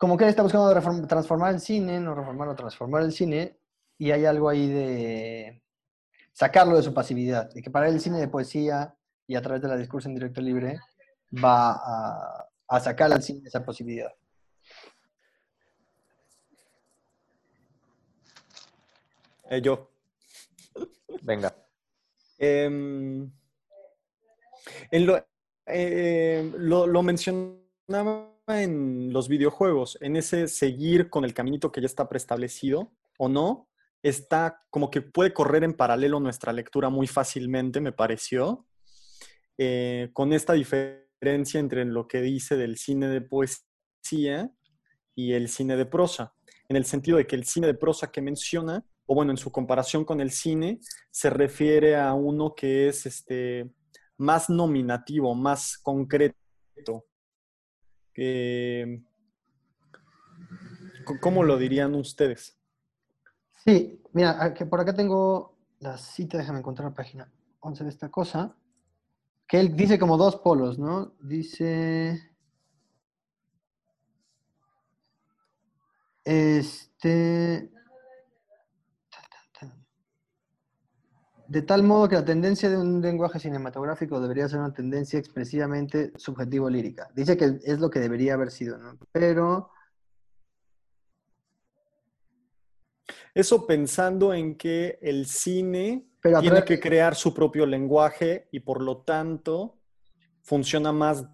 como 0.00 0.16
que 0.16 0.24
él 0.24 0.30
está 0.30 0.42
buscando 0.42 0.72
reform- 0.74 1.06
transformar 1.06 1.52
el 1.52 1.60
cine, 1.60 2.00
no 2.00 2.14
reformar 2.14 2.48
o 2.48 2.54
transformar 2.54 3.02
el 3.02 3.12
cine, 3.12 3.60
y 3.98 4.12
hay 4.12 4.24
algo 4.24 4.48
ahí 4.48 4.66
de 4.66 5.62
sacarlo 6.32 6.74
de 6.76 6.82
su 6.82 6.94
pasividad, 6.94 7.52
de 7.52 7.60
que 7.60 7.70
para 7.70 7.86
él 7.86 7.96
el 7.96 8.00
cine 8.00 8.18
de 8.18 8.26
poesía 8.26 8.96
y 9.26 9.36
a 9.36 9.42
través 9.42 9.60
de 9.60 9.68
la 9.68 9.76
discurso 9.76 10.08
en 10.08 10.14
directo 10.14 10.40
libre 10.40 10.80
va 11.44 11.72
a, 11.72 12.48
a 12.66 12.80
sacar 12.80 13.12
al 13.12 13.22
cine 13.22 13.42
esa 13.46 13.62
posibilidad. 13.62 14.10
Eh, 19.50 19.60
yo. 19.60 19.90
Venga. 21.20 21.54
Em, 22.38 23.30
en 24.90 25.06
lo, 25.06 25.22
eh, 25.66 26.50
lo, 26.56 26.86
lo 26.86 27.02
mencionaba 27.02 28.30
en 28.50 29.12
los 29.12 29.28
videojuegos, 29.28 29.98
en 30.00 30.16
ese 30.16 30.48
seguir 30.48 31.10
con 31.10 31.24
el 31.24 31.34
caminito 31.34 31.70
que 31.70 31.80
ya 31.80 31.86
está 31.86 32.08
preestablecido 32.08 32.92
o 33.18 33.28
no, 33.28 33.68
está 34.02 34.62
como 34.70 34.90
que 34.90 35.02
puede 35.02 35.32
correr 35.32 35.64
en 35.64 35.74
paralelo 35.74 36.20
nuestra 36.20 36.52
lectura 36.52 36.88
muy 36.88 37.06
fácilmente, 37.06 37.80
me 37.80 37.92
pareció, 37.92 38.66
eh, 39.58 40.10
con 40.12 40.32
esta 40.32 40.54
diferencia 40.54 41.60
entre 41.60 41.84
lo 41.84 42.08
que 42.08 42.22
dice 42.22 42.56
del 42.56 42.78
cine 42.78 43.08
de 43.08 43.20
poesía 43.20 44.50
y 45.14 45.32
el 45.32 45.48
cine 45.48 45.76
de 45.76 45.86
prosa. 45.86 46.34
en 46.68 46.76
el 46.76 46.84
sentido 46.84 47.16
de 47.18 47.26
que 47.26 47.34
el 47.34 47.44
cine 47.44 47.66
de 47.66 47.74
prosa 47.74 48.12
que 48.12 48.22
menciona, 48.22 48.84
o 49.04 49.14
bueno, 49.16 49.32
en 49.32 49.36
su 49.36 49.50
comparación 49.50 50.04
con 50.04 50.20
el 50.20 50.30
cine, 50.30 50.78
se 51.10 51.28
refiere 51.28 51.96
a 51.96 52.14
uno 52.14 52.54
que 52.54 52.86
es 52.86 53.06
este, 53.06 53.68
más 54.16 54.48
nominativo, 54.48 55.34
más 55.34 55.76
concreto. 55.78 57.09
¿Cómo 61.20 61.42
lo 61.42 61.56
dirían 61.56 61.94
ustedes? 61.94 62.56
Sí, 63.64 64.02
mira, 64.12 64.54
que 64.54 64.66
por 64.66 64.80
acá 64.80 64.94
tengo 64.94 65.56
la 65.80 65.98
cita, 65.98 66.38
déjame 66.38 66.60
encontrar 66.60 66.90
la 66.90 66.94
página 66.94 67.30
11 67.60 67.84
de 67.84 67.90
esta 67.90 68.10
cosa, 68.10 68.54
que 69.46 69.60
él 69.60 69.76
dice 69.76 69.98
como 69.98 70.16
dos 70.16 70.36
polos, 70.36 70.78
¿no? 70.78 71.14
Dice... 71.20 72.30
Este... 76.24 77.70
De 81.50 81.62
tal 81.62 81.82
modo 81.82 82.08
que 82.08 82.14
la 82.14 82.24
tendencia 82.24 82.70
de 82.70 82.76
un 82.76 83.02
lenguaje 83.02 83.40
cinematográfico 83.40 84.20
debería 84.20 84.48
ser 84.48 84.60
una 84.60 84.72
tendencia 84.72 85.18
expresivamente 85.18 86.12
subjetivo-lírica. 86.16 87.08
Dice 87.12 87.36
que 87.36 87.58
es 87.64 87.80
lo 87.80 87.90
que 87.90 87.98
debería 87.98 88.34
haber 88.34 88.52
sido, 88.52 88.78
¿no? 88.78 88.96
Pero 89.10 89.72
Eso 93.34 93.66
pensando 93.66 94.32
en 94.32 94.56
que 94.56 95.00
el 95.02 95.26
cine 95.26 96.06
tiene 96.40 96.64
que 96.64 96.78
crear 96.78 97.16
su 97.16 97.34
propio 97.34 97.66
lenguaje 97.66 98.48
y 98.52 98.60
por 98.60 98.80
lo 98.80 98.98
tanto 98.98 99.76
funciona 100.42 100.92
más 100.92 101.26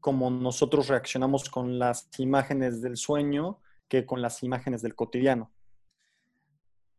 como 0.00 0.30
nosotros 0.30 0.88
reaccionamos 0.88 1.48
con 1.48 1.78
las 1.78 2.10
imágenes 2.18 2.82
del 2.82 2.98
sueño 2.98 3.60
que 3.88 4.04
con 4.04 4.20
las 4.20 4.42
imágenes 4.42 4.82
del 4.82 4.94
cotidiano. 4.94 5.50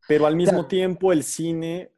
Pero 0.08 0.26
al 0.26 0.36
mismo 0.36 0.66
tiempo 0.68 1.12
el 1.12 1.24
cine 1.24 1.97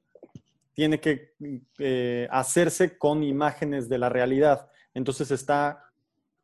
tiene 0.79 1.01
que 1.01 1.33
eh, 1.77 2.25
hacerse 2.31 2.97
con 2.97 3.21
imágenes 3.21 3.89
de 3.89 3.97
la 3.97 4.07
realidad. 4.07 4.69
Entonces 4.93 5.29
está 5.29 5.83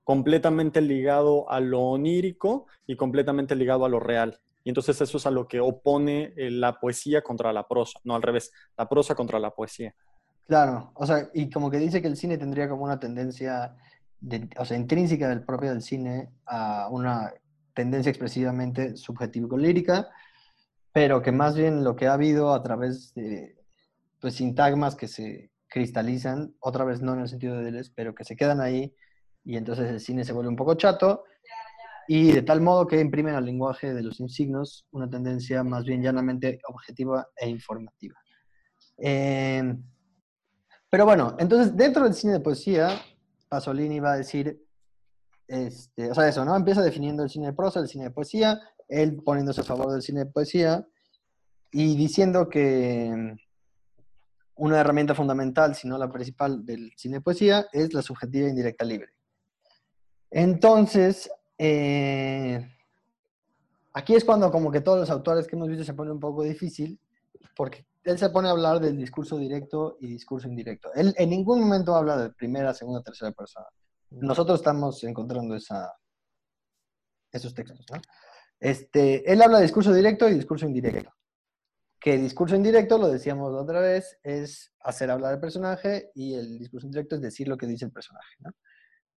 completamente 0.03 0.81
ligado 0.81 1.49
a 1.49 1.61
lo 1.61 1.79
onírico 1.79 2.67
y 2.85 2.97
completamente 2.97 3.55
ligado 3.55 3.85
a 3.85 3.89
lo 3.89 4.01
real. 4.01 4.37
Y 4.65 4.71
entonces 4.71 4.99
eso 4.99 5.19
es 5.19 5.25
a 5.25 5.31
lo 5.31 5.47
que 5.47 5.61
opone 5.61 6.33
eh, 6.35 6.51
la 6.51 6.81
poesía 6.81 7.21
contra 7.21 7.53
la 7.53 7.65
prosa, 7.65 7.97
no 8.03 8.13
al 8.13 8.23
revés, 8.23 8.51
la 8.77 8.89
prosa 8.89 9.15
contra 9.15 9.39
la 9.39 9.51
poesía. 9.51 9.95
Claro, 10.49 10.91
o 10.95 11.05
sea, 11.05 11.29
y 11.33 11.49
como 11.49 11.71
que 11.71 11.77
dice 11.77 12.01
que 12.01 12.09
el 12.09 12.17
cine 12.17 12.37
tendría 12.37 12.67
como 12.67 12.83
una 12.83 12.99
tendencia, 12.99 13.77
o 14.57 14.65
sea, 14.65 14.75
intrínseca 14.75 15.29
del 15.29 15.45
propio 15.45 15.69
del 15.69 15.81
cine 15.81 16.27
a 16.45 16.89
una 16.91 17.33
tendencia 17.73 18.09
expresivamente 18.09 18.97
subjetivo-lírica, 18.97 20.09
pero 20.91 21.21
que 21.21 21.31
más 21.31 21.55
bien 21.55 21.85
lo 21.85 21.95
que 21.95 22.07
ha 22.07 22.15
habido 22.15 22.53
a 22.53 22.61
través 22.61 23.13
de 23.13 23.55
pues, 24.25 24.37
sintagmas 24.37 24.95
que 24.95 25.07
se 25.07 25.51
cristalizan, 25.67 26.55
otra 26.59 26.83
vez 26.83 26.99
no 26.99 27.13
en 27.13 27.19
el 27.19 27.27
sentido 27.27 27.57
de 27.59 27.69
él, 27.69 27.91
pero 27.93 28.15
que 28.15 28.23
se 28.23 28.35
quedan 28.35 28.59
ahí, 28.59 28.91
y 29.43 29.55
entonces 29.55 29.87
el 29.87 29.99
cine 29.99 30.23
se 30.23 30.33
vuelve 30.33 30.49
un 30.49 30.55
poco 30.55 30.73
chato, 30.73 31.25
y 32.07 32.31
de 32.31 32.41
tal 32.41 32.59
modo 32.59 32.87
que 32.87 32.99
imprimen 32.99 33.35
al 33.35 33.45
lenguaje 33.45 33.93
de 33.93 34.01
los 34.01 34.19
insignos 34.19 34.87
una 34.89 35.07
tendencia 35.07 35.63
más 35.63 35.85
bien 35.85 36.01
llanamente 36.01 36.59
objetiva 36.67 37.27
e 37.37 37.47
informativa. 37.47 38.15
Em, 38.97 39.83
pero 40.89 41.05
bueno, 41.05 41.35
entonces 41.37 41.77
dentro 41.77 42.05
del 42.05 42.15
cine 42.15 42.33
de 42.33 42.39
poesía, 42.39 42.99
Pasolini 43.47 43.99
va 43.99 44.13
a 44.13 44.17
decir, 44.17 44.59
este, 45.47 46.09
o 46.09 46.15
sea, 46.15 46.27
eso, 46.27 46.43
¿no? 46.43 46.55
Empieza 46.55 46.81
definiendo 46.81 47.21
el 47.21 47.29
cine 47.29 47.45
de 47.45 47.53
prosa, 47.53 47.79
el 47.79 47.87
cine 47.87 48.05
de 48.05 48.09
poesía, 48.11 48.59
él 48.87 49.17
poniéndose 49.23 49.61
a 49.61 49.65
favor 49.65 49.91
del 49.91 50.01
cine 50.01 50.21
de 50.21 50.31
poesía 50.31 50.83
y 51.71 51.95
diciendo 51.95 52.49
que 52.49 53.35
una 54.55 54.79
herramienta 54.79 55.13
fundamental, 55.13 55.75
si 55.75 55.87
no 55.87 55.97
la 55.97 56.11
principal 56.11 56.65
del 56.65 56.91
cine 56.95 57.21
poesía, 57.21 57.67
es 57.71 57.93
la 57.93 58.01
subjetiva 58.01 58.49
indirecta 58.49 58.85
libre. 58.85 59.09
Entonces, 60.31 61.29
eh, 61.57 62.65
aquí 63.93 64.15
es 64.15 64.23
cuando 64.23 64.51
como 64.51 64.71
que 64.71 64.81
todos 64.81 64.99
los 64.99 65.09
autores 65.09 65.47
que 65.47 65.55
hemos 65.55 65.67
visto 65.67 65.83
se 65.83 65.93
pone 65.93 66.11
un 66.11 66.19
poco 66.19 66.43
difícil, 66.43 66.99
porque 67.55 67.85
él 68.03 68.17
se 68.17 68.29
pone 68.29 68.47
a 68.47 68.51
hablar 68.51 68.79
del 68.79 68.97
discurso 68.97 69.37
directo 69.37 69.97
y 69.99 70.07
discurso 70.07 70.47
indirecto. 70.47 70.93
Él 70.93 71.13
en 71.17 71.29
ningún 71.29 71.59
momento 71.61 71.95
habla 71.95 72.17
de 72.17 72.29
primera, 72.29 72.73
segunda, 72.73 73.01
tercera 73.01 73.31
persona. 73.31 73.67
Nosotros 74.11 74.59
estamos 74.59 75.03
encontrando 75.03 75.55
esa, 75.55 75.91
esos 77.31 77.53
textos. 77.53 77.85
Este, 78.59 79.31
él 79.31 79.41
habla 79.41 79.57
de 79.57 79.63
discurso 79.63 79.93
directo 79.93 80.29
y 80.29 80.35
discurso 80.35 80.65
indirecto. 80.65 81.11
Que 82.05 82.19
discurso 82.19 82.55
indirecto, 82.55 82.99
lo 82.99 83.07
decíamos 83.07 83.51
otra 83.55 83.79
vez, 83.79 84.19
es 84.21 84.71
hacer 84.81 85.09
hablar 85.09 85.33
al 85.33 85.39
personaje 85.39 86.11
y 86.13 86.35
el 86.35 86.59
discurso 86.59 86.85
indirecto 86.85 87.15
es 87.15 87.21
decir 87.21 87.47
lo 87.47 87.57
que 87.57 87.65
dice 87.65 87.85
el 87.85 87.91
personaje, 87.91 88.35
¿no? 88.41 88.51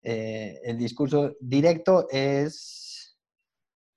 Eh, 0.01 0.59
el 0.64 0.78
discurso 0.78 1.36
directo 1.39 2.09
es... 2.09 3.14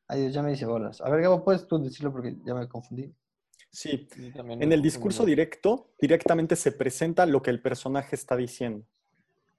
Ay, 0.10 0.24
Dios, 0.24 0.34
ya 0.34 0.44
me 0.44 0.50
dice 0.50 0.66
bolas. 0.66 1.00
A 1.00 1.10
ver, 1.10 1.22
Gabo, 1.22 1.42
¿puedes 1.42 1.66
tú 1.68 1.82
decirlo 1.82 2.12
porque 2.12 2.36
ya 2.46 2.54
me 2.54 2.68
confundí? 2.68 3.16
Sí, 3.70 4.10
en 4.36 4.74
el 4.74 4.82
discurso 4.82 5.24
directo, 5.24 5.94
directamente 5.98 6.58
se 6.58 6.74
presenta 6.74 7.26
lo 7.26 7.42
que 7.42 7.52
el 7.52 7.62
personaje 7.62 8.18
está 8.18 8.36
diciendo. 8.36 8.86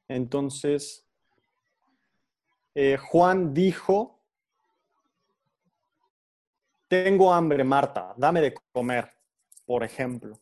Entonces, 0.09 1.07
eh, 2.74 2.99
Juan 2.99 3.55
dijo, 3.55 4.20
tengo 6.87 7.33
hambre, 7.33 7.64
Marta, 7.64 8.12
dame 8.18 8.43
de 8.43 8.55
comer, 8.70 9.12
por 9.65 9.85
ejemplo. 9.85 10.41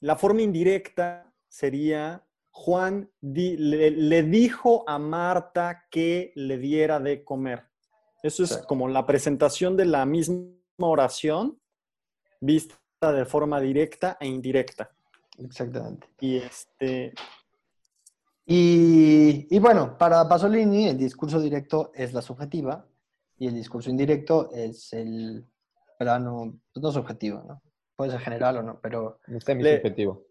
La 0.00 0.16
forma 0.16 0.42
indirecta 0.42 1.32
sería, 1.48 2.24
Juan 2.50 3.10
le, 3.20 4.22
dijo 4.24 4.84
a 4.88 4.98
Marta 4.98 5.86
que 5.90 6.32
le 6.34 6.58
diera 6.58 7.00
de 7.00 7.24
comer. 7.24 7.64
Eso 8.22 8.44
es 8.44 8.58
como 8.58 8.88
la 8.88 9.06
presentación 9.06 9.76
de 9.76 9.86
la 9.86 10.04
misma 10.04 10.52
oración 10.78 11.58
vista 12.40 12.76
de 13.00 13.24
forma 13.24 13.60
directa 13.60 14.16
e 14.20 14.26
indirecta. 14.26 14.90
Exactamente. 15.38 16.06
Y 16.20 16.36
este. 16.36 17.14
Y, 18.46 19.58
bueno, 19.60 19.96
para 19.96 20.28
Pasolini 20.28 20.88
el 20.88 20.98
discurso 20.98 21.40
directo 21.40 21.92
es 21.94 22.12
la 22.12 22.20
subjetiva 22.20 22.84
y 23.38 23.46
el 23.46 23.54
discurso 23.54 23.90
indirecto 23.90 24.50
es 24.52 24.92
el 24.92 25.46
plano, 25.96 26.58
pues 26.72 26.82
no 26.82 26.90
subjetivo, 26.90 27.44
¿no? 27.46 27.62
Puede 28.00 28.12
ser 28.12 28.20
general 28.20 28.56
o 28.56 28.62
no, 28.62 28.80
pero... 28.80 29.20
Es 29.26 29.44
subjetivo 29.44 30.30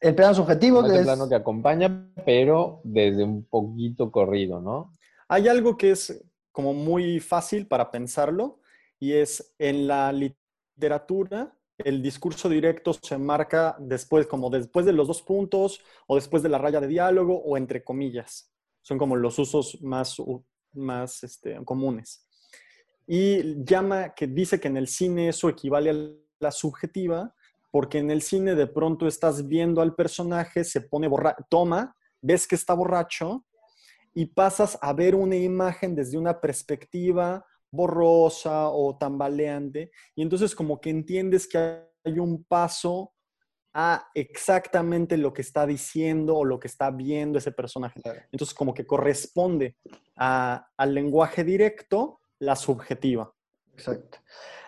el 0.00 0.14
plano 0.14 0.34
subjetivo 0.34 0.86
es 0.86 0.92
el 0.92 1.04
plano 1.04 1.28
que 1.28 1.34
acompaña, 1.34 2.08
pero 2.24 2.80
desde 2.84 3.24
un 3.24 3.44
poquito 3.44 4.10
corrido, 4.10 4.60
¿no? 4.60 4.92
Hay 5.28 5.48
algo 5.48 5.76
que 5.76 5.90
es 5.90 6.24
como 6.52 6.72
muy 6.72 7.20
fácil 7.20 7.66
para 7.66 7.90
pensarlo 7.90 8.60
y 8.98 9.12
es 9.12 9.54
en 9.58 9.86
la 9.86 10.12
literatura 10.12 11.56
el 11.78 12.02
discurso 12.02 12.48
directo 12.48 12.92
se 12.92 13.16
marca 13.16 13.76
después, 13.78 14.26
como 14.26 14.50
después 14.50 14.84
de 14.84 14.92
los 14.92 15.08
dos 15.08 15.22
puntos 15.22 15.80
o 16.06 16.16
después 16.16 16.42
de 16.42 16.48
la 16.48 16.58
raya 16.58 16.80
de 16.80 16.88
diálogo 16.88 17.42
o 17.42 17.56
entre 17.56 17.82
comillas. 17.82 18.52
Son 18.82 18.98
como 18.98 19.16
los 19.16 19.38
usos 19.38 19.80
más, 19.82 20.16
más 20.72 21.24
este, 21.24 21.56
comunes. 21.64 22.26
Y 23.06 23.64
llama 23.64 24.14
que 24.14 24.26
dice 24.26 24.60
que 24.60 24.68
en 24.68 24.76
el 24.76 24.88
cine 24.88 25.28
eso 25.28 25.48
equivale 25.48 25.90
a 25.90 25.94
la 26.40 26.50
subjetiva 26.50 27.34
porque 27.70 27.98
en 27.98 28.10
el 28.10 28.22
cine 28.22 28.54
de 28.54 28.66
pronto 28.66 29.06
estás 29.06 29.46
viendo 29.46 29.80
al 29.80 29.94
personaje, 29.94 30.64
se 30.64 30.80
pone 30.80 31.06
borracho, 31.06 31.44
toma, 31.48 31.96
ves 32.20 32.46
que 32.46 32.56
está 32.56 32.74
borracho 32.74 33.44
y 34.12 34.26
pasas 34.26 34.76
a 34.82 34.92
ver 34.92 35.14
una 35.14 35.36
imagen 35.36 35.94
desde 35.94 36.18
una 36.18 36.40
perspectiva 36.40 37.46
borrosa 37.70 38.68
o 38.68 38.96
tambaleante 38.98 39.92
y 40.16 40.22
entonces 40.22 40.56
como 40.56 40.80
que 40.80 40.90
entiendes 40.90 41.46
que 41.46 41.58
hay 42.04 42.18
un 42.18 42.42
paso 42.44 43.12
a 43.72 44.08
exactamente 44.14 45.16
lo 45.16 45.32
que 45.32 45.42
está 45.42 45.64
diciendo 45.64 46.38
o 46.38 46.44
lo 46.44 46.58
que 46.58 46.66
está 46.66 46.90
viendo 46.90 47.38
ese 47.38 47.52
personaje. 47.52 48.00
Entonces 48.32 48.52
como 48.52 48.74
que 48.74 48.84
corresponde 48.84 49.76
al 50.16 50.92
lenguaje 50.94 51.44
directo 51.44 52.20
la 52.40 52.56
subjetiva. 52.56 53.32
Exacto. 53.72 54.18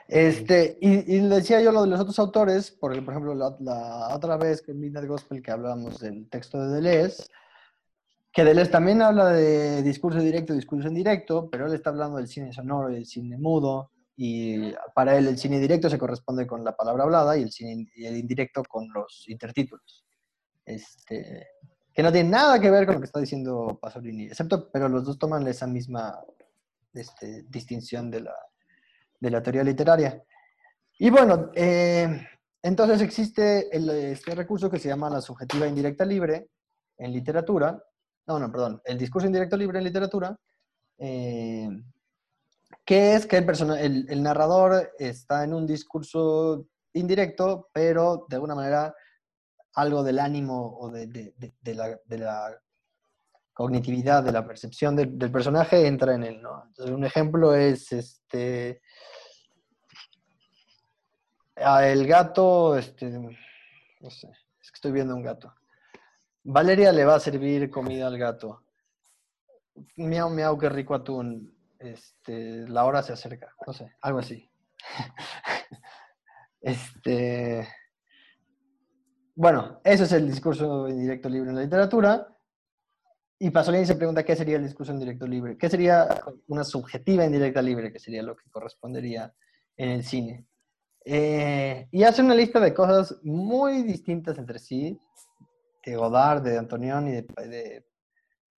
Este, 0.09 0.78
y, 0.80 1.16
y, 1.16 1.20
decía 1.20 1.61
yo 1.61 1.72
lo 1.72 1.82
de 1.82 1.88
los 1.88 2.00
otros 2.00 2.18
autores, 2.18 2.70
porque, 2.70 3.00
por 3.03 3.14
ejemplo, 3.14 3.34
la, 3.34 4.14
otra 4.14 4.36
vez 4.36 4.62
en 4.68 4.80
Midnight 4.80 5.09
Gospel 5.09 5.42
que 5.42 5.50
hablábamos 5.50 6.00
del 6.00 6.28
texto 6.28 6.61
de 6.61 6.74
Deleuze, 6.74 7.24
que 8.32 8.44
Deleuze 8.44 8.70
también 8.70 9.03
habla 9.03 9.28
de 9.28 9.82
discurso 9.82 10.18
directo 10.18 10.55
discurso 10.55 10.88
indirecto, 10.88 11.48
pero 11.50 11.66
él 11.66 11.74
está 11.74 11.90
hablando 11.90 12.16
del 12.16 12.28
cine 12.28 12.53
sonoro 12.53 12.90
y 12.90 12.94
del 12.94 13.07
cine 13.07 13.38
mudo, 13.38 13.90
y 14.16 14.72
para 14.94 15.16
él 15.16 15.28
el 15.28 15.38
cine 15.38 15.59
directo 15.59 15.88
se 15.88 15.98
corresponde 15.98 16.46
con 16.46 16.62
la 16.64 16.76
palabra 16.76 17.05
hablada 17.05 17.36
y 17.36 17.42
el 17.42 17.50
cine 17.50 17.90
y 17.94 18.05
el 18.05 18.16
indirecto 18.16 18.62
con 18.64 18.88
los 18.92 19.24
intertítulos. 19.28 20.05
Este, 20.64 21.46
que 21.92 22.03
no 22.03 22.12
tiene 22.12 22.30
nada 22.30 22.61
que 22.61 22.70
ver 22.70 22.86
con 22.86 22.94
lo 22.96 23.00
que 23.00 23.07
está 23.07 23.20
diciendo 23.20 23.78
Pasolini, 23.80 24.26
excepto, 24.26 24.70
pero 24.70 24.88
los 24.88 25.05
dos 25.05 25.18
toman 25.18 25.46
esa 25.48 25.66
misma 25.66 26.18
este, 26.94 27.44
distinción 27.48 28.11
de 28.11 28.20
la, 28.20 28.34
de 29.22 29.30
la 29.30 29.40
teoría 29.40 29.62
literaria. 29.62 30.20
Y 30.98 31.08
bueno, 31.08 31.52
eh, 31.54 32.26
entonces 32.60 33.00
existe 33.00 33.68
este 34.10 34.34
recurso 34.34 34.68
que 34.68 34.80
se 34.80 34.88
llama 34.88 35.08
la 35.08 35.20
subjetiva 35.20 35.68
indirecta 35.68 36.04
libre 36.04 36.48
en 36.98 37.12
literatura. 37.12 37.80
No, 38.26 38.40
no, 38.40 38.50
perdón, 38.50 38.82
el 38.84 38.98
discurso 38.98 39.26
indirecto 39.28 39.56
libre 39.56 39.78
en 39.78 39.84
literatura, 39.84 40.36
eh, 40.98 41.68
que 42.84 43.14
es 43.14 43.26
que 43.26 43.36
el, 43.36 43.46
persona- 43.46 43.80
el, 43.80 44.22
narrador 44.22 44.90
está 44.98 45.44
en 45.44 45.54
un 45.54 45.66
discurso 45.68 46.66
indirecto, 46.92 47.68
pero 47.72 48.26
de 48.28 48.36
alguna 48.36 48.56
manera 48.56 48.92
algo 49.74 50.02
del 50.02 50.18
ánimo 50.18 50.78
o 50.78 50.90
de, 50.90 51.06
de 51.38 52.18
la 52.18 52.60
cognitividad, 53.62 54.24
de 54.24 54.32
la 54.32 54.44
percepción 54.44 54.96
del, 54.96 55.30
personaje 55.30 55.86
entra 55.86 56.16
en 56.16 56.24
él, 56.24 56.42
¿no? 56.42 56.64
Entonces, 56.66 56.92
un 56.92 57.04
ejemplo 57.04 57.54
es 57.54 57.92
este. 57.92 58.82
el 61.54 62.06
gato, 62.08 62.76
este. 62.76 63.08
No 63.08 64.10
sé, 64.10 64.26
es 64.60 64.70
que 64.72 64.74
estoy 64.74 64.90
viendo 64.90 65.14
un 65.14 65.22
gato. 65.22 65.54
Valeria 66.42 66.90
le 66.90 67.04
va 67.04 67.14
a 67.14 67.20
servir 67.20 67.70
comida 67.70 68.08
al 68.08 68.18
gato. 68.18 68.64
Miau, 69.94 70.28
miau, 70.28 70.58
qué 70.58 70.68
rico 70.68 70.96
atún. 70.96 71.56
Este, 71.78 72.68
la 72.68 72.84
hora 72.84 73.00
se 73.00 73.12
acerca, 73.12 73.54
no 73.64 73.72
sé, 73.72 73.92
algo 74.00 74.18
así. 74.18 74.50
este. 76.60 77.68
Bueno, 79.36 79.80
eso 79.84 80.02
es 80.02 80.10
el 80.10 80.26
discurso 80.28 80.88
indirecto 80.88 81.28
libre 81.28 81.50
en 81.50 81.56
la 81.56 81.62
literatura. 81.62 82.26
Y 83.45 83.51
Pasolini 83.51 83.84
se 83.84 83.97
pregunta 83.97 84.22
qué 84.22 84.36
sería 84.36 84.57
el 84.57 84.62
discurso 84.62 84.93
indirecto 84.93 85.26
libre. 85.26 85.59
¿Qué 85.59 85.68
sería 85.68 86.22
una 86.47 86.62
subjetiva 86.62 87.24
indirecta 87.24 87.61
libre? 87.61 87.93
Que 87.93 87.99
sería 87.99 88.22
lo 88.22 88.36
que 88.36 88.49
correspondería 88.49 89.34
en 89.76 89.88
el 89.88 90.05
cine. 90.05 90.47
Eh, 91.05 91.88
y 91.90 92.05
hace 92.05 92.22
una 92.22 92.36
lista 92.36 92.61
de 92.61 92.72
cosas 92.72 93.18
muy 93.24 93.82
distintas 93.82 94.38
entre 94.38 94.61
sí, 94.61 94.97
de 95.84 95.97
Godard, 95.97 96.43
de 96.43 96.57
Antonioni, 96.57 97.11
de, 97.11 97.84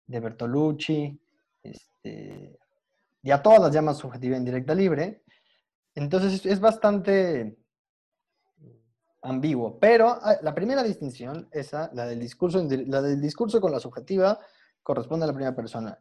de, 0.07 0.21
Bertolucci, 0.21 1.19
este, 1.63 2.59
y 3.23 3.31
a 3.31 3.43
todas 3.43 3.61
las 3.61 3.73
llama 3.73 3.95
subjetiva 3.95 4.37
indirecta 4.37 4.75
libre. 4.75 5.23
Entonces 5.95 6.45
es, 6.45 6.61
bastante 6.61 7.57
ambiguo, 9.23 9.79
pero 9.81 10.11
ah, 10.11 10.37
la 10.43 10.55
primera 10.55 10.83
distinción, 10.83 11.49
esa, 11.53 11.91
la 11.95 12.05
del 12.05 12.21
discurso, 12.21 12.63
la 12.69 13.01
del 13.01 13.23
discurso 13.23 13.63
con 13.63 13.73
la 13.73 13.81
subjetiva, 13.81 14.39
corresponde 14.85 15.25
a 15.25 15.27
la 15.27 15.33
primera 15.33 15.57
persona. 15.57 15.99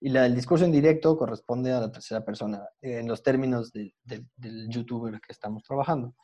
Y 0.00 0.08
la 0.08 0.22
del 0.24 0.34
discurso 0.34 0.64
indirecto 0.64 1.16
corresponde 1.16 1.70
a 1.72 1.78
la 1.78 1.92
tercera 1.92 2.24
persona, 2.24 2.68
eh, 2.80 2.98
en 2.98 3.06
los 3.06 3.22
términos 3.22 3.72
de- 3.72 3.94
de- 4.02 4.24
del 4.36 4.68
youtuber 4.68 5.20
que 5.20 5.30
estamos 5.30 5.62
trabajando. 5.62 6.16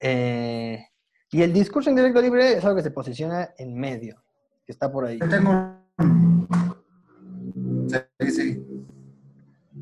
Eh, 0.00 0.82
y 1.30 1.42
el 1.42 1.52
discurso 1.52 1.90
indirecto 1.90 2.22
libre 2.22 2.54
es 2.54 2.64
algo 2.64 2.76
que 2.76 2.82
se 2.82 2.90
posiciona 2.90 3.50
en 3.58 3.78
medio, 3.78 4.24
que 4.64 4.72
está 4.72 4.90
por 4.90 5.04
ahí. 5.04 5.18
Yo 5.18 5.28
tengo 5.28 5.50
un... 5.98 7.88
Sí, 8.20 8.30
sí. 8.30 8.64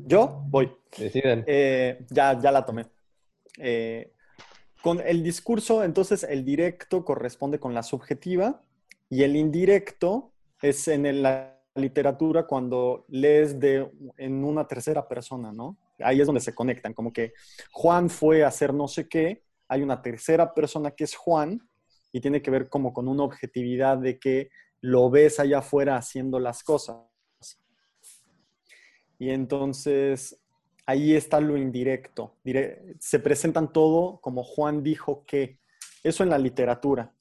Yo 0.05 0.43
voy. 0.49 0.71
Deciden. 0.97 1.45
Eh, 1.47 2.05
ya, 2.09 2.37
ya 2.39 2.51
la 2.51 2.65
tomé. 2.65 2.87
Eh, 3.57 4.11
con 4.81 4.99
el 4.99 5.23
discurso, 5.23 5.83
entonces 5.83 6.23
el 6.23 6.43
directo 6.43 7.05
corresponde 7.05 7.59
con 7.59 7.73
la 7.73 7.83
subjetiva 7.83 8.63
y 9.09 9.23
el 9.23 9.35
indirecto 9.35 10.33
es 10.61 10.87
en 10.87 11.05
el- 11.05 11.23
la 11.23 11.58
literatura 11.75 12.45
cuando 12.45 13.05
lees 13.09 13.59
de, 13.59 13.89
en 14.17 14.43
una 14.43 14.67
tercera 14.67 15.07
persona, 15.07 15.51
¿no? 15.51 15.77
Ahí 15.99 16.19
es 16.21 16.27
donde 16.27 16.41
se 16.41 16.55
conectan, 16.55 16.93
como 16.93 17.13
que 17.13 17.33
Juan 17.71 18.09
fue 18.09 18.43
a 18.43 18.47
hacer 18.47 18.73
no 18.73 18.87
sé 18.87 19.07
qué, 19.07 19.43
hay 19.67 19.81
una 19.81 20.01
tercera 20.01 20.53
persona 20.53 20.91
que 20.91 21.03
es 21.03 21.15
Juan 21.15 21.67
y 22.11 22.21
tiene 22.21 22.41
que 22.41 22.51
ver 22.51 22.69
como 22.69 22.91
con 22.93 23.07
una 23.07 23.23
objetividad 23.23 23.97
de 23.97 24.19
que 24.19 24.49
lo 24.81 25.09
ves 25.09 25.39
allá 25.39 25.59
afuera 25.59 25.97
haciendo 25.97 26.39
las 26.39 26.63
cosas. 26.63 26.97
Y 29.19 29.29
entonces 29.29 30.39
ahí 30.85 31.13
está 31.13 31.39
lo 31.39 31.57
indirecto. 31.57 32.37
Dire- 32.43 32.95
se 32.99 33.19
presentan 33.19 33.71
todo 33.71 34.19
como 34.21 34.43
Juan 34.43 34.81
dijo 34.83 35.23
que. 35.25 35.59
Eso 36.01 36.23
en 36.23 36.29
la 36.29 36.37
literatura. 36.37 37.13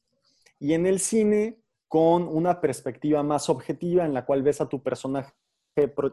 Y 0.61 0.73
en 0.73 0.87
el 0.87 1.01
cine, 1.01 1.59
con 1.89 2.29
una 2.29 2.61
perspectiva 2.61 3.23
más 3.23 3.49
objetiva 3.49 4.05
en 4.05 4.15
la 4.15 4.25
cual 4.25 4.43
ves 4.43 4.61
a 4.61 4.69
tu 4.69 4.83
personaje 4.83 5.33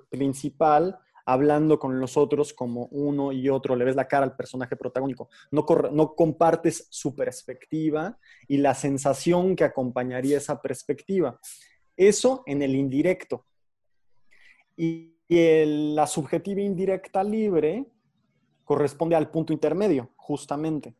principal 0.10 1.00
hablando 1.26 1.80
con 1.80 2.00
los 2.00 2.18
otros 2.18 2.54
como 2.54 2.86
uno 2.92 3.32
y 3.32 3.50
otro, 3.50 3.76
le 3.76 3.84
ves 3.84 3.96
la 3.96 4.08
cara 4.08 4.26
al 4.26 4.36
personaje 4.36 4.76
protagónico. 4.76 5.30
No, 5.52 5.66
no 5.92 6.16
compartes 6.16 6.88
su 6.92 7.16
perspectiva 7.16 8.18
y 8.48 8.58
la 8.58 8.76
sensación 8.76 9.56
que 9.56 9.64
acompañaría 9.64 10.38
esa 10.38 10.62
perspectiva. 10.62 11.40
Eso 11.98 12.44
en 12.46 12.62
el 12.62 12.76
indirecto. 12.76 13.46
Y, 14.78 15.12
la 15.28 16.06
subjetiva 16.06 16.62
indirecta 16.62 17.24
libre 17.24 17.88
corresponde 18.64 19.16
al 19.16 19.32
punto 19.32 19.54
intermedio, 19.54 20.12
justamente, 20.16 20.96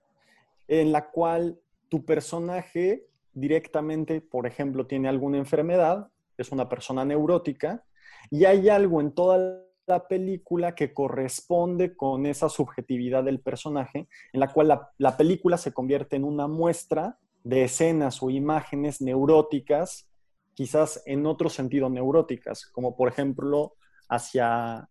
en 0.68 0.92
la 0.92 1.12
cual 1.12 1.60
tu 1.90 2.04
personaje 2.04 3.06
directamente, 3.36 4.22
por 4.22 4.48
ejemplo, 4.48 4.88
tiene 4.88 5.10
alguna 5.10 5.38
enfermedad, 5.38 6.08
es 6.38 6.52
una 6.52 6.68
persona 6.68 7.06
neurótica, 7.06 7.84
y 8.32 8.46
hay 8.46 8.70
algo 8.70 9.02
en 9.02 9.14
toda 9.14 9.62
la 9.86 10.08
película 10.08 10.74
que 10.74 10.94
corresponde 10.94 11.96
con 11.96 12.26
esa 12.26 12.50
subjetividad 12.50 13.24
del 13.24 13.40
personaje, 13.42 14.08
en 14.34 14.40
la 14.40 14.52
cual 14.52 14.70
la, 14.70 14.90
la 14.98 15.16
película 15.18 15.58
se 15.58 15.74
convierte 15.74 16.16
en 16.16 16.24
una 16.24 16.48
muestra 16.48 17.20
de 17.44 17.66
escenas 17.66 18.24
o 18.24 18.32
imágenes 18.32 19.02
neuróticas, 19.02 20.10
quizás 20.56 21.04
en 21.06 21.26
otro 21.28 21.50
sentido 21.50 21.90
neuróticas, 21.90 22.66
como 22.68 22.96
por 22.96 23.10
ejemplo 23.10 23.76
hacia, 24.10 24.90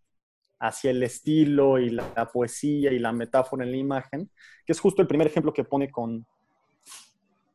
hacia 0.59 0.91
el 0.91 1.03
estilo 1.03 1.79
y 1.79 1.89
la 1.89 2.29
poesía 2.31 2.91
y 2.91 2.99
la 2.99 3.11
metáfora 3.11 3.65
en 3.65 3.71
la 3.71 3.77
imagen, 3.77 4.29
que 4.65 4.71
es 4.71 4.79
justo 4.79 5.01
el 5.01 5.07
primer 5.07 5.27
ejemplo 5.27 5.51
que 5.51 5.65
pone 5.65 5.91
con, 5.91 6.25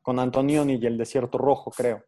con 0.03 0.19
Antonioni 0.19 0.75
y 0.75 0.87
el 0.87 0.99
desierto 0.99 1.39
rojo, 1.39 1.71
creo. 1.71 2.05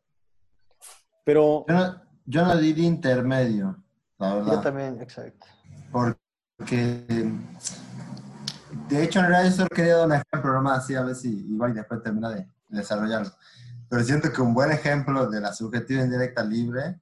Pero 1.25 1.65
Yo 1.69 1.75
no, 1.75 2.03
yo 2.25 2.45
no 2.45 2.57
diría 2.57 2.87
intermedio, 2.87 3.83
la 4.19 4.31
Yo 4.31 4.45
verdad. 4.45 4.63
también, 4.63 5.01
exacto. 5.01 5.47
Porque, 5.91 7.05
de 8.89 9.03
hecho, 9.03 9.21
en 9.21 9.27
realidad 9.27 9.51
yo 9.51 9.57
solo 9.57 9.69
quería 9.69 9.97
dar 9.97 10.07
un 10.07 10.15
ejemplo 10.15 10.53
nomás, 10.53 10.79
así 10.85 10.95
a 10.95 11.03
ver 11.03 11.15
si 11.15 11.29
igual 11.53 11.73
y 11.73 11.75
después 11.75 12.03
termina 12.03 12.31
de 12.31 12.47
desarrollarlo. 12.69 13.31
Pero 13.89 14.03
siento 14.05 14.33
que 14.33 14.41
un 14.41 14.55
buen 14.55 14.73
ejemplo 14.73 15.29
de 15.29 15.41
la 15.41 15.53
subjetiva 15.53 16.03
indirecta 16.03 16.43
libre 16.43 16.99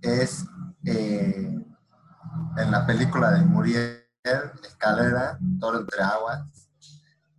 es 0.00 0.44
eh, 0.84 1.58
en 2.56 2.70
la 2.70 2.86
película 2.86 3.32
de 3.32 3.44
Muriel, 3.44 4.04
Escalera, 4.62 5.38
Toro 5.58 5.80
entre 5.80 6.02
Aguas, 6.02 6.70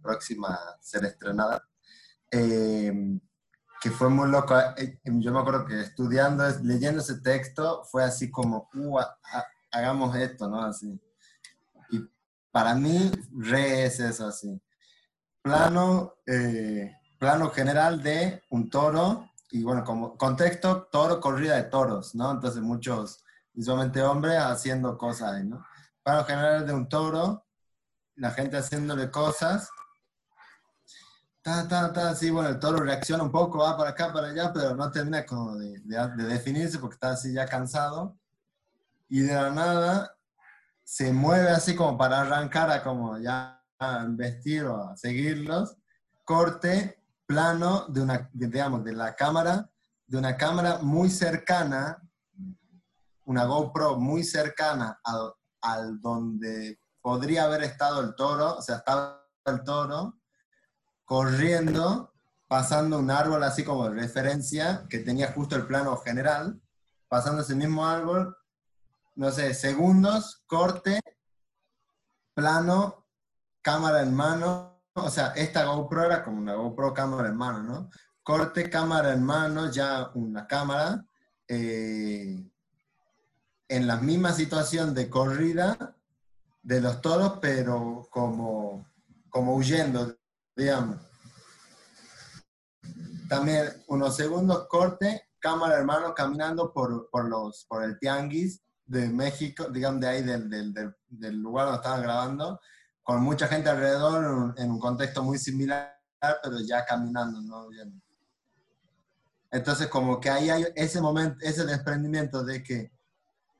próxima 0.02 0.50
a 0.54 0.78
ser 0.82 1.06
estrenada, 1.06 1.64
eh, 2.32 3.20
que 3.82 3.92
fue 3.92 4.10
muy 4.10 4.30
loco. 4.30 4.56
Eh, 4.78 5.00
Yo 5.06 5.32
me 5.32 5.40
acuerdo 5.40 5.66
que 5.66 5.80
estudiando, 5.82 6.44
leyendo 6.64 7.02
ese 7.02 7.20
texto, 7.22 7.84
fue 7.86 8.04
así 8.04 8.30
como, 8.30 8.70
"Uh, 8.74 9.00
ha- 9.00 9.18
ha- 9.34 9.46
hagamos 9.72 10.16
esto, 10.16 10.50
¿no? 10.50 10.62
Así. 10.64 11.00
Y 11.92 12.00
para 12.52 12.76
mí, 12.76 13.12
re 13.38 13.86
es 13.86 14.00
eso, 14.00 14.28
así. 14.28 14.62
Plano, 15.42 16.16
eh, 16.26 16.92
plano 17.18 17.50
general 17.52 18.04
de 18.04 18.44
un 18.50 18.70
toro, 18.70 19.30
y 19.52 19.64
bueno, 19.64 19.84
como 19.84 20.18
contexto, 20.18 20.88
toro, 20.92 21.20
corrida 21.20 21.56
de 21.56 21.64
toros, 21.64 22.14
¿no? 22.16 22.32
Entonces 22.32 22.62
muchos, 22.62 23.24
visualmente 23.54 24.02
hombres 24.04 24.38
haciendo 24.38 24.98
cosas 24.98 25.44
¿no? 25.46 25.66
Plano 26.04 26.24
general 26.26 26.68
de 26.68 26.74
un 26.74 26.88
toro, 26.90 27.46
la 28.16 28.32
gente 28.32 28.58
haciéndole 28.58 29.10
cosas. 29.10 29.70
Ta, 31.42 31.68
ta, 31.68 31.94
ta, 31.94 32.16
sí, 32.16 32.30
bueno, 32.30 32.50
el 32.50 32.60
toro 32.60 32.80
reacciona 32.80 33.24
un 33.24 33.32
poco, 33.32 33.60
va 33.60 33.78
para 33.78 33.92
acá, 33.92 34.12
para 34.12 34.28
allá, 34.28 34.52
pero 34.54 34.76
no 34.76 34.92
termina 34.92 35.26
como 35.26 35.56
de, 35.56 35.80
de- 35.80 36.08
de 36.18 36.24
definirse 36.26 36.80
porque 36.80 36.96
está 36.96 37.12
así 37.12 37.34
ya 37.34 37.46
cansado. 37.46 38.18
Y 39.08 39.22
de 39.22 39.34
la 39.34 39.50
nada 39.50 40.16
se 40.84 41.14
mueve 41.14 41.50
así 41.50 41.76
como 41.76 41.98
para 41.98 42.22
arrancar 42.22 42.70
a 42.70 42.84
como 42.84 43.18
ya 43.18 43.64
a 43.80 44.04
investir 44.04 44.66
o 44.66 44.90
a 44.90 44.98
seguirlos. 44.98 45.78
Corte, 46.26 47.02
plano 47.26 47.86
de 47.88 48.02
una, 48.02 48.30
digamos, 48.34 48.84
de 48.84 48.94
la 48.94 49.16
cámara, 49.16 49.70
de 50.06 50.18
una 50.18 50.36
cámara 50.36 50.80
muy 50.82 51.10
cercana, 51.10 52.02
una 53.26 53.46
GoPro 53.46 53.98
muy 53.98 54.24
cercana 54.24 55.00
al, 55.04 55.34
al 55.62 56.02
donde 56.02 56.80
podría 57.02 57.46
haber 57.46 57.64
estado 57.64 58.02
el 58.02 58.14
toro, 58.16 58.58
o 58.58 58.62
sea, 58.62 58.78
estaba 58.78 59.26
el 59.46 59.64
toro 59.64 60.19
corriendo, 61.10 62.14
pasando 62.48 63.00
un 63.00 63.10
árbol 63.10 63.44
así 63.44 63.64
como 63.64 63.90
referencia, 63.90 64.86
que 64.88 65.00
tenía 65.00 65.32
justo 65.32 65.56
el 65.56 65.66
plano 65.66 65.98
general, 65.98 66.62
pasando 67.08 67.42
ese 67.42 67.56
mismo 67.56 67.88
árbol, 67.88 68.38
no 69.16 69.32
sé, 69.32 69.56
segundos, 69.56 70.44
corte, 70.46 71.00
plano 72.36 73.08
cámara 73.64 74.04
en 74.04 74.14
mano, 74.14 74.84
o 74.94 75.10
sea, 75.10 75.30
esta 75.30 75.66
GoPro 75.66 76.06
era 76.06 76.24
como 76.24 76.38
una 76.38 76.54
GoPro 76.54 76.94
cámara 76.94 77.30
en 77.30 77.38
mano, 77.38 77.64
¿no? 77.64 77.90
Corte 78.22 78.70
cámara 78.70 79.12
en 79.12 79.24
mano, 79.24 79.72
ya 79.72 80.12
una 80.14 80.46
cámara, 80.46 81.04
eh, 81.48 82.48
en 83.68 83.88
la 83.88 83.96
misma 83.98 84.32
situación 84.32 84.94
de 84.94 85.10
corrida 85.10 85.96
de 86.62 86.82
los 86.82 87.02
toros, 87.02 87.40
pero 87.42 88.08
como, 88.12 88.86
como 89.32 89.56
huyendo, 89.56 90.19
digamos. 90.60 90.98
También 93.30 93.68
unos 93.88 94.16
segundos 94.16 94.68
corte, 94.68 95.30
cámara 95.40 95.78
hermano 95.78 96.14
caminando 96.14 96.74
por, 96.74 97.10
por, 97.10 97.30
los, 97.30 97.66
por 97.70 97.84
el 97.84 97.98
tianguis 97.98 98.62
de 98.86 99.08
México, 99.08 99.70
digamos 99.70 100.02
de 100.02 100.08
ahí 100.08 100.24
del, 100.24 100.50
del, 100.50 100.74
del, 101.08 101.36
lugar 101.38 101.68
donde 101.68 101.78
estaban 101.78 102.02
grabando, 102.02 102.60
con 103.04 103.22
mucha 103.22 103.48
gente 103.48 103.70
alrededor 103.70 104.24
en 104.24 104.32
un, 104.32 104.54
en 104.58 104.72
un 104.72 104.80
contexto 104.80 105.24
muy 105.24 105.38
similar, 105.38 105.96
pero 106.20 106.60
ya 106.60 106.84
caminando, 106.86 107.40
¿no? 107.42 107.70
Entonces 109.52 109.88
como 109.88 110.20
que 110.20 110.30
ahí 110.30 110.50
hay 110.50 110.66
ese 110.76 111.00
momento, 111.00 111.38
ese 111.42 111.66
desprendimiento 111.66 112.44
de 112.44 112.64
que 112.64 112.92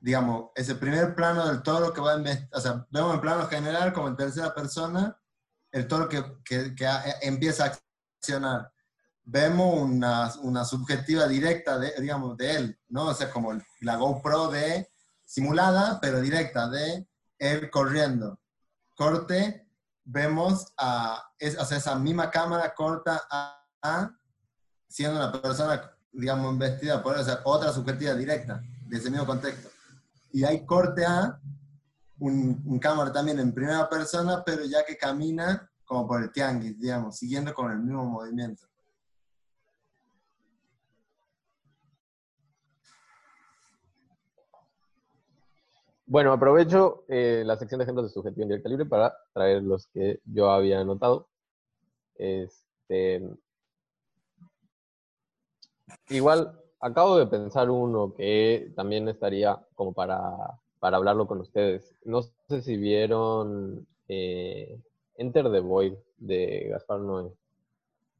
digamos, 0.00 0.50
ese 0.54 0.74
primer 0.74 1.14
plano 1.14 1.46
del 1.46 1.62
toro 1.62 1.92
que 1.92 2.00
va 2.00 2.14
a 2.14 2.22
o 2.52 2.60
sea, 2.60 2.86
vemos 2.90 3.14
en 3.14 3.20
plano 3.20 3.46
general 3.46 3.92
como 3.92 4.08
en 4.08 4.16
tercera 4.16 4.54
persona, 4.54 5.19
el 5.72 5.86
toro 5.86 6.08
que, 6.08 6.22
que, 6.44 6.74
que 6.74 6.88
empieza 7.22 7.64
a 7.64 7.78
accionar. 8.18 8.72
Vemos 9.22 9.80
una, 9.80 10.32
una, 10.42 10.64
subjetiva 10.64 11.28
directa, 11.28 11.78
de, 11.78 11.92
digamos, 12.00 12.36
de 12.36 12.56
él, 12.56 12.80
¿no? 12.88 13.06
O 13.06 13.14
sea, 13.14 13.30
como 13.30 13.52
la 13.80 13.96
GoPro 13.96 14.48
de 14.48 14.90
simulada, 15.24 16.00
pero 16.00 16.20
directa, 16.20 16.68
de 16.68 17.06
él 17.38 17.70
corriendo. 17.70 18.40
Corte, 18.96 19.68
vemos 20.04 20.72
a, 20.76 21.22
es, 21.38 21.56
o 21.56 21.62
esa 21.62 21.94
misma 21.96 22.30
cámara 22.30 22.74
corta 22.74 23.22
a, 23.30 23.64
a, 23.82 24.10
siendo 24.88 25.16
una 25.16 25.40
persona, 25.40 25.92
digamos, 26.10 26.58
vestida 26.58 27.02
por 27.02 27.16
o 27.16 27.24
sea, 27.24 27.40
otra 27.44 27.72
subjetiva 27.72 28.14
directa 28.14 28.60
de 28.86 28.96
ese 28.96 29.10
mismo 29.10 29.26
contexto 29.26 29.70
y 30.32 30.44
hay 30.44 30.64
corte 30.64 31.04
a 31.04 31.40
un, 32.20 32.62
un, 32.66 32.78
cámara 32.78 33.12
también 33.12 33.38
en 33.38 33.52
primera 33.52 33.88
persona, 33.88 34.42
pero 34.44 34.64
ya 34.64 34.84
que 34.84 34.96
camina 34.96 35.70
como 35.84 36.06
por 36.06 36.22
el 36.22 36.30
tianguis, 36.30 36.78
digamos, 36.78 37.16
siguiendo 37.16 37.52
con 37.52 37.72
el 37.72 37.78
mismo 37.80 38.04
movimiento. 38.04 38.70
Bueno, 46.10 46.32
aprovecho 46.32 47.04
eh, 47.06 47.44
la 47.46 47.56
sección 47.56 47.78
de 47.78 47.84
ejemplos 47.84 48.08
de 48.08 48.12
subjetivo 48.12 48.42
en 48.42 48.48
directa 48.48 48.68
libre 48.68 48.84
para 48.84 49.16
traer 49.32 49.62
los 49.62 49.86
que 49.86 50.20
yo 50.24 50.50
había 50.50 50.80
anotado. 50.80 51.28
Este, 52.16 53.22
igual, 56.08 56.60
acabo 56.80 57.16
de 57.16 57.28
pensar 57.28 57.70
uno 57.70 58.12
que 58.12 58.72
también 58.74 59.08
estaría 59.08 59.64
como 59.76 59.92
para, 59.92 60.20
para 60.80 60.96
hablarlo 60.96 61.26
con 61.28 61.40
ustedes. 61.40 61.94
No 62.04 62.22
sé 62.22 62.62
si 62.62 62.76
vieron 62.76 63.86
eh, 64.08 64.80
Enter 65.16 65.50
the 65.52 65.60
Void 65.60 65.94
de 66.18 66.68
Gaspar 66.70 67.00
Noé. 67.00 67.30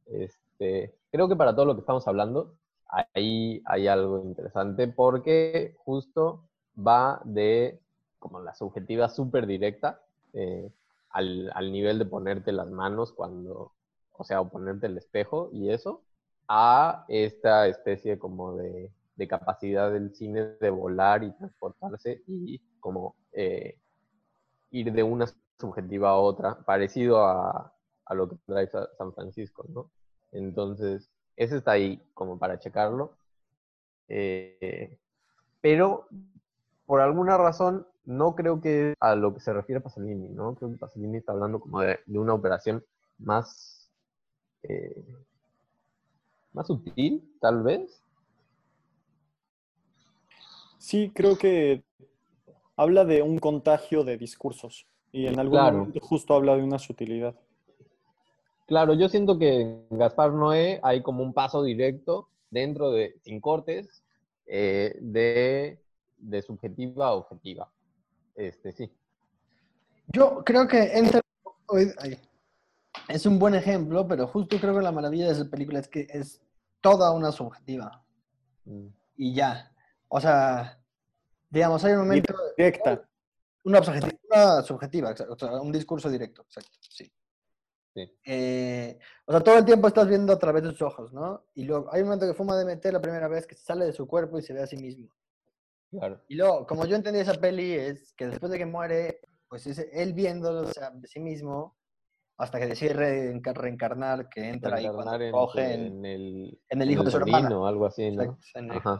Este, 0.06 0.94
creo 1.10 1.28
que 1.28 1.36
para 1.36 1.54
todo 1.54 1.64
lo 1.64 1.74
que 1.74 1.80
estamos 1.80 2.06
hablando, 2.06 2.54
ahí 3.14 3.62
hay 3.64 3.88
algo 3.88 4.22
interesante 4.22 4.88
porque 4.88 5.74
justo 5.78 6.44
va 6.76 7.20
de 7.24 7.80
como 8.18 8.40
la 8.40 8.54
subjetiva 8.54 9.08
súper 9.08 9.46
directa 9.46 10.02
eh, 10.34 10.70
al, 11.10 11.50
al 11.54 11.72
nivel 11.72 11.98
de 11.98 12.04
ponerte 12.04 12.52
las 12.52 12.70
manos 12.70 13.12
cuando, 13.12 13.72
o 14.12 14.24
sea, 14.24 14.42
o 14.42 14.50
ponerte 14.50 14.86
el 14.86 14.98
espejo 14.98 15.48
y 15.52 15.70
eso, 15.70 16.02
a 16.46 17.04
esta 17.08 17.66
especie 17.68 18.18
como 18.18 18.56
de, 18.56 18.90
capacidad 19.28 19.92
del 19.92 20.14
cine 20.14 20.56
de 20.60 20.70
volar 20.70 21.22
y 21.22 21.32
transportarse 21.32 22.22
y 22.26 22.58
como 22.80 23.16
eh, 23.32 23.78
ir 24.70 24.92
de 24.92 25.02
una 25.02 25.26
subjetiva 25.58 26.10
a 26.10 26.16
otra, 26.16 26.58
parecido 26.60 27.24
a, 27.24 27.72
lo 28.10 28.28
que 28.28 28.36
trae 28.46 28.68
San 28.68 29.12
Francisco, 29.14 29.64
¿no? 29.68 29.90
Entonces, 30.32 31.10
ese 31.36 31.58
está 31.58 31.72
ahí 31.72 32.02
como 32.14 32.38
para 32.38 32.58
checarlo. 32.58 33.16
Eh, 34.08 34.98
pero 35.60 36.08
por 36.86 37.00
alguna 37.00 37.36
razón 37.36 37.86
no 38.04 38.34
creo 38.34 38.60
que 38.60 38.94
a 38.98 39.14
lo 39.14 39.32
que 39.32 39.40
se 39.40 39.52
refiere 39.52 39.80
Pasolini, 39.80 40.28
¿no? 40.28 40.54
Creo 40.56 40.72
que 40.72 40.78
Pasolini 40.78 41.18
está 41.18 41.32
hablando 41.32 41.60
como 41.60 41.80
de, 41.80 42.00
una 42.08 42.34
operación 42.34 42.84
más 43.18 43.90
eh, 44.62 45.04
más 46.52 46.66
sutil, 46.66 47.36
tal 47.40 47.62
vez. 47.62 48.02
Sí, 50.80 51.12
creo 51.14 51.36
que 51.36 51.84
habla 52.74 53.04
de 53.04 53.20
un 53.20 53.38
contagio 53.38 54.02
de 54.02 54.16
discursos 54.16 54.86
y 55.12 55.26
en 55.26 55.38
algún 55.38 55.60
momento 55.60 56.00
justo 56.00 56.32
habla 56.34 56.56
de 56.56 56.62
una 56.62 56.78
sutilidad. 56.78 57.34
Claro, 58.66 58.94
yo 58.94 59.10
siento 59.10 59.38
que 59.38 59.60
en 59.60 59.86
Gaspar 59.90 60.32
Noé 60.32 60.80
hay 60.82 61.02
como 61.02 61.22
un 61.22 61.34
paso 61.34 61.62
directo 61.62 62.30
dentro 62.50 62.92
de, 62.92 63.14
sin 63.22 63.42
cortes, 63.42 64.02
eh, 64.46 64.96
de, 65.02 65.78
de, 66.16 66.42
subjetiva 66.42 67.08
a 67.08 67.12
objetiva. 67.12 67.70
Este, 68.34 68.72
sí. 68.72 68.90
Yo 70.06 70.42
creo 70.46 70.66
que 70.66 70.96
entre... 70.96 71.20
Es 73.06 73.26
un 73.26 73.38
buen 73.38 73.54
ejemplo, 73.54 74.08
pero 74.08 74.26
justo 74.28 74.56
creo 74.58 74.74
que 74.74 74.82
la 74.82 74.92
maravilla 74.92 75.26
de 75.26 75.32
esa 75.32 75.44
película 75.44 75.78
es 75.78 75.88
que 75.88 76.06
es 76.08 76.40
toda 76.80 77.12
una 77.12 77.32
subjetiva. 77.32 78.02
Mm. 78.64 78.86
Y 79.18 79.34
ya. 79.34 79.70
O 80.12 80.20
sea, 80.20 80.78
digamos, 81.48 81.84
hay 81.84 81.92
un 81.92 82.00
momento... 82.00 82.34
Directa. 82.56 83.02
Una, 83.62 83.80
una 83.80 84.62
subjetiva, 84.62 85.14
o 85.28 85.38
sea, 85.38 85.60
un 85.60 85.70
discurso 85.70 86.08
directo, 86.08 86.42
exacto, 86.42 86.78
sí. 86.80 87.10
Eh, 88.24 88.98
o 89.26 89.32
sea, 89.32 89.40
todo 89.42 89.58
el 89.58 89.64
tiempo 89.64 89.88
estás 89.88 90.08
viendo 90.08 90.32
a 90.32 90.38
través 90.38 90.62
de 90.62 90.70
sus 90.70 90.82
ojos, 90.82 91.12
¿no? 91.12 91.44
Y 91.54 91.64
luego 91.64 91.92
hay 91.92 92.00
un 92.00 92.08
momento 92.08 92.26
que 92.26 92.34
fuma 92.34 92.56
de 92.56 92.64
meter 92.64 92.92
la 92.92 93.00
primera 93.00 93.28
vez 93.28 93.46
que 93.46 93.54
sale 93.54 93.84
de 93.84 93.92
su 93.92 94.06
cuerpo 94.06 94.38
y 94.38 94.42
se 94.42 94.54
ve 94.54 94.62
a 94.62 94.66
sí 94.66 94.76
mismo. 94.76 95.08
Claro. 95.90 96.20
Y 96.28 96.36
luego, 96.36 96.66
como 96.66 96.86
yo 96.86 96.96
entendí 96.96 97.20
esa 97.20 97.34
peli, 97.34 97.74
es 97.74 98.12
que 98.14 98.28
después 98.28 98.50
de 98.50 98.58
que 98.58 98.66
muere, 98.66 99.20
pues 99.48 99.66
es 99.66 99.78
él 99.92 100.14
viendo 100.14 100.62
o 100.62 100.66
sea, 100.66 100.90
de 100.90 101.06
sí 101.08 101.20
mismo 101.20 101.76
hasta 102.38 102.58
que 102.58 102.68
decide 102.68 102.94
reencarnar, 102.94 104.28
que 104.30 104.48
entra 104.48 104.76
ahí 104.76 104.88
cuando 104.88 105.20
en, 105.22 105.32
coge 105.32 105.74
en, 105.74 106.04
el, 106.06 106.58
en 106.70 106.82
el 106.82 106.90
hijo 106.90 107.04
de 107.04 107.10
su 107.10 107.18
hermana. 107.18 107.58
o 107.58 107.66
algo 107.66 107.84
así, 107.84 108.10
¿no? 108.12 108.38
Ajá. 108.70 108.98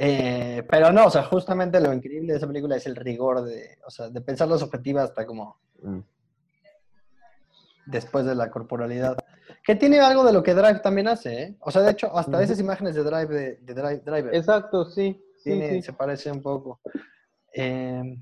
Eh, 0.00 0.62
pero 0.70 0.92
no, 0.92 1.06
o 1.06 1.10
sea, 1.10 1.24
justamente 1.24 1.80
lo 1.80 1.92
increíble 1.92 2.32
de 2.32 2.38
esa 2.38 2.46
película 2.46 2.76
es 2.76 2.86
el 2.86 2.94
rigor 2.94 3.42
de, 3.42 3.78
o 3.84 3.90
sea, 3.90 4.08
de 4.08 4.20
pensar 4.20 4.46
las 4.46 4.62
objetivas 4.62 5.10
hasta 5.10 5.26
como 5.26 5.58
mm. 5.82 5.98
después 7.86 8.24
de 8.24 8.36
la 8.36 8.48
corporalidad. 8.48 9.16
Que 9.64 9.74
tiene 9.74 9.98
algo 9.98 10.24
de 10.24 10.32
lo 10.32 10.42
que 10.42 10.54
Drive 10.54 10.80
también 10.80 11.08
hace, 11.08 11.42
¿eh? 11.42 11.56
O 11.60 11.70
sea, 11.72 11.82
de 11.82 11.90
hecho, 11.90 12.16
hasta 12.16 12.40
esas 12.42 12.60
imágenes 12.60 12.94
de 12.94 13.02
Drive, 13.02 13.26
de, 13.26 13.56
de 13.56 13.74
Drive, 13.74 14.02
Driver. 14.04 14.34
Exacto, 14.34 14.84
sí. 14.84 15.20
sí, 15.36 15.82
Se 15.82 15.92
parece 15.92 16.30
un 16.30 16.42
poco. 16.42 16.80
Eh, 17.52 18.16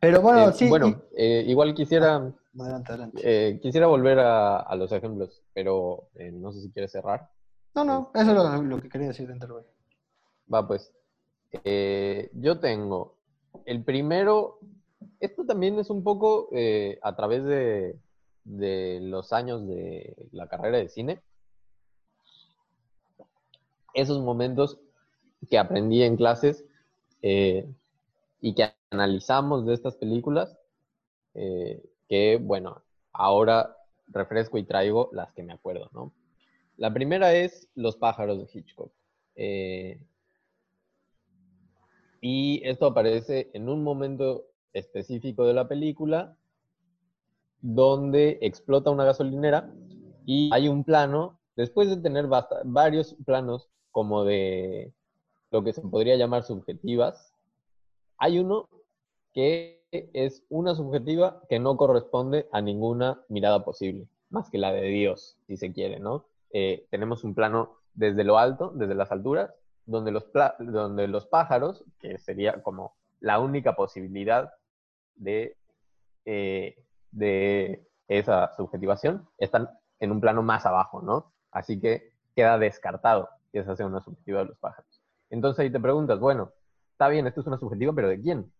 pero 0.00 0.20
bueno, 0.20 0.48
eh, 0.48 0.52
sí. 0.52 0.68
Bueno, 0.68 1.02
eh, 1.16 1.44
igual 1.46 1.72
quisiera. 1.72 2.16
Ah, 2.16 2.32
adelante, 2.58 2.92
adelante. 2.92 3.60
Quisiera 3.62 3.86
volver 3.86 4.18
a, 4.18 4.74
los 4.74 4.90
ejemplos, 4.90 5.42
pero 5.54 6.08
no 6.32 6.52
sé 6.52 6.62
si 6.62 6.70
quieres 6.72 6.90
cerrar. 6.90 7.30
No, 7.74 7.84
no, 7.84 8.10
eso 8.14 8.32
es 8.32 8.62
lo, 8.64 8.82
que 8.82 8.88
quería 8.88 9.08
decir 9.08 9.28
de 9.28 9.34
Enterway. 9.34 9.64
Va, 10.52 10.66
pues. 10.66 10.92
yo 12.32 12.60
tengo 12.60 13.14
el 13.64 13.84
primero. 13.84 14.58
Esto 15.20 15.44
también 15.44 15.78
es 15.78 15.90
un 15.90 16.02
poco 16.02 16.50
a 17.02 17.16
través 17.16 17.44
de, 17.44 19.00
los 19.00 19.32
años 19.32 19.66
de 19.66 20.28
la 20.32 20.48
carrera 20.48 20.78
de 20.78 20.88
cine. 20.88 21.20
Esos 23.94 24.20
momentos 24.20 24.78
que 25.50 25.58
aprendí 25.58 26.02
en 26.02 26.16
clases 26.16 26.64
y 28.40 28.54
que 28.54 28.72
analizamos 28.90 29.66
de 29.66 29.74
estas 29.74 29.96
películas, 29.96 30.56
eh, 31.34 31.82
que 32.08 32.38
bueno, 32.40 32.82
ahora 33.12 33.76
refresco 34.08 34.58
y 34.58 34.64
traigo 34.64 35.10
las 35.12 35.32
que 35.32 35.42
me 35.42 35.52
acuerdo, 35.52 35.90
¿no? 35.92 36.12
La 36.76 36.92
primera 36.92 37.34
es 37.34 37.68
Los 37.74 37.96
pájaros 37.96 38.38
de 38.38 38.48
Hitchcock. 38.52 38.92
Eh, 39.34 39.98
y 42.20 42.60
esto 42.64 42.86
aparece 42.86 43.50
en 43.52 43.68
un 43.68 43.82
momento 43.82 44.46
específico 44.72 45.44
de 45.44 45.54
la 45.54 45.68
película 45.68 46.36
donde 47.60 48.38
explota 48.42 48.90
una 48.90 49.04
gasolinera 49.04 49.72
y 50.24 50.50
hay 50.52 50.68
un 50.68 50.84
plano, 50.84 51.38
después 51.56 51.88
de 51.88 51.96
tener 51.96 52.26
varios 52.64 53.16
planos 53.24 53.68
como 53.90 54.24
de 54.24 54.92
lo 55.50 55.64
que 55.64 55.72
se 55.72 55.80
podría 55.80 56.16
llamar 56.16 56.44
subjetivas, 56.44 57.34
hay 58.18 58.38
uno 58.38 58.68
que 59.32 59.82
es 59.90 60.44
una 60.50 60.74
subjetiva 60.74 61.42
que 61.48 61.58
no 61.58 61.76
corresponde 61.76 62.48
a 62.52 62.60
ninguna 62.60 63.22
mirada 63.28 63.64
posible, 63.64 64.06
más 64.30 64.50
que 64.50 64.58
la 64.58 64.72
de 64.72 64.82
Dios, 64.82 65.38
si 65.46 65.56
se 65.56 65.72
quiere, 65.72 65.98
¿no? 65.98 66.26
Eh, 66.50 66.86
tenemos 66.90 67.24
un 67.24 67.34
plano 67.34 67.78
desde 67.94 68.24
lo 68.24 68.38
alto, 68.38 68.72
desde 68.74 68.94
las 68.94 69.10
alturas, 69.10 69.54
donde 69.88 71.08
los, 71.08 71.26
pájaros, 71.26 71.84
que 71.98 72.18
sería 72.18 72.62
como 72.62 72.96
la 73.20 73.40
única 73.40 73.74
posibilidad 73.74 74.52
de, 75.14 75.56
eh, 76.24 76.84
de 77.10 77.88
esa 78.06 78.54
subjetivación, 78.56 79.28
están 79.38 79.68
en 79.98 80.12
un 80.12 80.20
plano 80.20 80.42
más 80.42 80.66
abajo, 80.66 81.00
¿no? 81.02 81.32
Así 81.50 81.80
que 81.80 82.12
queda 82.36 82.58
descartado 82.58 83.28
que 83.50 83.60
esa 83.60 83.74
sea 83.74 83.86
una 83.86 84.02
subjetiva 84.02 84.40
de 84.40 84.44
los 84.46 84.58
pájaros. 84.58 85.02
Entonces 85.30 85.60
ahí 85.60 85.72
te 85.72 85.80
preguntas, 85.80 86.20
bueno, 86.20 86.52
está 86.92 87.08
bien, 87.08 87.26
esto 87.26 87.40
es 87.40 87.46
una 87.46 87.58
subjetiva, 87.58 87.94
pero 87.94 88.08
¿de 88.08 88.20
quién? 88.20 88.52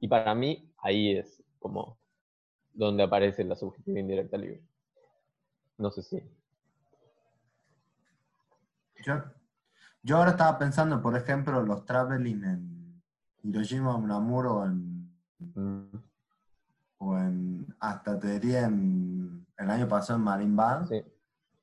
Y 0.00 0.08
para 0.08 0.34
mí, 0.34 0.70
ahí 0.78 1.16
es 1.16 1.42
como 1.58 1.98
donde 2.72 3.02
aparece 3.02 3.42
la 3.44 3.56
subjetiva 3.56 3.98
indirecta 3.98 4.36
libre. 4.36 4.62
No 5.78 5.90
sé 5.90 6.02
si. 6.02 6.22
Yo, 9.06 9.22
yo 10.02 10.16
ahora 10.16 10.32
estaba 10.32 10.58
pensando, 10.58 11.00
por 11.00 11.16
ejemplo, 11.16 11.62
los 11.62 11.84
traveling 11.84 12.42
en 12.44 13.02
Hiroshima, 13.44 13.94
Unamuno 13.94 14.54
o 14.56 14.66
en, 14.66 14.96
Mm, 15.38 15.96
o 16.98 17.16
en 17.18 17.76
hasta 17.78 18.18
te 18.18 18.38
diría 18.38 18.64
en, 18.66 19.46
el 19.58 19.70
año 19.70 19.86
pasado 19.86 20.18
en 20.18 20.24
Marimbal, 20.24 20.88
sí. 20.88 21.02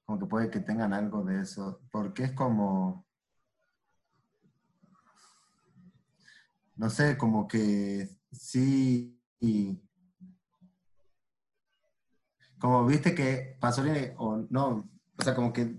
como 0.06 0.20
que 0.20 0.26
puede 0.26 0.50
que 0.50 0.60
tengan 0.60 0.94
algo 0.94 1.24
de 1.24 1.42
eso, 1.42 1.82
porque 1.92 2.24
es 2.24 2.32
como, 2.34 3.06
no 6.76 6.90
sé, 6.90 7.18
como 7.18 7.48
que 7.48 8.10
sí, 8.32 9.20
y- 9.40 9.82
como 12.60 12.86
viste 12.86 13.14
que 13.14 13.58
Pasolini, 13.60 14.14
o 14.18 14.38
no, 14.50 14.90
o 15.18 15.22
sea, 15.24 15.36
como 15.36 15.52
que 15.52 15.78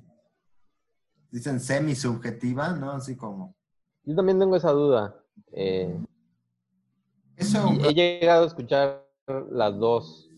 dicen 1.35 1.59
semi-subjetiva, 1.59 2.70
¿no? 2.74 2.93
Así 2.93 3.16
como, 3.16 3.57
Yo 4.05 4.14
también 4.14 4.39
tengo 4.39 4.55
esa 4.55 4.70
duda. 4.70 5.16
Eh, 5.51 5.99
eso, 7.37 7.70
he 7.82 7.93
llegado 7.93 8.45
a 8.45 8.47
escuchar 8.47 9.05
las 9.51 9.76
dos, 9.76 10.30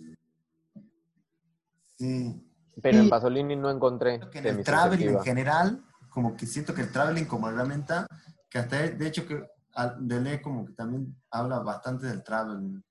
sí. 1.99 2.43
pero 2.81 2.99
en. 3.01 3.11
Pasolini 3.11 3.57
no 3.57 3.71
encontré 3.71 4.13
Siento 4.13 4.31
que 4.31 4.39
en 4.39 4.47
el 4.47 4.65
traveling 4.65 5.09
en 5.11 5.21
general, 5.21 5.85
como 6.09 6.35
que 6.35 6.47
siento 6.47 6.73
que 6.73 6.81
el 6.81 6.91
traveling 6.93 7.27
como 7.27 7.51
herramienta, 7.51 8.07
que 8.49 8.59
hasta 8.59 8.89
de 8.89 9.07
hecho 9.07 9.27
que 9.27 9.43
Deleuze 10.01 10.41
como 10.41 10.65
que 10.65 10.73
también 10.73 11.15
habla 11.31 11.59
bastante 11.59 12.07
del 12.07 12.23
traveling. 12.23 12.83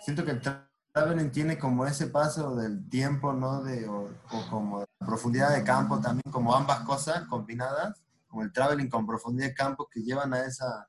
Siento 0.00 0.24
que 0.24 0.30
el 0.30 0.40
tra- 0.40 0.66
traveling 0.96 1.30
tiene 1.30 1.58
como 1.58 1.84
ese 1.84 2.06
paso 2.06 2.56
del 2.56 2.88
tiempo, 2.88 3.34
¿no? 3.34 3.62
De, 3.62 3.86
o, 3.86 4.08
o 4.32 4.50
como 4.50 4.80
de 4.80 4.86
profundidad 4.98 5.54
de 5.54 5.62
campo 5.62 6.00
también, 6.00 6.32
como 6.32 6.54
ambas 6.54 6.80
cosas 6.80 7.26
combinadas, 7.26 8.02
como 8.26 8.42
el 8.42 8.50
traveling 8.50 8.88
con 8.88 9.06
profundidad 9.06 9.48
de 9.48 9.54
campo 9.54 9.86
que 9.92 10.00
llevan 10.00 10.32
a 10.32 10.46
esa... 10.46 10.88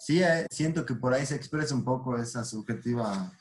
Sí, 0.00 0.22
eh, 0.22 0.44
siento 0.50 0.84
que 0.84 0.94
por 0.94 1.14
ahí 1.14 1.24
se 1.24 1.36
expresa 1.36 1.72
un 1.72 1.84
poco 1.84 2.18
esa 2.18 2.44
subjetiva 2.44 3.32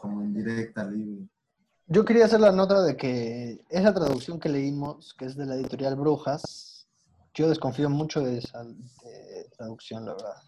como 0.00 0.22
indirecta, 0.22 0.84
libre. 0.84 1.28
Yo 1.86 2.04
quería 2.04 2.24
hacer 2.24 2.40
la 2.40 2.52
nota 2.52 2.82
de 2.82 2.96
que 2.96 3.64
esa 3.68 3.94
traducción 3.94 4.40
que 4.40 4.48
leímos, 4.48 5.14
que 5.14 5.26
es 5.26 5.36
de 5.36 5.46
la 5.46 5.54
editorial 5.54 5.94
Brujas, 5.94 6.88
yo 7.34 7.48
desconfío 7.48 7.88
mucho 7.88 8.20
de 8.20 8.38
esa 8.38 8.64
de 8.64 9.48
traducción, 9.56 10.06
la 10.06 10.14
verdad. 10.14 10.42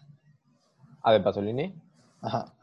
Ah, 1.03 1.13
de 1.13 1.21
Pasolini. 1.21 1.90
Ajá. 2.21 2.53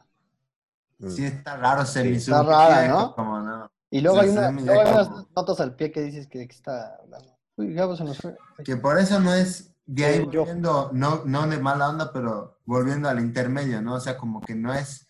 Mm. 0.98 1.10
Sí, 1.10 1.24
está 1.24 1.56
raro 1.56 1.84
ser 1.86 2.06
está 2.06 2.42
rara, 2.42 2.88
¿no? 2.88 3.14
Como 3.14 3.38
no. 3.40 3.70
Y 3.90 4.00
luego 4.00 4.20
hay, 4.20 4.28
una- 4.28 4.50
luego 4.50 4.80
unas 4.90 5.10
notas 5.34 5.60
al 5.60 5.74
pie 5.74 5.90
que 5.92 6.02
dices 6.02 6.26
que, 6.26 6.46
que 6.46 6.54
está 6.54 6.96
hablando. 6.96 7.36
Uy, 7.56 7.72
Gabo 7.74 7.96
se 7.96 8.04
nos 8.04 8.18
fue. 8.18 8.36
Que 8.64 8.76
por 8.76 8.98
eso 8.98 9.18
no 9.20 9.32
es 9.34 9.74
de 9.86 10.04
ahí 10.04 10.20
volviendo, 10.20 10.90
no, 10.92 11.22
no 11.24 11.46
de 11.48 11.58
mala 11.58 11.88
onda, 11.88 12.12
pero 12.12 12.58
volviendo 12.66 13.08
al 13.08 13.18
intermedio, 13.20 13.80
¿no? 13.80 13.94
O 13.94 14.00
sea, 14.00 14.16
como 14.18 14.40
que 14.40 14.54
no 14.54 14.72
es, 14.74 15.06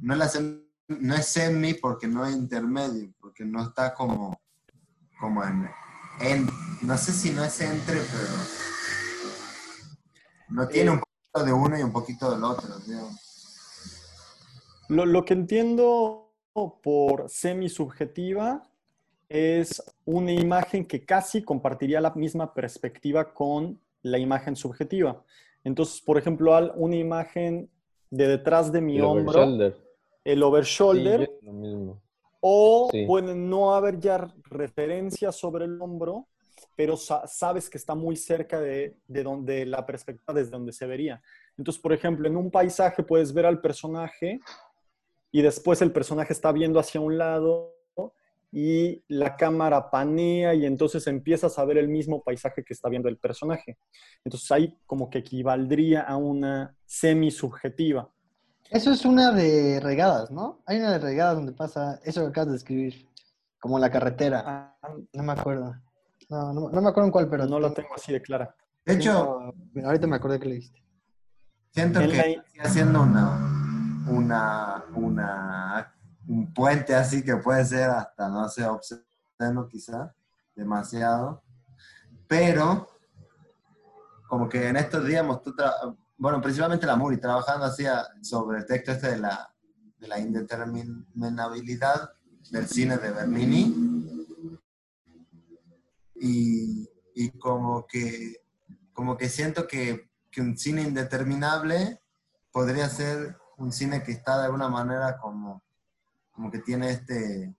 no 0.00 0.12
es, 0.12 0.18
la 0.18 0.26
sem- 0.28 0.62
no 0.88 1.14
es 1.14 1.26
semi 1.26 1.74
porque 1.74 2.06
no 2.06 2.26
es 2.26 2.34
intermedio, 2.36 3.12
porque 3.20 3.44
no 3.44 3.62
está 3.62 3.94
como, 3.94 4.38
como 5.18 5.42
en, 5.44 5.70
en- 6.20 6.50
no 6.82 6.98
sé 6.98 7.12
si 7.12 7.30
no 7.30 7.42
es 7.44 7.60
entre, 7.60 7.94
pero 8.00 8.28
no 10.48 10.66
tiene 10.68 10.90
Eh, 10.90 10.94
un 10.94 11.00
poquito 11.00 11.44
de 11.44 11.52
uno 11.52 11.78
y 11.78 11.82
un 11.82 11.92
poquito 11.92 12.30
del 12.30 12.44
otro, 12.44 12.78
digamos. 12.80 13.29
Lo, 14.90 15.06
lo 15.06 15.24
que 15.24 15.34
entiendo 15.34 16.32
por 16.82 17.28
semisubjetiva 17.30 18.68
es 19.28 19.80
una 20.04 20.32
imagen 20.32 20.84
que 20.84 21.04
casi 21.04 21.42
compartiría 21.44 22.00
la 22.00 22.10
misma 22.14 22.52
perspectiva 22.52 23.32
con 23.32 23.80
la 24.02 24.18
imagen 24.18 24.56
subjetiva. 24.56 25.22
Entonces, 25.62 26.00
por 26.00 26.18
ejemplo, 26.18 26.56
al- 26.56 26.72
una 26.74 26.96
imagen 26.96 27.70
de 28.10 28.26
detrás 28.26 28.72
de 28.72 28.80
mi 28.80 28.96
El 28.96 29.04
hombro, 29.04 29.44
el 30.24 30.42
overshoulder, 30.42 31.30
o 32.40 32.88
Sí. 32.90 33.04
puede 33.06 33.36
no 33.36 33.72
haber 33.76 34.00
ya 34.00 34.26
referencia 34.48 35.30
sobre 35.30 35.66
el 35.66 35.80
hombro, 35.80 36.26
pero 36.74 36.96
sa- 36.96 37.28
sabes 37.28 37.70
que 37.70 37.78
está 37.78 37.94
muy 37.94 38.16
cerca 38.16 38.58
de, 38.58 38.96
de 39.06 39.22
donde 39.22 39.66
la 39.66 39.86
perspectiva 39.86 40.34
desde 40.34 40.50
donde 40.50 40.72
se 40.72 40.86
vería. 40.86 41.22
Entonces, 41.56 41.80
por 41.80 41.92
ejemplo, 41.92 42.26
en 42.26 42.36
un 42.36 42.50
paisaje 42.50 43.04
puedes 43.04 43.32
ver 43.32 43.46
al 43.46 43.60
personaje 43.60 44.40
y 45.32 45.42
después 45.42 45.80
el 45.82 45.92
personaje 45.92 46.32
está 46.32 46.52
viendo 46.52 46.78
hacia 46.80 47.00
un 47.00 47.18
lado 47.18 47.76
y 48.52 49.04
la 49.06 49.36
cámara 49.36 49.90
panea 49.90 50.54
y 50.54 50.66
entonces 50.66 51.06
empiezas 51.06 51.56
a 51.58 51.64
ver 51.64 51.78
el 51.78 51.86
mismo 51.88 52.20
paisaje 52.22 52.64
que 52.64 52.72
está 52.74 52.88
viendo 52.88 53.08
el 53.08 53.16
personaje. 53.16 53.78
Entonces 54.24 54.50
ahí 54.50 54.76
como 54.86 55.08
que 55.08 55.18
equivaldría 55.18 56.02
a 56.02 56.16
una 56.16 56.74
semisubjetiva. 56.84 58.10
Eso 58.70 58.90
es 58.90 59.04
una 59.04 59.30
de 59.32 59.78
regadas, 59.80 60.30
¿no? 60.32 60.62
Hay 60.66 60.78
una 60.78 60.92
de 60.92 60.98
regadas 60.98 61.36
donde 61.36 61.52
pasa 61.52 62.00
eso 62.04 62.22
que 62.22 62.28
acabas 62.28 62.50
de 62.50 62.56
escribir, 62.56 63.08
como 63.60 63.78
la 63.78 63.90
carretera. 63.90 64.42
Ah, 64.82 64.94
No 65.12 65.22
me 65.22 65.32
acuerdo. 65.32 65.74
No, 66.28 66.52
no, 66.52 66.70
no 66.70 66.80
me 66.82 66.88
acuerdo 66.88 67.06
en 67.06 67.12
cuál, 67.12 67.28
pero 67.28 67.46
no 67.46 67.58
la 67.60 67.72
tengo 67.74 67.94
así 67.94 68.12
de 68.12 68.22
clara. 68.22 68.54
De 68.84 68.94
hecho, 68.94 69.52
ahorita 69.84 70.06
me 70.06 70.16
acordé 70.16 70.38
que 70.40 70.48
leíste. 70.48 70.82
Siento 71.72 72.00
En 72.00 72.10
que 72.10 72.16
la- 72.16 72.22
estoy 72.26 72.42
haciendo 72.60 73.02
una, 73.02 73.59
una, 74.08 74.84
una, 74.94 75.94
un 76.28 76.52
puente 76.54 76.94
así 76.94 77.22
que 77.24 77.36
puede 77.36 77.64
ser 77.64 77.90
hasta, 77.90 78.28
no 78.28 78.48
sé, 78.48 78.64
obsceno 78.66 79.66
quizá, 79.68 80.14
demasiado. 80.54 81.42
Pero, 82.28 82.88
como 84.28 84.48
que 84.48 84.68
en 84.68 84.76
estos 84.76 85.04
días, 85.06 85.24
tra- 85.24 85.96
bueno, 86.16 86.40
principalmente 86.40 86.86
la 86.86 86.96
Muri, 86.96 87.16
trabajando 87.18 87.64
así 87.66 87.86
a- 87.86 88.06
sobre 88.22 88.58
el 88.58 88.66
texto 88.66 88.92
este 88.92 89.10
de 89.12 89.18
la, 89.18 89.52
de 89.98 90.08
la 90.08 90.18
indeterminabilidad 90.18 92.12
del 92.50 92.66
cine 92.68 92.96
de 92.98 93.10
Bernini. 93.10 93.86
Y, 96.22 96.88
y 97.14 97.30
como 97.38 97.86
que 97.86 98.36
como 98.92 99.16
que 99.16 99.30
siento 99.30 99.66
que, 99.66 100.10
que 100.30 100.42
un 100.42 100.58
cine 100.58 100.82
indeterminable 100.82 102.02
podría 102.52 102.86
ser 102.90 103.38
un 103.60 103.72
cine 103.72 104.02
que 104.02 104.12
está 104.12 104.38
de 104.38 104.44
alguna 104.46 104.68
manera 104.68 105.18
como, 105.18 105.62
como 106.32 106.50
que 106.50 106.58
tiene 106.60 106.90
este, 106.90 107.54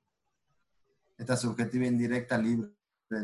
esta 1.17 1.37
subjetiva 1.37 1.85
indirecta 1.85 2.37
libre, 2.37 2.69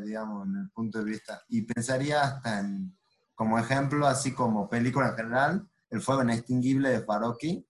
digamos, 0.03 0.47
en 0.47 0.55
el 0.57 0.69
punto 0.69 0.99
de 0.99 1.05
vista. 1.05 1.41
Y 1.49 1.63
pensaría 1.63 2.21
hasta 2.21 2.59
en, 2.59 2.95
como 3.35 3.57
ejemplo, 3.59 4.07
así 4.07 4.33
como 4.33 4.69
película 4.69 5.09
en 5.09 5.15
general, 5.15 5.69
El 5.89 6.01
fuego 6.01 6.23
inextinguible 6.23 6.89
de 6.89 7.01
Farocki, 7.01 7.65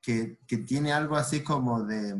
que, 0.00 0.38
que 0.46 0.58
tiene 0.58 0.92
algo 0.92 1.16
así 1.16 1.42
como 1.42 1.82
de... 1.84 2.16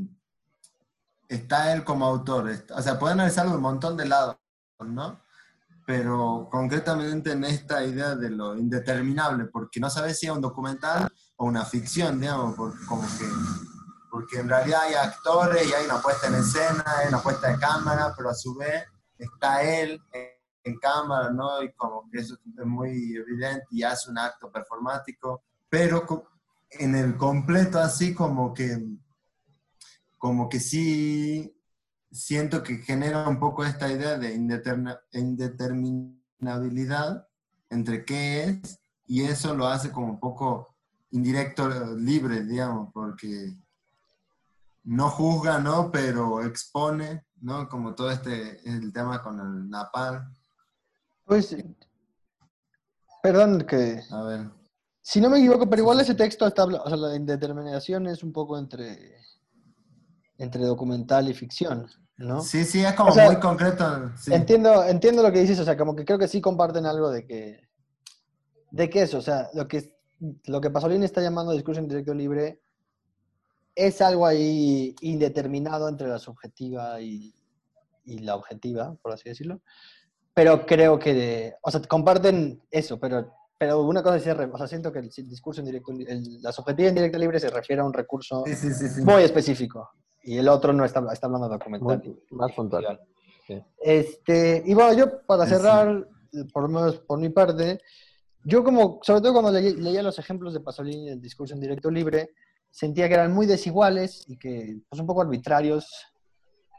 Está 1.28 1.72
él 1.72 1.84
como 1.84 2.04
autor, 2.06 2.50
está- 2.50 2.76
o 2.76 2.82
sea, 2.82 2.98
puede 2.98 3.14
analizarlo 3.14 3.52
de 3.52 3.56
un 3.56 3.62
montón 3.62 3.96
de 3.96 4.06
lados, 4.06 4.36
¿no? 4.80 5.20
pero 5.86 6.48
concretamente 6.50 7.32
en 7.32 7.44
esta 7.44 7.84
idea 7.84 8.14
de 8.14 8.30
lo 8.30 8.56
indeterminable, 8.56 9.44
porque 9.46 9.80
no 9.80 9.90
sabes 9.90 10.18
si 10.18 10.26
es 10.26 10.32
un 10.32 10.40
documental 10.40 11.10
o 11.36 11.46
una 11.46 11.64
ficción, 11.64 12.20
digamos, 12.20 12.54
porque, 12.54 12.78
como 12.86 13.02
que, 13.02 13.26
porque 14.10 14.38
en 14.38 14.48
realidad 14.48 14.82
hay 14.82 14.94
actores 14.94 15.68
y 15.68 15.72
hay 15.72 15.84
una 15.84 16.00
puesta 16.00 16.28
en 16.28 16.34
escena, 16.34 16.84
hay 16.98 17.08
una 17.08 17.22
puesta 17.22 17.48
de 17.48 17.58
cámara, 17.58 18.14
pero 18.16 18.30
a 18.30 18.34
su 18.34 18.54
vez 18.54 18.84
está 19.18 19.62
él 19.62 20.00
en, 20.12 20.28
en 20.64 20.78
cámara, 20.78 21.30
¿no? 21.30 21.62
Y 21.62 21.72
como 21.74 22.08
que 22.10 22.20
eso 22.20 22.34
es 22.34 22.66
muy 22.66 23.16
evidente 23.16 23.66
y 23.70 23.82
hace 23.82 24.10
un 24.10 24.18
acto 24.18 24.50
performático, 24.50 25.42
pero 25.68 26.06
en 26.70 26.94
el 26.94 27.16
completo 27.16 27.78
así 27.78 28.14
como 28.14 28.54
que, 28.54 28.82
como 30.18 30.48
que 30.48 30.60
sí 30.60 31.54
siento 32.10 32.62
que 32.62 32.78
genera 32.78 33.28
un 33.28 33.40
poco 33.40 33.64
esta 33.64 33.90
idea 33.90 34.16
de 34.16 34.34
indeterminabilidad 35.12 37.28
entre 37.70 38.04
qué 38.04 38.44
es 38.44 38.78
y 39.06 39.24
eso 39.24 39.54
lo 39.54 39.66
hace 39.66 39.90
como 39.90 40.06
un 40.06 40.20
poco 40.20 40.73
indirecto, 41.14 41.68
libre, 41.96 42.42
digamos, 42.42 42.92
porque 42.92 43.56
no 44.82 45.08
juzga, 45.10 45.58
¿no? 45.58 45.90
Pero 45.90 46.42
expone, 46.42 47.24
¿no? 47.40 47.68
Como 47.68 47.94
todo 47.94 48.10
este, 48.10 48.60
el 48.68 48.92
tema 48.92 49.22
con 49.22 49.38
el 49.38 49.70
napal. 49.70 50.28
Pues, 51.24 51.56
perdón 53.22 53.64
que... 53.66 54.02
A 54.10 54.22
ver. 54.22 54.50
Si 55.00 55.20
no 55.20 55.30
me 55.30 55.38
equivoco, 55.38 55.68
pero 55.70 55.82
igual 55.82 56.00
ese 56.00 56.14
texto 56.14 56.46
está, 56.46 56.64
o 56.64 56.88
sea, 56.88 56.96
la 56.96 57.14
indeterminación 57.14 58.08
es 58.08 58.22
un 58.24 58.32
poco 58.32 58.58
entre, 58.58 59.16
entre 60.38 60.64
documental 60.64 61.28
y 61.28 61.34
ficción, 61.34 61.86
¿no? 62.16 62.40
Sí, 62.40 62.64
sí, 62.64 62.84
es 62.84 62.94
como 62.94 63.10
O 63.10 63.12
sea, 63.12 63.26
muy 63.26 63.38
concreto. 63.38 64.10
sí. 64.16 64.32
Entiendo, 64.32 64.82
entiendo 64.82 65.22
lo 65.22 65.30
que 65.30 65.40
dices, 65.40 65.60
o 65.60 65.64
sea, 65.64 65.76
como 65.76 65.94
que 65.94 66.04
creo 66.04 66.18
que 66.18 66.26
sí 66.26 66.40
comparten 66.40 66.86
algo 66.86 67.10
de 67.10 67.24
que, 67.24 67.68
de 68.70 68.90
que 68.90 69.02
eso, 69.02 69.18
o 69.18 69.22
sea, 69.22 69.50
lo 69.52 69.68
que, 69.68 69.93
lo 70.46 70.60
que 70.60 70.70
Pasolini 70.70 71.04
está 71.04 71.20
llamando 71.20 71.52
discurso 71.52 71.80
en 71.80 71.88
directo 71.88 72.14
libre 72.14 72.60
es 73.74 74.00
algo 74.00 74.26
ahí 74.26 74.94
indeterminado 75.00 75.88
entre 75.88 76.08
la 76.08 76.18
subjetiva 76.18 77.00
y, 77.00 77.34
y 78.04 78.18
la 78.18 78.36
objetiva, 78.36 78.94
por 79.02 79.12
así 79.12 79.28
decirlo. 79.28 79.60
Pero 80.32 80.64
creo 80.66 80.98
que, 80.98 81.14
de- 81.14 81.54
o 81.62 81.70
sea, 81.70 81.80
comparten 81.82 82.62
eso, 82.70 82.98
pero, 83.00 83.32
pero 83.58 83.82
una 83.82 84.02
cosa 84.02 84.16
es, 84.16 84.26
o 84.26 84.58
sea, 84.58 84.66
siento 84.68 84.92
que 84.92 85.00
el 85.00 85.08
discurso 85.08 85.60
en 85.60 85.66
directo, 85.66 85.92
el- 85.92 86.40
la 86.42 86.52
subjetiva 86.52 86.88
en 86.88 86.94
directo 86.94 87.18
libre 87.18 87.40
se 87.40 87.50
refiere 87.50 87.82
a 87.82 87.84
un 87.84 87.92
recurso 87.92 88.44
Sí, 88.46 88.54
sí, 88.54 88.72
sí, 88.72 88.88
sí. 88.88 89.02
muy 89.02 89.22
específico. 89.22 89.90
Y 90.22 90.38
el 90.38 90.48
otro 90.48 90.72
no 90.72 90.84
está, 90.84 91.04
está 91.12 91.26
hablando 91.26 91.48
de 91.48 91.54
documental. 91.58 92.02
Muy- 92.04 92.18
más 92.30 92.52
puntual. 92.52 93.00
Sí. 93.46 93.62
Este, 93.80 94.62
y 94.64 94.72
bueno, 94.74 94.94
yo 94.94 95.26
para 95.26 95.44
Sí. 95.44 95.50
cerrar, 95.50 96.08
por 96.52 96.62
lo 96.62 96.68
menos 96.68 96.96
por 97.00 97.18
mi 97.18 97.28
parte, 97.28 97.80
yo 98.44 98.62
como, 98.62 99.00
sobre 99.02 99.20
todo 99.22 99.32
cuando 99.32 99.50
leí- 99.52 99.76
leía 99.76 100.02
los 100.02 100.18
ejemplos 100.18 100.52
de 100.54 100.60
Pasolini 100.60 101.08
del 101.10 101.20
discurso 101.20 101.54
en 101.54 101.60
directo 101.60 101.90
libre, 101.90 102.30
sentía 102.70 103.08
que 103.08 103.14
eran 103.14 103.32
muy 103.32 103.46
desiguales 103.46 104.24
y 104.28 104.36
que, 104.38 104.78
pues 104.88 105.00
un 105.00 105.06
poco 105.06 105.22
arbitrarios, 105.22 105.86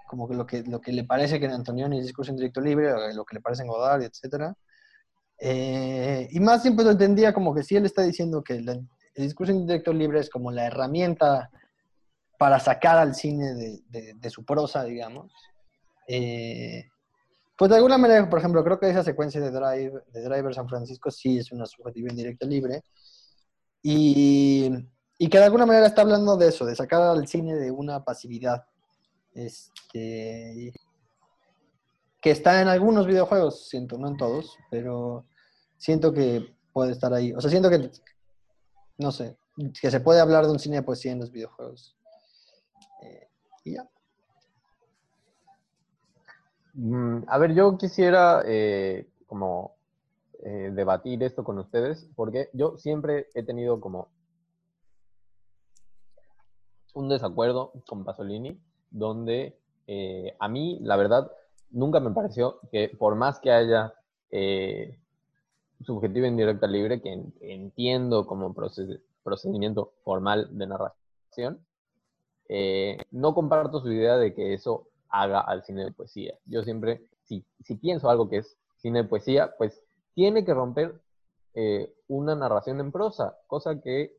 como 0.07 0.27
lo 0.27 0.45
que, 0.45 0.61
lo 0.63 0.79
que 0.79 0.91
le 0.91 1.03
parece 1.03 1.39
que 1.39 1.45
en 1.45 1.51
Antonioni 1.53 1.97
es 1.99 2.05
discurso 2.05 2.31
en 2.31 2.37
directo 2.37 2.61
libre, 2.61 2.91
lo 3.13 3.25
que 3.25 3.35
le 3.35 3.41
parece 3.41 3.63
en 3.63 3.69
Godard, 3.69 4.03
etc. 4.03 4.53
Eh, 5.39 6.27
y 6.31 6.39
más 6.39 6.61
siempre 6.61 6.85
lo 6.85 6.91
entendía 6.91 7.33
como 7.33 7.53
que 7.53 7.63
si 7.63 7.75
él 7.75 7.85
está 7.85 8.03
diciendo 8.03 8.43
que 8.43 8.61
la- 8.61 8.73
el 8.73 9.23
discurso 9.23 9.51
en 9.51 9.65
directo 9.65 9.91
libre 9.93 10.19
es 10.19 10.29
como 10.29 10.51
la 10.51 10.65
herramienta 10.67 11.49
para 12.37 12.59
sacar 12.59 12.97
al 12.97 13.15
cine 13.15 13.53
de, 13.53 13.79
de- 13.89 14.13
de 14.15 14.29
su 14.29 14.43
prosa, 14.45 14.83
digamos. 14.83 15.31
Eh, 16.07 16.85
pues 17.57 17.69
de 17.69 17.77
alguna 17.77 17.97
manera, 17.97 18.29
por 18.29 18.39
ejemplo, 18.39 18.63
creo 18.63 18.79
que 18.79 18.89
esa 18.89 19.03
secuencia 19.03 19.39
de 19.39 19.51
Drive, 19.51 20.03
de 20.11 20.21
Driver 20.23 20.53
San 20.53 20.67
Francisco 20.67 21.09
sí 21.09 21.37
es 21.37 21.51
una 21.51 21.65
subjetiva 21.65 22.09
en 22.09 22.17
directo 22.17 22.45
libre. 22.45 22.83
Y, 23.81 24.69
y 25.17 25.29
que 25.29 25.37
de 25.37 25.43
alguna 25.45 25.65
manera 25.65 25.87
está 25.87 26.01
hablando 26.01 26.35
de 26.37 26.49
eso, 26.49 26.65
de 26.65 26.75
sacar 26.75 27.01
al 27.01 27.27
cine 27.27 27.55
de 27.55 27.71
una 27.71 28.03
pasividad. 28.03 28.65
Este, 29.33 30.73
que 32.21 32.31
está 32.31 32.61
en 32.61 32.67
algunos 32.67 33.05
videojuegos, 33.05 33.69
siento, 33.69 33.97
no 33.97 34.07
en 34.07 34.17
todos, 34.17 34.57
pero 34.71 35.27
siento 35.77 36.11
que 36.11 36.55
puede 36.73 36.91
estar 36.91 37.13
ahí. 37.13 37.31
O 37.33 37.39
sea, 37.39 37.51
siento 37.51 37.69
que, 37.69 37.91
no 38.97 39.11
sé, 39.11 39.37
que 39.79 39.91
se 39.91 39.99
puede 39.99 40.19
hablar 40.19 40.45
de 40.45 40.51
un 40.51 40.59
cine 40.59 40.77
de 40.77 40.83
poesía 40.83 41.11
en 41.11 41.19
los 41.19 41.31
videojuegos. 41.31 41.95
Eh, 43.03 43.29
y 43.63 43.73
ya. 43.75 43.87
Mm, 46.75 47.23
A 47.27 47.37
ver, 47.37 47.53
yo 47.55 47.77
quisiera 47.77 48.43
eh, 48.45 49.07
como 49.27 49.75
eh, 50.43 50.71
debatir 50.73 51.23
esto 51.23 51.43
con 51.43 51.57
ustedes, 51.59 52.07
porque 52.15 52.49
yo 52.53 52.77
siempre 52.77 53.27
he 53.33 53.43
tenido 53.43 53.79
como 53.79 54.09
un 56.93 57.09
desacuerdo 57.09 57.71
con 57.87 58.03
Pasolini, 58.05 58.59
donde 58.89 59.57
eh, 59.87 60.35
a 60.39 60.47
mí, 60.47 60.79
la 60.81 60.95
verdad, 60.95 61.31
nunca 61.71 61.99
me 61.99 62.11
pareció 62.11 62.59
que 62.71 62.89
por 62.89 63.15
más 63.15 63.39
que 63.39 63.51
haya 63.51 63.93
eh, 64.31 64.97
subjetiva 65.81 66.27
indirecta 66.27 66.67
libre, 66.67 67.01
que 67.01 67.11
en- 67.13 67.33
entiendo 67.41 68.25
como 68.27 68.53
proce- 68.53 69.01
procedimiento 69.23 69.93
formal 70.03 70.49
de 70.57 70.67
narración, 70.67 71.65
no 73.11 73.33
comparto 73.33 73.79
su 73.81 73.91
idea 73.91 74.17
de 74.17 74.33
que 74.33 74.53
eso 74.53 74.87
haga 75.21 75.41
al 75.41 75.63
cine 75.63 75.85
de 75.85 75.91
poesía. 75.91 76.37
Yo 76.45 76.63
siempre, 76.63 77.07
si, 77.23 77.45
si 77.63 77.75
pienso 77.75 78.09
algo 78.09 78.29
que 78.29 78.37
es 78.37 78.57
cine 78.77 79.03
de 79.03 79.09
poesía, 79.09 79.53
pues 79.57 79.81
tiene 80.13 80.43
que 80.43 80.53
romper 80.53 81.01
eh, 81.53 81.93
una 82.07 82.35
narración 82.35 82.79
en 82.79 82.91
prosa, 82.91 83.37
cosa 83.47 83.81
que 83.81 84.17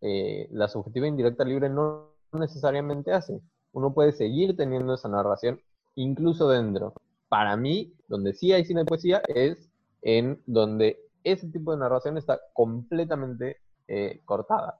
eh, 0.00 0.48
la 0.52 0.68
subjetiva 0.68 1.08
indirecta 1.08 1.44
libre 1.44 1.68
no 1.68 2.12
necesariamente 2.32 3.12
hace. 3.12 3.40
Uno 3.72 3.92
puede 3.92 4.12
seguir 4.12 4.56
teniendo 4.56 4.94
esa 4.94 5.08
narración 5.08 5.60
incluso 5.96 6.48
dentro. 6.48 6.94
Para 7.28 7.56
mí, 7.56 7.92
donde 8.06 8.32
sí 8.32 8.52
hay 8.52 8.64
cine 8.64 8.80
de 8.80 8.86
poesía 8.86 9.22
es 9.28 9.68
en 10.02 10.40
donde 10.46 11.00
ese 11.24 11.48
tipo 11.48 11.72
de 11.72 11.78
narración 11.78 12.16
está 12.16 12.40
completamente 12.52 13.58
eh, 13.88 14.20
cortada. 14.24 14.78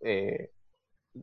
Eh, 0.00 0.52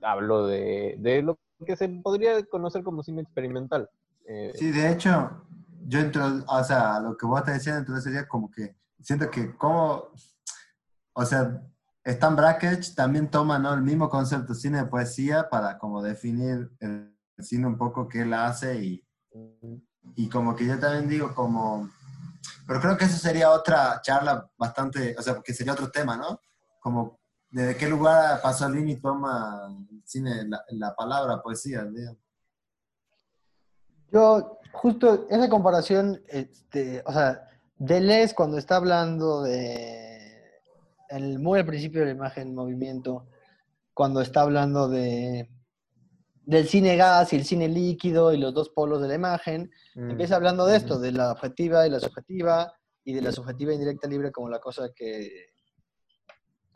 hablo 0.02 0.46
de, 0.46 0.96
de 1.00 1.22
lo 1.22 1.38
que 1.66 1.76
se 1.76 1.88
podría 1.90 2.44
conocer 2.46 2.84
como 2.84 3.04
cine 3.04 3.22
experimental. 3.22 3.90
Eh, 4.26 4.54
Sí, 4.56 4.72
de 4.72 4.92
hecho, 4.92 5.46
yo 5.88 6.00
entro, 6.00 6.44
o 6.48 6.64
sea, 6.64 7.00
lo 7.00 7.18
que 7.18 7.26
vos 7.26 7.40
estás 7.40 7.56
diciendo, 7.56 7.80
entonces 7.80 8.04
sería 8.04 8.28
como 8.28 8.52
que 8.52 8.76
siento 9.02 9.30
que 9.32 9.56
como, 9.56 10.10
o 11.14 11.26
sea, 11.26 11.62
Stan 12.04 12.36
Brakhage 12.36 12.94
también 12.96 13.30
toma, 13.30 13.60
¿no? 13.60 13.74
El 13.74 13.82
mismo 13.82 14.10
concepto 14.10 14.54
cine 14.54 14.80
de 14.80 14.86
poesía 14.86 15.50
para 15.50 15.78
como 15.78 16.02
definir 16.02 16.72
el 16.80 17.14
cine 17.40 17.68
un 17.68 17.78
poco 17.78 18.08
que 18.08 18.22
él 18.22 18.34
hace 18.34 18.82
y, 18.84 19.06
y 20.16 20.30
como 20.30 20.56
que 20.56 20.66
yo 20.66 20.80
también 20.80 21.10
digo 21.10 21.34
como, 21.36 21.90
pero 22.66 22.80
creo 22.80 22.98
que 22.98 23.06
eso 23.06 23.18
sería 23.18 23.52
otra 23.52 24.02
charla 24.02 24.50
bastante, 24.58 25.16
o 25.18 25.22
sea, 25.22 25.42
que 25.44 25.54
sería 25.54 25.74
otro 25.74 25.90
tema, 25.90 26.16
¿no? 26.18 26.40
Como 26.80 27.20
desde 27.50 27.78
qué 27.78 27.88
lugar 27.88 28.42
Pasolini 28.42 28.98
toma 28.98 29.74
el 29.92 30.02
cine, 30.06 30.48
la, 30.48 30.64
la 30.70 30.96
palabra 30.96 31.42
poesía, 31.42 31.84
digamos. 31.86 32.22
Yo, 34.12 34.60
justo 34.72 35.28
esa 35.30 35.50
comparación, 35.50 36.22
este, 36.28 37.04
o 37.06 37.12
sea, 37.12 37.48
Deleuze 37.78 38.34
cuando 38.34 38.58
está 38.58 38.78
hablando 38.78 39.44
de, 39.44 40.18
el, 41.10 41.40
muy 41.40 41.60
al 41.60 41.66
principio 41.66 42.02
de 42.02 42.08
la 42.08 42.14
imagen 42.14 42.50
en 42.50 42.56
movimiento, 42.56 43.28
cuando 43.94 44.22
está 44.22 44.42
hablando 44.42 44.88
de 44.88 45.50
del 46.48 46.66
cine 46.70 46.96
gas 46.96 47.34
y 47.34 47.36
el 47.36 47.44
cine 47.44 47.68
líquido 47.68 48.32
y 48.32 48.38
los 48.38 48.54
dos 48.54 48.70
polos 48.70 49.02
de 49.02 49.10
la 49.10 49.16
imagen, 49.16 49.70
mm, 49.96 50.12
empieza 50.12 50.38
hablando 50.38 50.66
de 50.66 50.78
esto, 50.78 50.98
de 50.98 51.12
la 51.12 51.34
objetiva 51.34 51.86
y 51.86 51.90
la 51.90 52.00
subjetiva, 52.00 52.74
y 53.04 53.14
de 53.14 53.22
la 53.22 53.34
subjetiva 53.34 53.74
indirecta 53.74 54.08
libre 54.08 54.32
como 54.32 54.48
la 54.48 54.60
cosa 54.60 54.90
que, 54.96 55.48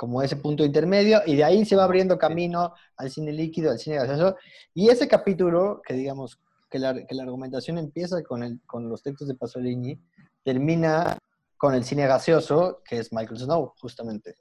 como 0.01 0.23
ese 0.23 0.35
punto 0.35 0.65
intermedio, 0.65 1.21
y 1.27 1.35
de 1.35 1.43
ahí 1.43 1.63
se 1.63 1.75
va 1.75 1.83
abriendo 1.83 2.17
camino 2.17 2.73
al 2.97 3.11
cine 3.11 3.31
líquido, 3.31 3.69
al 3.69 3.77
cine 3.77 3.97
gaseoso, 3.97 4.35
y 4.73 4.89
ese 4.89 5.07
capítulo, 5.07 5.79
que 5.85 5.93
digamos, 5.93 6.39
que 6.71 6.79
la, 6.79 7.05
que 7.05 7.13
la 7.13 7.21
argumentación 7.21 7.77
empieza 7.77 8.23
con, 8.23 8.41
el, 8.41 8.59
con 8.65 8.89
los 8.89 9.03
textos 9.03 9.27
de 9.27 9.35
Pasolini, 9.35 10.01
termina 10.43 11.19
con 11.55 11.75
el 11.75 11.83
cine 11.83 12.07
gaseoso, 12.07 12.81
que 12.83 12.97
es 12.97 13.13
Michael 13.13 13.41
Snow, 13.41 13.75
justamente. 13.79 14.33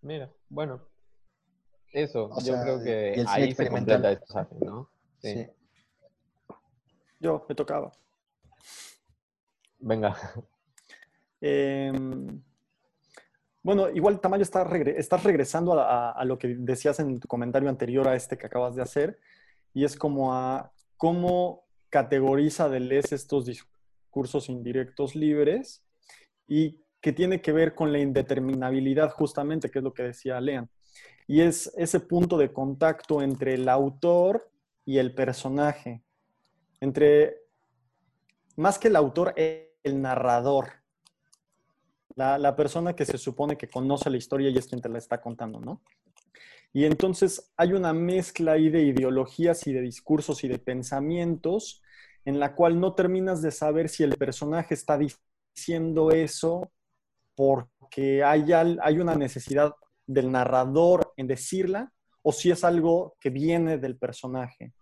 Mira, 0.00 0.28
bueno. 0.48 0.80
Eso, 1.92 2.24
O 2.24 2.40
yo 2.40 2.54
sea, 2.54 2.62
creo 2.64 2.80
y 2.80 2.82
que 2.82 3.08
el 3.10 3.28
cine 3.28 3.44
ahí 3.44 3.54
se 3.54 3.68
completa 3.68 4.10
esto. 4.10 4.48
¿no? 4.62 4.90
Sí. 5.20 5.32
Sí. 5.34 5.46
Yo, 7.20 7.46
me 7.48 7.54
tocaba. 7.54 7.92
Venga. 9.78 10.16
Em, 11.40 12.42
bueno, 13.62 13.88
igual 13.90 14.20
Tamayo 14.20 14.42
está 14.42 14.62
estás 14.96 15.22
regresando 15.22 15.74
a 15.78 16.24
lo 16.24 16.38
que 16.38 16.56
decías 16.58 16.98
en 17.00 17.20
tu 17.20 17.28
comentario 17.28 17.68
anterior 17.68 18.08
a 18.08 18.16
este 18.16 18.36
que 18.36 18.46
acabas 18.46 18.74
de 18.74 18.82
hacer, 18.82 19.18
y 19.72 19.84
es 19.84 19.96
como 19.96 20.34
a 20.34 20.72
cómo 20.96 21.64
categoriza 21.88 22.68
Deleuze 22.68 23.14
estos 23.14 23.46
discursos 23.46 24.48
indirectos 24.48 25.14
libres 25.14 25.84
y 26.46 26.80
que 27.00 27.12
tiene 27.12 27.40
que 27.40 27.52
ver 27.52 27.74
con 27.74 27.92
la 27.92 27.98
indeterminabilidad 27.98 29.10
justamente, 29.10 29.70
que 29.70 29.78
es 29.78 29.84
lo 29.84 29.92
que 29.92 30.04
decía 30.04 30.40
Lean. 30.40 30.70
Y 31.26 31.40
es 31.40 31.72
ese 31.76 32.00
punto 32.00 32.38
de 32.38 32.52
contacto 32.52 33.22
entre 33.22 33.54
el 33.54 33.68
autor 33.68 34.50
y 34.84 34.98
el 34.98 35.14
personaje, 35.14 36.02
entre, 36.80 37.36
más 38.56 38.78
que 38.78 38.88
el 38.88 38.96
autor, 38.96 39.34
el 39.36 40.00
narrador 40.00 40.81
la, 42.14 42.38
la 42.38 42.56
persona 42.56 42.94
que 42.94 43.04
se 43.04 43.18
supone 43.18 43.56
que 43.56 43.68
conoce 43.68 44.10
la 44.10 44.16
historia 44.16 44.50
y 44.50 44.58
es 44.58 44.66
quien 44.66 44.80
te 44.80 44.88
la 44.88 44.98
está 44.98 45.20
contando, 45.20 45.60
¿no? 45.60 45.82
Y 46.72 46.86
entonces 46.86 47.52
hay 47.56 47.74
una 47.74 47.92
mezcla 47.92 48.52
ahí 48.52 48.70
de 48.70 48.82
ideologías 48.82 49.66
y 49.66 49.72
de 49.72 49.82
discursos 49.82 50.42
y 50.42 50.48
de 50.48 50.58
pensamientos 50.58 51.82
en 52.24 52.40
la 52.40 52.54
cual 52.54 52.80
no 52.80 52.94
terminas 52.94 53.42
de 53.42 53.50
saber 53.50 53.88
si 53.88 54.02
el 54.02 54.16
personaje 54.16 54.74
está 54.74 54.98
diciendo 54.98 56.10
eso 56.10 56.70
porque 57.34 58.22
hay, 58.22 58.52
hay 58.52 58.98
una 58.98 59.14
necesidad 59.14 59.74
del 60.06 60.30
narrador 60.30 61.12
en 61.16 61.26
decirla 61.26 61.92
o 62.22 62.32
si 62.32 62.50
es 62.50 62.64
algo 62.64 63.16
que 63.20 63.30
viene 63.30 63.78
del 63.78 63.98
personaje. 63.98 64.72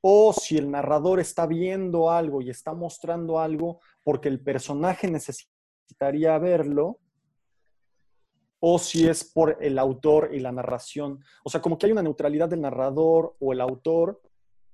O 0.00 0.32
si 0.32 0.56
el 0.56 0.70
narrador 0.70 1.20
está 1.20 1.46
viendo 1.46 2.10
algo 2.10 2.42
y 2.42 2.50
está 2.50 2.74
mostrando 2.74 3.38
algo 3.38 3.80
porque 4.02 4.28
el 4.28 4.40
personaje 4.40 5.08
necesitaría 5.88 6.38
verlo, 6.38 6.98
o 8.60 8.78
si 8.78 9.06
es 9.08 9.24
por 9.24 9.56
el 9.60 9.78
autor 9.78 10.30
y 10.32 10.40
la 10.40 10.52
narración. 10.52 11.24
O 11.44 11.50
sea, 11.50 11.62
como 11.62 11.78
que 11.78 11.86
hay 11.86 11.92
una 11.92 12.02
neutralidad 12.02 12.48
del 12.48 12.60
narrador 12.60 13.36
o 13.38 13.52
el 13.52 13.60
autor 13.60 14.20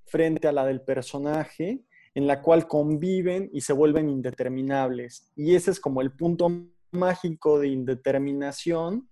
frente 0.07 0.49
a 0.49 0.53
la 0.53 0.65
del 0.65 0.81
personaje 0.81 1.85
en 2.15 2.27
la 2.27 2.41
cual 2.41 2.67
conviven 2.67 3.51
y 3.53 3.61
se 3.61 3.73
vuelven 3.73 4.09
indeterminables. 4.09 5.31
Y 5.37 5.55
ese 5.55 5.71
es 5.71 5.81
como 5.81 6.01
el 6.01 6.12
punto 6.12 6.49
mágico 6.93 7.59
de 7.59 7.69
indeterminación 7.69 9.09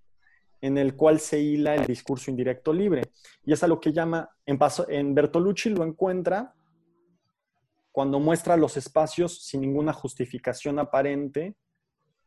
en 0.60 0.78
el 0.78 0.96
cual 0.96 1.20
se 1.20 1.40
hila 1.40 1.74
el 1.74 1.84
discurso 1.86 2.30
indirecto 2.30 2.72
libre. 2.72 3.02
Y 3.44 3.52
es 3.52 3.62
a 3.62 3.66
lo 3.66 3.78
que 3.80 3.92
llama, 3.92 4.30
en, 4.46 4.58
Paso- 4.58 4.86
en 4.88 5.14
Bertolucci 5.14 5.70
lo 5.70 5.84
encuentra 5.84 6.54
cuando 7.90 8.20
muestra 8.20 8.56
los 8.56 8.76
espacios 8.78 9.44
sin 9.44 9.60
ninguna 9.60 9.92
justificación 9.92 10.78
aparente. 10.78 11.56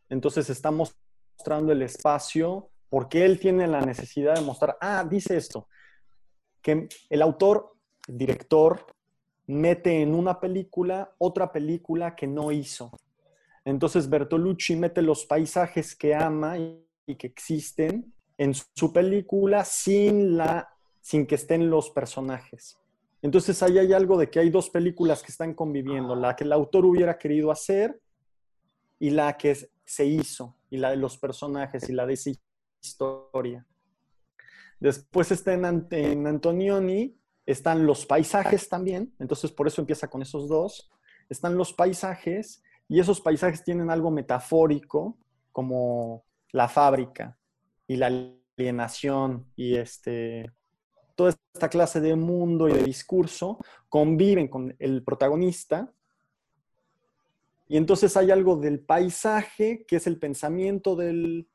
Entonces 0.09 0.49
está 0.49 0.71
mostrando 0.71 1.71
el 1.71 1.81
espacio 1.81 2.69
porque 2.89 3.25
él 3.25 3.39
tiene 3.39 3.67
la 3.67 3.81
necesidad 3.81 4.35
de 4.35 4.41
mostrar, 4.41 4.77
ah, 4.79 5.05
dice 5.09 5.37
esto, 5.37 5.67
que 6.61 6.87
el 7.09 7.21
autor, 7.21 7.73
el 8.07 8.17
director, 8.17 8.85
mete 9.47 10.01
en 10.01 10.15
una 10.15 10.39
película 10.39 11.13
otra 11.17 11.51
película 11.51 12.15
que 12.15 12.27
no 12.27 12.51
hizo. 12.51 12.91
Entonces 13.63 14.09
Bertolucci 14.09 14.75
mete 14.75 15.01
los 15.01 15.25
paisajes 15.25 15.95
que 15.95 16.15
ama 16.15 16.57
y, 16.57 16.81
que 17.17 17.27
existen 17.27 18.13
en 18.37 18.53
su 18.53 18.91
película 18.91 19.63
sin, 19.63 20.37
la, 20.37 20.69
sin 21.01 21.27
que 21.27 21.35
estén 21.35 21.69
los 21.69 21.89
personajes. 21.91 22.77
Entonces 23.21 23.61
ahí 23.63 23.77
hay 23.79 23.93
algo 23.93 24.17
de 24.17 24.29
que 24.29 24.39
hay 24.39 24.49
dos 24.49 24.69
películas 24.69 25.21
que 25.21 25.31
están 25.31 25.53
conviviendo, 25.53 26.15
la 26.15 26.35
que 26.35 26.43
el 26.43 26.51
autor 26.51 26.85
hubiera 26.85 27.17
querido 27.17 27.51
hacer 27.51 27.99
y 28.99 29.09
la 29.11 29.37
que 29.37 29.57
se 29.85 30.05
hizo, 30.05 30.57
y 30.69 30.77
la 30.77 30.89
de 30.89 30.97
los 30.97 31.17
personajes 31.17 31.87
y 31.89 31.93
la 31.93 32.05
de 32.05 32.13
esa 32.13 32.31
historia. 32.81 33.65
Después 34.79 35.31
está 35.31 35.53
en, 35.53 35.87
en 35.91 36.27
Antonioni, 36.27 37.17
están 37.45 37.85
los 37.85 38.05
paisajes 38.05 38.67
también, 38.67 39.13
entonces 39.19 39.51
por 39.51 39.67
eso 39.67 39.81
empieza 39.81 40.09
con 40.09 40.21
esos 40.21 40.49
dos. 40.49 40.91
Están 41.29 41.57
los 41.57 41.73
paisajes 41.73 42.63
y 42.87 42.99
esos 42.99 43.21
paisajes 43.21 43.63
tienen 43.63 43.89
algo 43.89 44.11
metafórico 44.11 45.17
como 45.51 46.25
la 46.51 46.67
fábrica 46.67 47.37
y 47.87 47.97
la 47.97 48.11
alienación 48.57 49.45
y 49.55 49.75
este, 49.75 50.51
toda 51.15 51.35
esta 51.53 51.69
clase 51.69 52.01
de 52.01 52.15
mundo 52.15 52.67
y 52.69 52.73
de 52.73 52.83
discurso 52.83 53.59
conviven 53.89 54.47
con 54.47 54.75
el 54.79 55.03
protagonista. 55.03 55.91
Y 57.67 57.77
entonces 57.77 58.15
hay 58.15 58.31
algo 58.31 58.57
del 58.57 58.79
paisaje 58.79 59.85
que 59.87 59.95
es 59.95 60.07
el 60.07 60.19
pensamiento 60.19 60.95
del, 60.95 61.47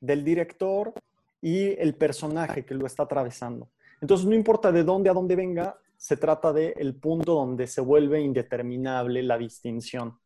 del 0.00 0.24
director 0.24 0.92
y 1.40 1.68
el 1.80 1.94
personaje 1.94 2.64
que 2.64 2.74
lo 2.74 2.86
está 2.86 3.04
atravesando. 3.04 3.70
Entonces, 4.00 4.26
no 4.26 4.34
importa 4.34 4.70
de 4.70 4.84
dónde 4.84 5.10
a 5.10 5.14
dónde 5.14 5.34
venga, 5.34 5.78
se 5.96 6.16
trata 6.16 6.52
del 6.52 6.74
el 6.76 6.94
punto 6.94 7.34
donde 7.34 7.66
se 7.66 7.80
vuelve 7.80 8.20
indeterminable 8.20 9.22
la 9.22 9.36
distinción. 9.36 10.18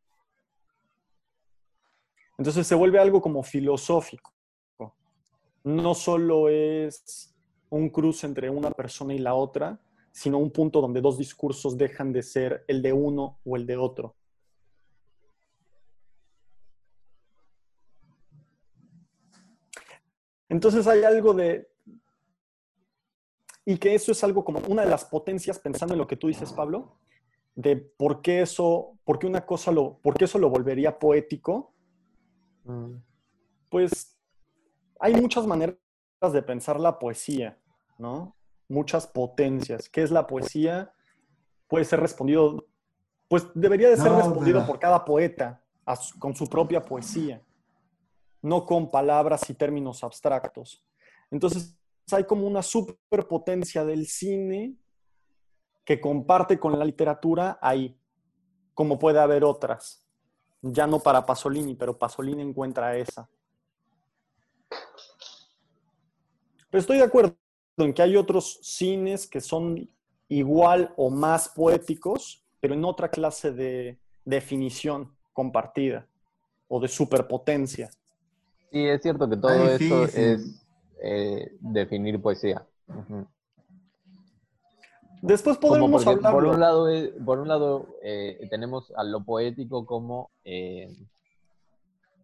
Entonces 2.36 2.66
se 2.66 2.74
vuelve 2.74 2.98
algo 2.98 3.22
como 3.22 3.42
filosófico. 3.42 4.32
No 5.64 5.94
solo 5.94 6.48
es 6.48 7.32
un 7.70 7.88
cruce 7.88 8.26
entre 8.26 8.50
una 8.50 8.70
persona 8.72 9.14
y 9.14 9.18
la 9.18 9.34
otra, 9.34 9.80
sino 10.12 10.38
un 10.38 10.50
punto 10.50 10.80
donde 10.80 11.00
dos 11.00 11.18
discursos 11.18 11.76
dejan 11.76 12.12
de 12.12 12.22
ser 12.22 12.64
el 12.68 12.82
de 12.82 12.92
uno 12.92 13.40
o 13.44 13.56
el 13.56 13.66
de 13.66 13.76
otro. 13.76 14.14
Entonces 20.48 20.86
hay 20.86 21.02
algo 21.02 21.32
de... 21.32 21.68
Y 23.64 23.78
que 23.78 23.94
eso 23.94 24.12
es 24.12 24.22
algo 24.22 24.44
como 24.44 24.60
una 24.68 24.82
de 24.82 24.90
las 24.90 25.04
potencias, 25.04 25.58
pensando 25.58 25.94
en 25.94 25.98
lo 25.98 26.06
que 26.06 26.16
tú 26.16 26.28
dices, 26.28 26.52
Pablo, 26.52 26.98
de 27.54 27.76
por 27.76 28.20
qué 28.22 28.42
eso, 28.42 28.98
por 29.04 29.18
qué 29.18 29.26
una 29.26 29.46
cosa 29.46 29.72
lo, 29.72 29.98
por 29.98 30.14
qué 30.14 30.26
eso 30.26 30.38
lo 30.38 30.50
volvería 30.50 30.98
poético, 30.98 31.72
Mm. 32.64 33.02
pues 33.68 34.16
hay 35.00 35.14
muchas 35.14 35.46
maneras 35.46 35.76
de 36.20 36.42
pensar 36.42 36.78
la 36.78 36.98
poesía, 36.98 37.58
¿no? 37.98 38.36
Muchas 38.72 39.06
potencias. 39.06 39.90
¿Qué 39.90 40.02
es 40.02 40.10
la 40.10 40.26
poesía? 40.26 40.94
Puede 41.68 41.84
ser 41.84 42.00
respondido, 42.00 42.66
pues 43.28 43.46
debería 43.54 43.90
de 43.90 43.98
ser 43.98 44.10
No, 44.10 44.16
respondido 44.16 44.66
por 44.66 44.78
cada 44.78 45.04
poeta 45.04 45.62
a 45.84 45.94
con 46.18 46.34
su 46.34 46.48
propia 46.48 46.82
poesía, 46.82 47.42
no 48.40 48.64
con 48.64 48.90
palabras 48.90 49.50
y 49.50 49.54
términos 49.54 50.02
abstractos. 50.02 50.86
Entonces 51.30 51.76
hay 52.10 52.24
como 52.24 52.46
una 52.46 52.62
superpotencia 52.62 53.84
del 53.84 54.06
cine 54.06 54.74
que 55.84 56.00
comparte 56.00 56.58
con 56.58 56.78
la 56.78 56.84
literatura 56.86 57.58
ahí, 57.60 58.00
como 58.72 58.98
puede 58.98 59.18
haber 59.18 59.44
otras. 59.44 60.02
Ya 60.62 60.86
no 60.86 60.98
para 60.98 61.26
Pasolini, 61.26 61.74
pero 61.74 61.98
Pasolini 61.98 62.40
encuentra 62.40 62.96
esa. 62.96 63.28
Pero 66.70 66.80
estoy 66.80 66.96
de 66.96 67.04
acuerdo 67.04 67.36
en 67.78 67.92
que 67.92 68.02
hay 68.02 68.16
otros 68.16 68.58
cines 68.62 69.26
que 69.26 69.40
son 69.40 69.88
igual 70.28 70.92
o 70.96 71.10
más 71.10 71.48
poéticos, 71.48 72.44
pero 72.60 72.74
en 72.74 72.84
otra 72.84 73.10
clase 73.10 73.52
de 73.52 73.98
definición 74.24 75.12
compartida 75.32 76.06
o 76.68 76.80
de 76.80 76.88
superpotencia. 76.88 77.90
Sí, 78.70 78.86
es 78.86 79.02
cierto 79.02 79.28
que 79.28 79.36
todo 79.36 79.72
difícil. 79.72 80.22
es 80.22 80.62
eh, 81.02 81.52
definir 81.60 82.20
poesía. 82.20 82.66
Después 85.20 85.56
podremos 85.58 86.04
porque 86.04 86.20
por 86.20 86.26
hablarlo. 86.26 86.50
un 86.52 86.60
lado, 86.60 86.86
por 87.24 87.38
un 87.38 87.48
lado 87.48 87.88
eh, 88.02 88.46
tenemos 88.50 88.92
a 88.96 89.04
lo 89.04 89.24
poético 89.24 89.86
como, 89.86 90.30
eh, 90.44 90.88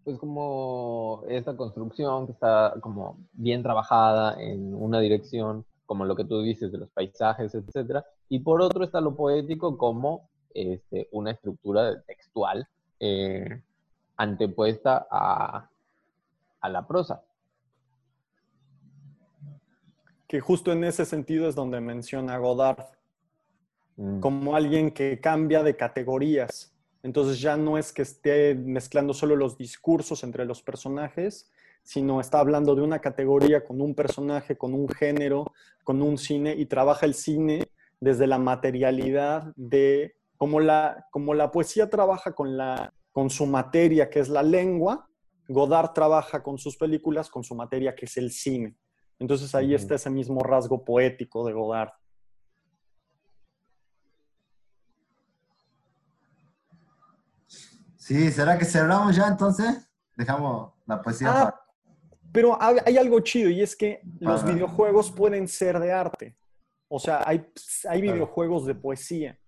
pues 0.09 0.18
como 0.18 1.22
esta 1.28 1.55
construcción 1.55 2.24
que 2.24 2.32
está 2.32 2.74
como 2.80 3.18
bien 3.35 3.62
trabajada 3.62 4.40
en 4.43 4.74
una 4.74 5.01
dirección, 5.01 5.66
como 5.85 6.06
lo 6.06 6.16
que 6.16 6.24
tú 6.24 6.40
dices 6.40 6.72
de 6.72 6.78
los 6.78 6.89
paisajes, 6.89 7.55
etcétera. 7.55 8.06
Y 8.30 8.39
por 8.39 8.62
otro 8.62 8.85
está 8.85 9.02
lo 9.02 9.14
poético 9.14 9.76
como 9.76 10.30
este, 10.55 11.09
una 11.12 11.32
estructura 11.32 12.01
textual 12.02 12.66
eh, 13.01 13.62
antepuesta 14.16 15.06
a, 15.10 15.68
a 16.60 16.68
la 16.68 16.86
prosa. 16.86 17.22
que 20.26 20.40
justo 20.40 20.72
en 20.72 20.85
ese 20.85 21.05
sentido 21.06 21.48
es 21.48 21.55
donde 21.55 21.80
menciona 21.80 22.36
Godard 22.39 22.85
Mm. 23.98 24.20
como 24.20 24.55
alguien 24.55 24.93
que 24.93 25.20
cambia 25.20 25.62
de 25.64 25.76
categorías. 25.76 26.68
Entonces 27.03 27.41
ya 27.41 27.57
no 27.57 27.79
es 27.79 27.93
que 27.93 28.03
esté 28.03 28.55
mezclando 28.55 29.15
solo 29.15 29.37
los 29.37 29.57
discursos 29.57 30.25
entre 30.25 30.45
los 30.45 30.62
personajes, 30.62 31.51
sino 31.83 32.20
está 32.20 32.41
hablando 32.41 32.75
de 32.75 32.83
una 32.83 33.01
categoría 33.01 33.65
con 33.65 33.81
un 33.81 33.95
personaje, 33.95 34.59
con 34.59 34.75
un 34.75 34.89
género, 34.89 35.53
con 35.85 36.03
un 36.03 36.19
cine 36.19 36.55
y 36.55 36.66
trabaja 36.66 37.07
el 37.07 37.15
cine 37.15 37.69
desde 38.01 38.27
la 38.27 38.39
materialidad 38.39 39.53
de 39.57 40.16
como 40.37 40.61
la, 40.61 41.07
como 41.11 41.35
la 41.35 41.51
poesía 41.51 41.91
trabaja 41.91 42.33
con, 42.33 42.57
la, 42.57 42.93
con 43.11 43.31
su 43.31 43.47
materia, 43.47 44.09
que 44.09 44.20
es 44.20 44.29
la 44.29 44.43
lengua, 44.43 45.09
Godard 45.49 45.93
trabaja 45.95 46.43
con 46.43 46.59
sus 46.59 46.77
películas 46.77 47.31
con 47.31 47.43
su 47.43 47.55
materia, 47.55 47.95
que 47.95 48.05
es 48.05 48.16
el 48.19 48.31
cine. 48.31 48.77
Entonces 49.19 49.55
ahí 49.55 49.75
está 49.75 49.95
ese 49.97 50.11
mismo 50.11 50.41
rasgo 50.41 50.85
poético 50.85 51.45
de 51.47 51.55
Godard. 51.55 51.91
Sí, 58.09 58.32
¿será 58.32 58.56
que 58.56 58.64
cerramos 58.64 59.14
ya 59.14 59.28
entonces? 59.28 59.86
Dejamos 60.16 60.72
la 60.86 61.02
poesía 61.02 61.28
Ah, 61.30 61.44
para- 61.44 61.60
Pero 62.32 62.56
hay 62.59 62.97
algo 62.97 63.20
chido 63.20 63.51
y 63.51 63.60
es 63.60 63.76
que 63.76 64.01
los 64.18 64.43
videojuegos 64.47 65.10
pueden 65.12 65.47
ser 65.47 65.78
de 65.78 65.93
arte. 65.93 66.35
O 66.89 66.98
sea, 66.98 67.22
hay, 67.26 67.52
hay 67.86 68.01
videojuegos 68.01 68.64
de 68.64 68.74
poesía, 68.74 69.39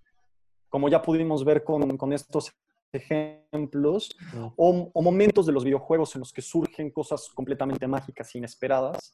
como 0.69 0.91
ya 0.91 1.01
pudimos 1.01 1.43
ver 1.43 1.65
con, 1.65 1.97
con 1.97 2.13
estos 2.13 2.53
ejemplos, 2.93 4.15
o, 4.57 4.91
o 4.93 5.03
momentos 5.03 5.47
de 5.47 5.53
los 5.53 5.65
videojuegos 5.65 6.15
en 6.17 6.19
los 6.21 6.31
que 6.31 6.43
surgen 6.43 6.91
cosas 6.91 7.31
completamente 7.35 7.87
mágicas, 7.87 8.35
inesperadas, 8.35 9.11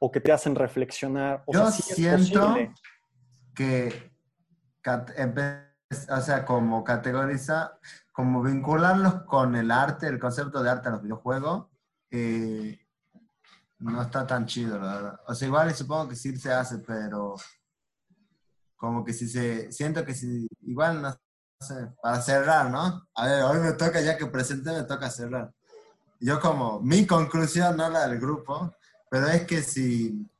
o 0.00 0.10
que 0.10 0.20
te 0.20 0.32
hacen 0.32 0.56
reflexionar. 0.56 1.44
O 1.46 1.52
Yo 1.52 1.60
sea, 1.66 1.70
sí 1.70 1.82
siento 2.26 2.54
que 3.54 4.02
empe- 4.82 5.69
o 5.90 6.20
sea, 6.20 6.44
como 6.44 6.84
categoriza, 6.84 7.78
como 8.12 8.42
vincularlos 8.42 9.22
con 9.24 9.56
el 9.56 9.70
arte, 9.70 10.06
el 10.06 10.20
concepto 10.20 10.62
de 10.62 10.70
arte 10.70 10.88
en 10.88 10.94
los 10.94 11.02
videojuegos, 11.02 11.66
eh, 12.10 12.78
no 13.78 14.02
está 14.02 14.26
tan 14.26 14.46
chido, 14.46 14.78
la 14.78 14.94
verdad. 14.94 15.20
O 15.26 15.34
sea, 15.34 15.48
igual 15.48 15.74
supongo 15.74 16.08
que 16.08 16.16
sí 16.16 16.36
se 16.36 16.52
hace, 16.52 16.78
pero 16.78 17.34
como 18.76 19.04
que 19.04 19.12
si 19.12 19.28
se, 19.28 19.72
siento 19.72 20.04
que 20.04 20.14
si, 20.14 20.46
igual 20.62 21.02
no 21.02 21.16
sé, 21.60 21.88
para 22.02 22.20
cerrar, 22.22 22.70
¿no? 22.70 23.08
A 23.14 23.26
ver, 23.26 23.42
hoy 23.44 23.58
me 23.58 23.72
toca, 23.72 24.00
ya 24.00 24.16
que 24.16 24.26
presenté, 24.26 24.72
me 24.72 24.84
toca 24.84 25.10
cerrar. 25.10 25.52
Yo 26.20 26.40
como, 26.40 26.80
mi 26.80 27.06
conclusión, 27.06 27.76
no 27.76 27.88
la 27.88 28.06
del 28.06 28.20
grupo, 28.20 28.74
pero 29.10 29.28
es 29.28 29.46
que 29.46 29.62
si 29.62 30.30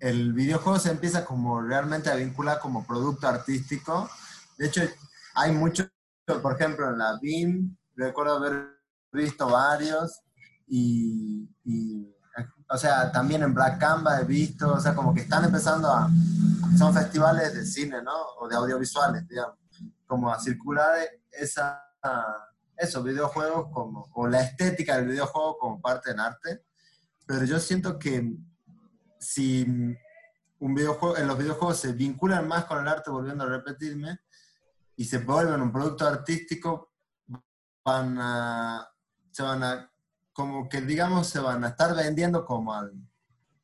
el 0.00 0.32
videojuego 0.32 0.78
se 0.78 0.90
empieza 0.90 1.24
como 1.24 1.60
realmente 1.60 2.10
a 2.10 2.14
vincular 2.14 2.60
como 2.60 2.86
producto 2.86 3.26
artístico, 3.26 4.08
de 4.58 4.66
hecho 4.66 4.82
hay 5.34 5.52
mucho, 5.52 5.88
por 6.42 6.54
ejemplo, 6.54 6.90
en 6.90 6.98
la 6.98 7.18
BIM, 7.20 7.76
recuerdo 7.96 8.36
haber 8.36 8.80
visto 9.12 9.48
varios 9.48 10.20
y, 10.66 11.48
y 11.64 12.14
o 12.68 12.76
sea, 12.76 13.10
también 13.10 13.42
en 13.42 13.54
Black 13.54 13.78
Canva 13.78 14.20
he 14.20 14.24
visto, 14.24 14.74
o 14.74 14.80
sea, 14.80 14.94
como 14.94 15.14
que 15.14 15.22
están 15.22 15.44
empezando 15.44 15.90
a, 15.90 16.10
son 16.76 16.92
festivales 16.92 17.54
de 17.54 17.64
cine, 17.64 18.02
¿no? 18.02 18.14
O 18.38 18.48
de 18.48 18.56
audiovisuales, 18.56 19.26
digamos, 19.26 19.56
como 20.06 20.32
a 20.32 20.38
circular 20.38 20.98
esa, 21.30 21.82
esos 22.76 23.02
videojuegos 23.02 23.68
como, 23.72 24.08
o 24.12 24.26
la 24.26 24.42
estética 24.42 24.96
del 24.96 25.08
videojuego 25.08 25.56
como 25.58 25.80
parte 25.80 26.10
del 26.10 26.20
arte, 26.20 26.64
pero 27.26 27.44
yo 27.44 27.58
siento 27.58 27.98
que 27.98 28.36
si 29.18 29.64
un 30.60 30.74
videojuego, 30.74 31.16
en 31.16 31.26
los 31.26 31.38
videojuegos 31.38 31.78
se 31.78 31.92
vinculan 31.92 32.46
más 32.46 32.64
con 32.64 32.80
el 32.80 32.88
arte, 32.88 33.10
volviendo 33.10 33.44
a 33.44 33.48
repetirme, 33.48 34.20
y 34.98 35.04
se 35.04 35.18
vuelven 35.18 35.62
un 35.62 35.72
producto 35.72 36.06
artístico, 36.08 36.90
van 37.84 38.18
a, 38.20 38.90
se 39.30 39.44
van 39.44 39.62
a 39.62 39.92
como 40.32 40.68
que 40.68 40.80
digamos 40.80 41.28
se 41.28 41.38
van 41.38 41.64
a 41.64 41.68
estar 41.68 41.94
vendiendo 41.94 42.44
como 42.44 42.74
al, 42.74 42.92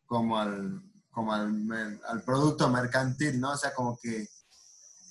como 0.06 0.38
al, 0.38 0.80
como 1.10 1.32
al, 1.32 2.00
al, 2.06 2.22
producto 2.22 2.70
mercantil, 2.70 3.40
¿no? 3.40 3.50
O 3.50 3.56
sea, 3.56 3.74
como 3.74 3.98
que 4.00 4.28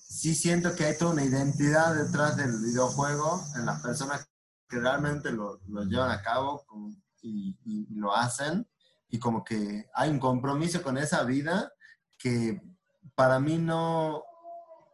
sí 0.08 0.34
siento 0.34 0.74
que 0.76 0.86
hay 0.86 0.98
toda 0.98 1.12
una 1.12 1.26
identidad 1.26 1.94
detrás 1.94 2.38
del 2.38 2.58
videojuego 2.58 3.44
en 3.58 3.66
las 3.66 3.82
personas 3.82 4.26
que 4.70 4.80
realmente 4.80 5.30
lo, 5.30 5.60
lo 5.68 5.84
llevan 5.84 6.12
a 6.12 6.22
cabo 6.22 6.66
y, 7.22 7.58
y, 7.66 7.96
lo 7.96 8.16
hacen 8.16 8.66
y 9.10 9.20
como 9.20 9.44
que 9.44 9.90
hay 9.94 10.10
un 10.10 10.20
compromiso 10.20 10.82
con 10.82 10.98
esa 10.98 11.24
vida 11.24 11.74
que 12.18 12.62
para 13.14 13.40
mí 13.40 13.58
no, 13.58 14.24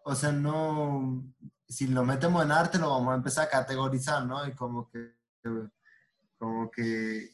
o 0.04 0.16
sea, 0.16 0.32
no, 0.32 1.24
si 1.68 1.88
lo 1.88 2.04
metemos 2.04 2.44
en 2.44 2.52
arte 2.52 2.78
lo 2.78 2.90
vamos 2.90 3.14
a 3.14 3.18
empezar 3.18 3.46
a 3.48 3.50
categorizar, 3.50 4.26
¿no? 4.26 4.46
Y 4.48 4.54
como 4.54 4.90
que 4.90 5.14
como 6.38 6.72
que 6.72 7.30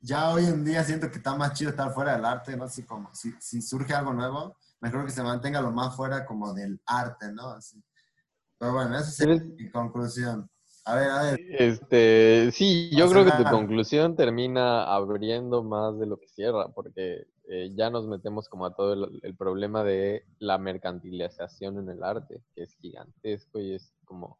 ya 0.00 0.30
hoy 0.30 0.44
en 0.46 0.64
día 0.64 0.82
siento 0.84 1.10
que 1.10 1.18
está 1.18 1.34
más 1.34 1.52
chido 1.52 1.70
estar 1.70 1.92
fuera 1.92 2.16
del 2.16 2.24
arte, 2.24 2.56
no 2.56 2.68
sé 2.68 2.84
cómo, 2.84 3.14
si, 3.14 3.32
si 3.38 3.62
surge 3.62 3.94
algo 3.94 4.12
nuevo, 4.12 4.56
mejor 4.80 5.04
que 5.04 5.12
se 5.12 5.22
mantenga 5.22 5.60
lo 5.60 5.70
más 5.70 5.94
fuera 5.94 6.24
como 6.26 6.52
del 6.54 6.80
arte, 6.86 7.32
¿no? 7.32 7.50
Así. 7.50 7.82
Pero 8.58 8.74
bueno, 8.74 8.98
esa 8.98 9.30
es 9.30 9.44
mi 9.44 9.70
conclusión. 9.70 10.50
A 10.84 10.94
ver, 10.94 11.10
a 11.10 11.22
ver. 11.22 11.40
Este, 11.50 12.50
sí, 12.52 12.90
yo 12.94 13.08
creo 13.08 13.24
que 13.24 13.32
tu 13.32 13.44
conclusión 13.44 14.16
termina 14.16 14.84
abriendo 14.84 15.62
más 15.62 15.98
de 15.98 16.06
lo 16.06 16.18
que 16.18 16.28
cierra, 16.28 16.68
porque 16.68 17.26
eh, 17.52 17.72
ya 17.74 17.90
nos 17.90 18.06
metemos 18.06 18.48
como 18.48 18.64
a 18.64 18.74
todo 18.74 18.92
el, 18.92 19.20
el, 19.24 19.36
problema 19.36 19.82
de 19.82 20.24
la 20.38 20.56
mercantilización 20.56 21.78
en 21.78 21.88
el 21.88 22.04
arte, 22.04 22.44
que 22.54 22.62
es 22.62 22.76
gigantesco 22.76 23.58
y 23.58 23.74
es 23.74 23.92
como... 24.04 24.38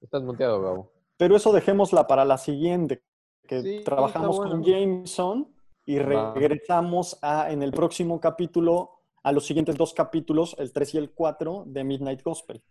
Estás 0.00 0.22
muteado, 0.22 0.62
Gabo. 0.62 0.92
Pero 1.18 1.36
eso 1.36 1.52
dejémosla 1.52 2.06
para 2.06 2.24
la 2.24 2.38
siguiente, 2.38 3.02
que 3.46 3.82
trabajamos 3.84 4.40
con 4.40 4.64
Jameson 4.64 5.54
y 5.84 5.98
regresamos 5.98 7.18
a, 7.20 7.52
en 7.52 7.62
el 7.62 7.70
próximo 7.72 8.18
capítulo 8.18 9.02
a 9.22 9.30
los 9.30 9.44
siguientes 9.44 9.76
dos 9.76 9.92
capítulos, 9.92 10.56
el 10.58 10.72
3 10.72 10.94
y 10.94 10.98
el 10.98 11.10
4 11.10 11.64
de 11.66 11.84
Midnight 11.84 12.22
Gospel. 12.22 12.62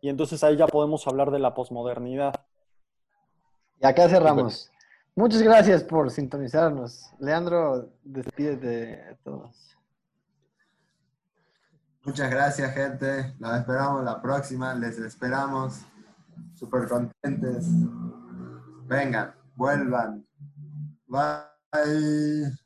Y 0.00 0.08
entonces 0.08 0.42
ahí 0.42 0.56
ya 0.56 0.66
podemos 0.66 1.06
hablar 1.06 1.30
de 1.30 1.38
la 1.38 1.54
posmodernidad. 1.54 2.34
Y 3.80 3.86
acá 3.86 4.08
cerramos. 4.08 4.68
Muchas 5.18 5.42
gracias 5.42 5.82
por 5.82 6.10
sintonizarnos. 6.10 7.10
Leandro, 7.18 7.90
despídete 8.04 8.66
de 8.66 9.18
todos. 9.24 9.74
Muchas 12.04 12.30
gracias, 12.30 12.74
gente. 12.74 13.34
Nos 13.38 13.58
esperamos 13.58 14.04
la 14.04 14.20
próxima. 14.20 14.74
Les 14.74 14.98
esperamos 14.98 15.80
súper 16.54 16.86
contentes. 16.86 17.66
Vengan, 18.86 19.34
vuelvan. 19.56 20.26
Bye. 21.06 22.65